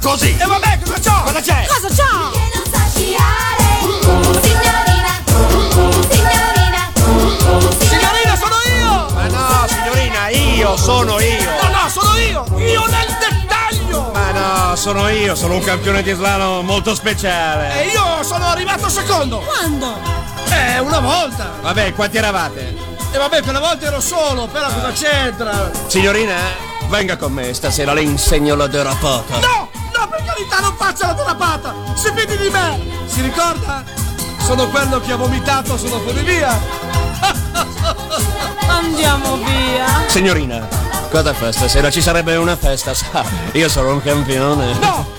Così. 0.00 0.36
E 0.38 0.44
vabbè, 0.44 0.78
cosa 0.84 1.00
c'ho? 1.00 1.22
Cosa 1.22 1.40
c'è? 1.40 1.66
Cosa 1.66 1.88
c'ho? 1.88 2.30
Che 2.30 2.50
non 2.52 2.64
sa 2.70 2.86
sciare 2.94 3.64
Signorina 4.42 5.22
Signorina 6.10 6.92
Signorina, 7.78 8.36
sono 8.36 8.58
io! 8.76 9.06
Ma 9.14 9.26
no, 9.28 9.66
signorina, 9.66 10.28
io 10.28 10.76
sono 10.76 11.18
io. 11.18 11.44
No, 11.62 11.68
no, 11.70 11.88
sono 11.88 12.16
io! 12.18 12.44
Io 12.58 12.84
nel 12.86 13.16
dettaglio! 13.18 14.10
Ma 14.12 14.30
no, 14.32 14.76
sono 14.76 15.08
io, 15.08 15.34
sono 15.34 15.54
un 15.54 15.62
campione 15.64 16.02
di 16.02 16.12
slalom 16.12 16.66
molto 16.66 16.94
speciale. 16.94 17.82
E 17.82 17.86
io 17.88 18.22
sono 18.22 18.46
arrivato 18.46 18.90
secondo! 18.90 19.38
Quando? 19.38 19.98
Eh, 20.50 20.78
una 20.80 21.00
volta! 21.00 21.50
Vabbè, 21.62 21.94
quanti 21.94 22.18
eravate? 22.18 22.76
E 23.10 23.16
vabbè, 23.16 23.42
quella 23.42 23.60
volta 23.60 23.86
ero 23.86 24.00
solo, 24.00 24.46
però 24.46 24.66
cosa 24.66 24.92
c'entra? 24.92 25.70
Signorina, 25.86 26.34
venga 26.88 27.16
con 27.16 27.32
me, 27.32 27.54
stasera 27.54 27.94
le 27.94 28.02
insegno 28.02 28.54
la 28.56 28.66
derapata. 28.66 29.38
No, 29.38 29.53
di 32.44 32.50
me! 32.50 32.78
Si 33.06 33.22
ricorda? 33.22 33.82
Sono 34.40 34.68
quello 34.68 35.00
che 35.00 35.12
ha 35.12 35.16
vomitato 35.16 35.78
sulla 35.78 35.98
funivia! 35.98 36.60
Andiamo 38.68 39.36
via 39.36 40.04
Signorina, 40.08 40.68
cosa 41.10 41.32
fa 41.32 41.50
stasera? 41.52 41.90
Ci 41.90 42.02
sarebbe 42.02 42.36
una 42.36 42.56
festa, 42.56 42.92
sa? 42.92 43.24
Io 43.52 43.68
sono 43.68 43.92
un 43.92 44.02
campione. 44.02 44.74
No! 44.78 45.13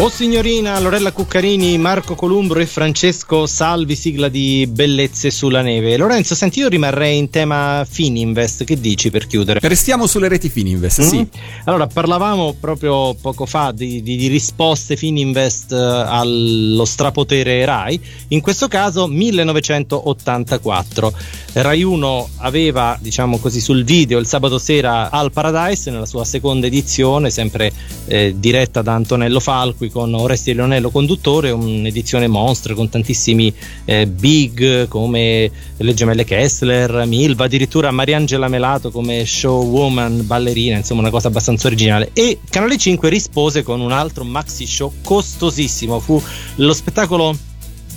Oh 0.00 0.08
signorina, 0.08 0.78
Lorella 0.78 1.10
Cuccarini, 1.10 1.76
Marco 1.76 2.14
Columbro 2.14 2.60
e 2.60 2.66
Francesco 2.66 3.46
Salvi, 3.46 3.96
sigla 3.96 4.28
di 4.28 4.64
Bellezze 4.70 5.28
sulla 5.32 5.60
neve. 5.60 5.96
Lorenzo, 5.96 6.36
senti, 6.36 6.60
io 6.60 6.68
rimarrei 6.68 7.18
in 7.18 7.30
tema 7.30 7.84
Fininvest, 7.88 8.62
che 8.62 8.78
dici 8.78 9.10
per 9.10 9.26
chiudere? 9.26 9.58
Restiamo 9.60 10.06
sulle 10.06 10.28
reti 10.28 10.48
Fininvest, 10.50 11.00
Mm? 11.00 11.04
sì. 11.08 11.26
Allora, 11.64 11.88
parlavamo 11.88 12.54
proprio 12.60 13.12
poco 13.14 13.44
fa 13.44 13.72
di, 13.72 14.00
di- 14.00 14.14
di 14.14 14.28
risposte 14.28 14.94
Fininvest 14.94 15.72
eh, 15.72 15.76
allo 15.76 16.84
strapotere 16.84 17.64
Rai, 17.64 18.00
in 18.28 18.40
questo 18.40 18.68
caso 18.68 19.08
1984. 19.08 21.12
Rai 21.54 21.82
1 21.82 22.28
aveva, 22.36 22.96
diciamo 23.00 23.38
così, 23.38 23.60
sul 23.60 23.82
video 23.82 24.20
il 24.20 24.26
sabato 24.28 24.60
sera 24.60 25.10
al 25.10 25.32
Paradise 25.32 25.90
nella 25.90 26.06
sua 26.06 26.24
seconda 26.24 26.68
edizione, 26.68 27.30
sempre 27.30 27.72
eh, 28.06 28.32
diretta 28.38 28.80
da 28.80 28.94
Antonello 28.94 29.40
Falqui 29.40 29.86
con 29.90 30.14
Oresti 30.14 30.54
Leonello 30.54 30.90
conduttore, 30.90 31.50
un'edizione 31.50 32.26
monstra 32.26 32.74
con 32.74 32.88
tantissimi 32.88 33.52
eh, 33.84 34.06
big 34.06 34.88
come 34.88 35.50
le 35.76 35.94
gemelle 35.94 36.24
Kessler, 36.24 37.04
Milva, 37.06 37.44
addirittura 37.44 37.90
Mariangela 37.90 38.48
Melato 38.48 38.90
come 38.90 39.24
showwoman, 39.24 40.26
ballerina, 40.26 40.76
insomma 40.76 41.00
una 41.00 41.10
cosa 41.10 41.28
abbastanza 41.28 41.66
originale. 41.66 42.10
E 42.12 42.40
Canale 42.48 42.76
5 42.76 43.08
rispose 43.08 43.62
con 43.62 43.80
un 43.80 43.92
altro 43.92 44.24
maxi 44.24 44.66
show 44.66 44.92
costosissimo, 45.02 46.00
fu 46.00 46.22
lo 46.56 46.72
spettacolo 46.72 47.36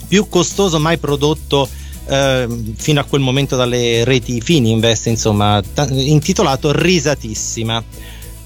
più 0.07 0.27
costoso 0.27 0.79
mai 0.79 0.97
prodotto 0.97 1.67
ehm, 2.07 2.73
fino 2.75 2.99
a 2.99 3.03
quel 3.03 3.21
momento 3.21 3.55
dalle 3.55 4.03
reti 4.03 4.41
Fininvest, 4.41 5.07
insomma, 5.07 5.61
ta- 5.73 5.87
intitolato 5.89 6.71
Risatissima 6.71 7.83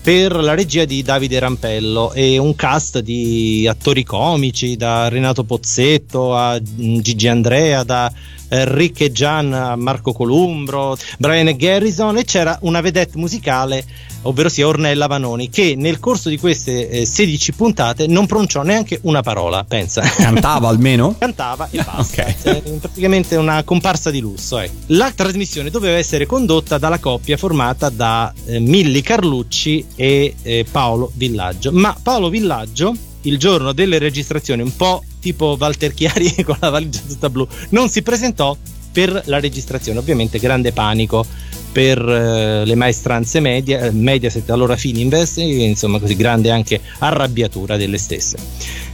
per 0.06 0.36
la 0.36 0.54
regia 0.54 0.86
di 0.86 1.02
Davide 1.02 1.40
Rampello 1.40 2.14
e 2.14 2.38
un 2.38 2.56
cast 2.56 3.00
di 3.00 3.66
attori 3.68 4.04
comici 4.04 4.76
da 4.76 5.10
Renato 5.10 5.46
Pozzetto 5.46 6.36
a 6.36 6.62
mm, 6.62 7.00
Gigi 7.00 7.28
Andrea 7.28 7.84
da 7.84 8.14
eh, 8.56 8.74
Rick 8.74 9.02
e 9.02 9.12
Gian 9.12 9.74
Marco 9.78 10.14
Columbro 10.14 10.98
Brian 11.18 11.56
Garrison 11.56 12.18
e 12.18 12.24
c'era 12.24 12.58
una 12.62 12.82
vedette 12.82 13.18
musicale 13.18 13.86
ovvero 14.24 14.50
sia 14.50 14.68
Ornella 14.68 15.08
Vanoni 15.08 15.50
che 15.50 15.76
nel 15.76 16.00
corso 16.00 16.30
di 16.30 16.38
queste 16.38 16.90
eh, 16.90 17.06
16 17.06 17.54
puntate 17.54 18.08
non 18.08 18.26
pronunciò 18.26 18.64
neanche 18.64 19.00
una 19.04 19.22
parola 19.22 19.64
pensa 19.64 20.02
Cantava 20.02 20.70
almeno? 20.70 21.16
cantava 21.20 21.68
e 21.70 21.84
basta 21.84 22.24
Ok. 22.24 22.36
Cioè, 22.42 22.62
praticamente 22.80 23.36
una 23.36 23.64
comparsa 23.64 24.10
di 24.10 24.20
lusso 24.20 24.60
ecco. 24.60 24.74
la 24.88 25.12
trasmissione 25.12 25.70
doveva 25.70 25.98
essere 25.98 26.26
condotta 26.26 26.78
dalla 26.78 27.00
coppia 27.00 27.38
formata 27.38 27.90
da 27.90 28.34
eh, 28.46 28.60
Milli 28.60 29.02
Carlucci 29.02 29.86
e 29.96 30.36
eh, 30.42 30.66
Paolo 30.70 31.12
Villaggio 31.14 31.72
ma 31.72 31.96
Paolo 32.02 32.30
Villaggio 32.30 32.94
il 33.22 33.38
giorno 33.38 33.74
delle 33.74 33.98
registrazioni 33.98 34.62
un 34.62 34.76
po' 34.76 35.04
tipo 35.26 35.58
Walter 35.60 35.92
Chiari 35.92 36.36
con 36.46 36.56
la 36.60 36.70
valigia 36.70 37.00
tutta 37.08 37.32
blu 37.32 37.48
non 37.70 37.90
si 37.90 38.04
presentò 38.04 38.56
per 38.92 39.24
la 39.26 39.40
registrazione 39.40 39.98
ovviamente 39.98 40.38
grande 40.38 40.72
panico 40.72 41.26
per 41.72 42.00
eh, 42.00 42.64
le 42.64 42.76
maestranze 42.76 43.40
media, 43.40 43.82
eh, 43.82 43.92
Mediaset 43.92 44.50
allora 44.52 44.78
Fininvest 44.78 45.40
insomma 45.40 46.00
così 46.00 46.16
grande 46.16 46.52
anche 46.52 46.80
arrabbiatura 47.00 47.76
delle 47.76 47.98
stesse 47.98 48.38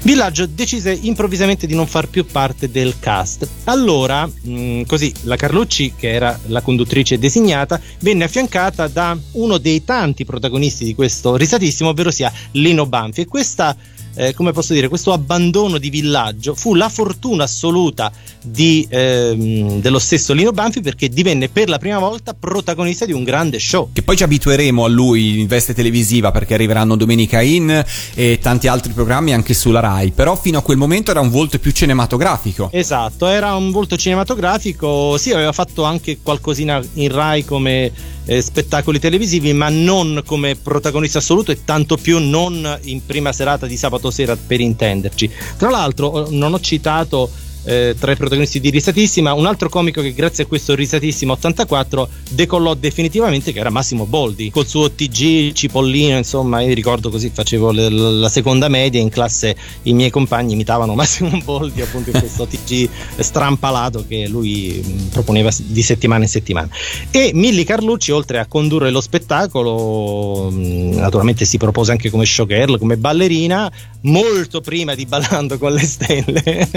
Villaggio 0.04 0.48
decise 0.48 0.98
improvvisamente 1.00 1.68
di 1.68 1.76
non 1.76 1.86
far 1.86 2.08
più 2.08 2.26
parte 2.26 2.72
del 2.72 2.96
cast. 3.00 3.48
Allora, 3.66 4.26
mh, 4.26 4.82
così, 4.88 5.14
la 5.24 5.36
Carlucci, 5.36 5.94
che 5.96 6.12
era 6.12 6.38
la 6.48 6.62
conduttrice 6.62 7.20
designata, 7.20 7.80
venne 8.00 8.24
affiancata 8.24 8.88
da 8.88 9.16
uno 9.34 9.60
dei 9.60 9.84
tanti 9.84 10.26
protagonisti 10.26 10.86
di 10.86 10.96
questo 10.96 11.36
risatissimo, 11.36 11.90
ovvero 11.90 12.10
sia 12.10 12.34
Lino 12.54 12.88
Banfi. 12.88 13.22
E 13.22 13.28
questa, 13.28 13.78
eh, 14.16 14.34
come 14.34 14.52
posso 14.52 14.74
dire, 14.74 14.88
questo 14.88 15.14
abbandono 15.14 15.78
di 15.78 15.90
Villaggio 15.90 16.56
fu 16.56 16.76
la 16.76 16.90
fortuna 16.90 17.44
assoluta 17.44 18.12
di, 18.42 18.86
ehm, 18.90 19.80
dello 19.80 20.00
stesso 20.00 20.34
Lino 20.34 20.52
Banfi 20.52 20.82
perché 20.82 21.10
divenne 21.10 21.50
per 21.50 21.70
la 21.70 21.78
prima 21.78 22.00
volta 22.00 22.34
protagonista 22.34 23.06
di 23.06 23.14
un 23.14 23.24
grande 23.24 23.60
show. 23.60 23.90
Che 23.94 24.02
poi 24.02 24.18
ci 24.18 24.24
abitueremo 24.24 24.84
a 24.84 24.88
lui 24.88 25.40
in 25.40 25.48
veste 25.48 25.74
televisiva 25.74 26.32
perché 26.32 26.54
arriveranno 26.54 26.96
Domenica 26.96 27.42
In 27.42 27.84
e 28.14 28.40
tanti 28.42 28.68
altri 28.68 28.94
programmi 28.94 29.34
anche 29.34 29.54
sulla 29.54 29.80
Rai. 29.80 30.12
Però 30.12 30.36
fino 30.36 30.58
a 30.60 30.62
quel 30.62 30.78
momento 30.78 31.12
era 31.12 31.20
un 31.20 31.30
volto 31.30 31.60
più 31.60 31.72
cinematografico. 31.72 32.70
Esatto, 32.72 33.28
era 33.28 33.56
un 33.56 33.72
volto 33.72 33.96
cinematografico, 33.96 35.18
sì, 35.18 35.32
aveva 35.32 35.52
fatto 35.52 35.84
anche 35.84 36.20
qualcosina 36.22 36.82
in 36.94 37.12
Rai 37.12 37.46
come 37.46 37.92
eh, 38.26 38.42
spettacoli 38.42 39.00
televisivi, 39.00 39.54
ma 39.54 39.70
non 39.70 40.22
come 40.26 40.56
protagonista 40.56 41.20
assoluto 41.20 41.52
e 41.52 41.64
tanto 41.64 41.98
più 41.98 42.20
non 42.20 42.80
in 42.84 43.06
prima 43.06 43.32
serata 43.32 43.66
di 43.66 43.78
sabato 43.78 44.12
sera 44.12 44.36
per 44.36 44.60
intenderci. 44.60 45.30
Tra 45.58 45.70
l'altro, 45.70 46.28
eh, 46.28 46.32
non 46.32 46.54
ho 46.54 46.60
citato 46.60 47.30
eh, 47.64 47.96
tra 48.00 48.12
i 48.12 48.16
protagonisti 48.16 48.60
di 48.60 48.70
Risatissima, 48.70 49.34
un 49.34 49.46
altro 49.46 49.70
comico 49.70 50.02
che 50.02 50.14
grazie 50.14 50.44
a 50.44 50.48
questo 50.48 50.76
Risatissima 50.76 51.34
84 51.34 52.10
decollò 52.32 52.74
definitivamente 52.74 53.52
che 53.54 53.60
era 53.60 53.70
Massimo 53.70 54.06
Boldi, 54.06 54.50
col 54.50 54.66
suo 54.66 54.92
TG 54.92 55.54
Cipollino, 55.54 56.18
insomma, 56.18 56.62
io 56.62 56.74
ricordo 56.74 57.10
così 57.10 57.30
facevo 57.34 57.72
le- 57.72 57.90
la 57.90 58.30
seconda 58.30 58.68
media 58.68 59.00
in 59.00 59.10
classe 59.10 59.56
i 59.84 59.94
miei 59.94 60.10
compagni 60.10 60.54
imitavano 60.54 60.96
Massimo 60.96 61.38
Boldi 61.44 61.82
appunto 61.82 62.10
in 62.10 62.20
questo 62.20 62.48
TG 62.48 62.90
strampalato 63.18 64.06
che 64.08 64.28
lui 64.28 65.10
proponeva 65.12 65.50
di 65.58 65.84
settimana 65.84 66.24
in 66.24 66.30
settimana. 66.30 66.70
E 67.12 67.32
Milli 67.34 67.64
Carlucci, 67.64 68.12
oltre 68.12 68.40
a 68.40 68.48
condurre 68.48 68.90
lo 68.90 69.02
spettacolo, 69.02 70.50
naturalmente 70.52 71.46
si 71.46 71.58
propose 71.58 71.92
anche 71.92 72.10
come 72.10 72.26
showgirl, 72.26 72.78
come 72.78 72.98
ballerina, 72.98 73.72
molto 74.02 74.62
prima 74.62 74.96
di 74.96 75.06
Ballando 75.06 75.58
con 75.58 75.74
le 75.74 75.86
stelle 75.86 76.70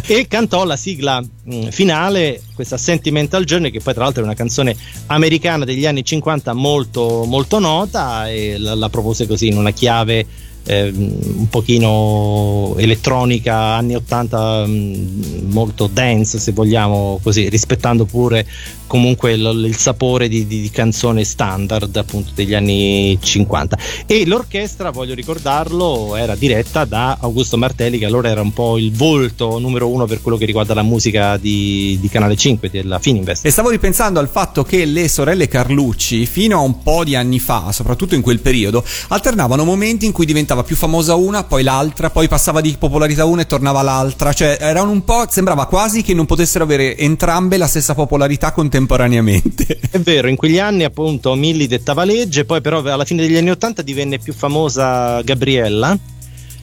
e 0.10 0.26
cantò 0.26 0.64
la 0.64 0.74
sigla 0.74 1.20
mh, 1.20 1.68
finale, 1.68 2.42
questa 2.56 2.76
Sentimental 2.76 3.44
Journey, 3.44 3.70
che 3.70 3.78
poi 3.78 3.94
tra 3.94 4.02
l'altro 4.02 4.22
è 4.22 4.24
una 4.24 4.34
canzone 4.34 4.74
americana 5.06 5.64
degli 5.64 5.86
anni 5.86 6.04
50 6.04 6.52
molto, 6.52 7.22
molto 7.28 7.60
nota 7.60 8.28
e 8.28 8.58
la, 8.58 8.74
la 8.74 8.88
propose 8.88 9.28
così 9.28 9.46
in 9.46 9.56
una 9.56 9.70
chiave 9.70 10.26
ehm, 10.64 11.18
un 11.36 11.48
pochino 11.48 12.74
elettronica 12.78 13.54
anni 13.54 13.94
80 13.94 14.66
mh, 14.66 15.46
molto 15.52 15.86
dance 15.86 16.40
se 16.40 16.50
vogliamo 16.50 17.20
così 17.22 17.48
rispettando 17.48 18.04
pure 18.04 18.44
comunque 18.90 19.34
il, 19.34 19.66
il 19.68 19.76
sapore 19.76 20.26
di, 20.26 20.48
di- 20.48 20.62
di 20.62 20.70
canzone 20.70 21.22
standard 21.22 21.94
appunto 21.94 22.32
degli 22.34 22.54
anni 22.54 23.16
50 23.22 23.78
e 24.04 24.26
l'orchestra 24.26 24.90
voglio 24.90 25.14
ricordarlo 25.14 26.16
era 26.16 26.34
diretta 26.34 26.84
da 26.84 27.18
Augusto 27.20 27.56
Martelli 27.56 27.98
che 27.98 28.06
allora 28.06 28.30
era 28.30 28.40
un 28.40 28.52
po' 28.52 28.78
il 28.78 28.90
volto 28.90 29.60
numero 29.60 29.86
uno 29.88 30.06
per 30.06 30.20
quello 30.20 30.36
che 30.36 30.44
riguarda 30.44 30.74
la 30.74 30.82
musica 30.82 31.36
di, 31.36 31.98
di 32.00 32.08
Canale 32.08 32.34
5 32.34 32.68
della 32.68 32.98
Fininvest 32.98 33.46
E 33.46 33.50
stavo 33.52 33.70
ripensando 33.70 34.18
al 34.18 34.28
fatto 34.28 34.64
che 34.64 34.84
le 34.84 35.08
sorelle 35.08 35.46
Carlucci, 35.46 36.26
fino 36.26 36.58
a 36.58 36.62
un 36.62 36.82
po' 36.82 37.04
di 37.04 37.14
anni 37.14 37.38
fa, 37.38 37.70
soprattutto 37.70 38.16
in 38.16 38.22
quel 38.22 38.40
periodo, 38.40 38.84
alternavano 39.08 39.64
momenti 39.64 40.04
in 40.04 40.12
cui 40.12 40.26
diventava 40.26 40.64
più 40.64 40.74
famosa 40.74 41.14
una, 41.14 41.44
poi 41.44 41.62
l'altra, 41.62 42.10
poi 42.10 42.26
passava 42.26 42.60
di 42.60 42.74
popolarità 42.76 43.24
una 43.24 43.42
e 43.42 43.46
tornava 43.46 43.82
l'altra. 43.82 44.32
Cioè, 44.32 44.58
erano 44.60 44.90
un 44.90 45.04
po'. 45.04 45.26
sembrava 45.28 45.66
quasi 45.66 46.02
che 46.02 46.12
non 46.14 46.26
potessero 46.26 46.64
avere 46.64 46.96
entrambe 46.96 47.56
la 47.56 47.68
stessa 47.68 47.94
popolarità 47.94 48.50
contemporaneamente 48.52 48.79
contemporaneamente. 48.80 49.78
È 49.90 49.98
vero, 49.98 50.28
in 50.28 50.36
quegli 50.36 50.58
anni 50.58 50.84
appunto 50.84 51.34
Milly 51.34 51.66
dettava 51.66 52.04
legge, 52.04 52.44
poi 52.44 52.60
però 52.60 52.82
alla 52.82 53.04
fine 53.04 53.22
degli 53.22 53.36
anni 53.36 53.50
Ottanta 53.50 53.82
divenne 53.82 54.18
più 54.18 54.32
famosa 54.32 55.20
Gabriella 55.22 55.98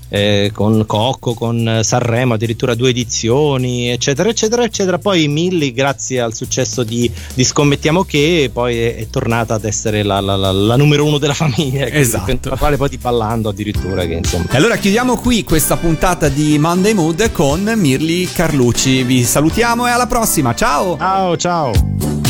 eh, 0.10 0.52
con 0.54 0.86
Cocco, 0.86 1.34
con 1.34 1.68
eh, 1.68 1.84
Sanremo, 1.84 2.34
addirittura 2.34 2.76
due 2.76 2.90
edizioni, 2.90 3.90
eccetera, 3.90 4.30
eccetera, 4.30 4.64
eccetera. 4.64 4.98
Poi 4.98 5.28
Milli, 5.28 5.72
grazie 5.72 6.20
al 6.22 6.34
successo 6.34 6.84
di, 6.84 7.12
di 7.34 7.44
Scommettiamo 7.44 8.04
che, 8.04 8.50
poi 8.52 8.78
è, 8.78 8.96
è 8.96 9.10
tornata 9.10 9.56
ad 9.56 9.66
essere 9.66 10.04
la, 10.04 10.20
la, 10.20 10.36
la, 10.36 10.52
la, 10.52 10.76
numero 10.76 11.06
uno 11.06 11.18
della 11.18 11.34
famiglia. 11.34 11.88
Esatto. 11.88 12.50
La 12.50 12.58
quale 12.58 12.78
poi 12.78 12.90
ti 12.90 12.98
ballando 12.98 13.50
addirittura. 13.50 14.06
Che, 14.06 14.14
insomma. 14.14 14.46
E 14.52 14.58
allora 14.58 14.78
chiudiamo 14.78 15.18
qui 15.18 15.44
questa 15.44 15.78
puntata 15.78 16.30
di 16.30 16.58
Monday 16.58 16.94
Mood 16.94 17.32
con 17.32 17.72
Mirli 17.76 18.30
Carlucci. 18.32 19.04
Vi 19.04 19.24
salutiamo 19.24 19.88
e 19.88 19.92
alla 19.92 20.08
prossima. 20.08 20.54
Ciao! 20.54 20.98
Ciao, 20.98 21.38
ciao! 21.38 22.27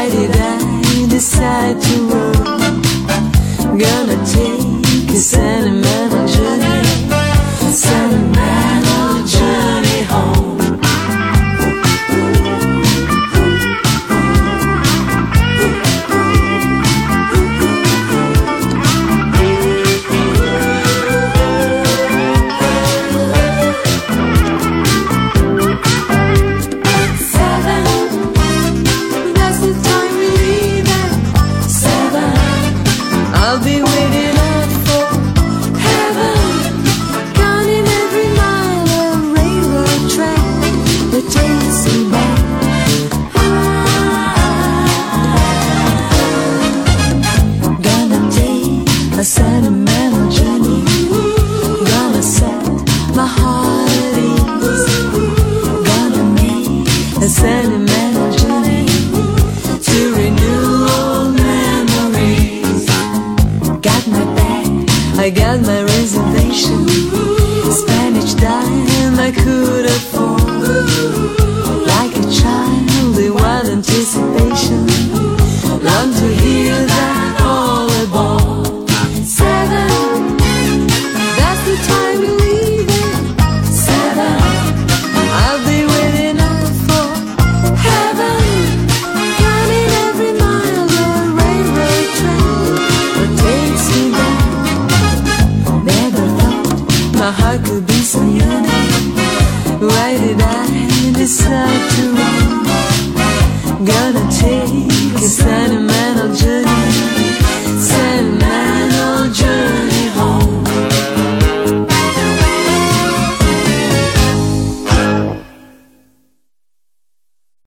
Why 0.00 0.08
did 0.08 0.30
I 0.34 1.06
decide 1.10 1.78
to 1.78 1.94
run? 2.08 2.80
Gonna 3.76 4.16
take 4.24 5.10
a 5.10 5.18
sentimental 5.18 6.26
journey. 6.26 6.79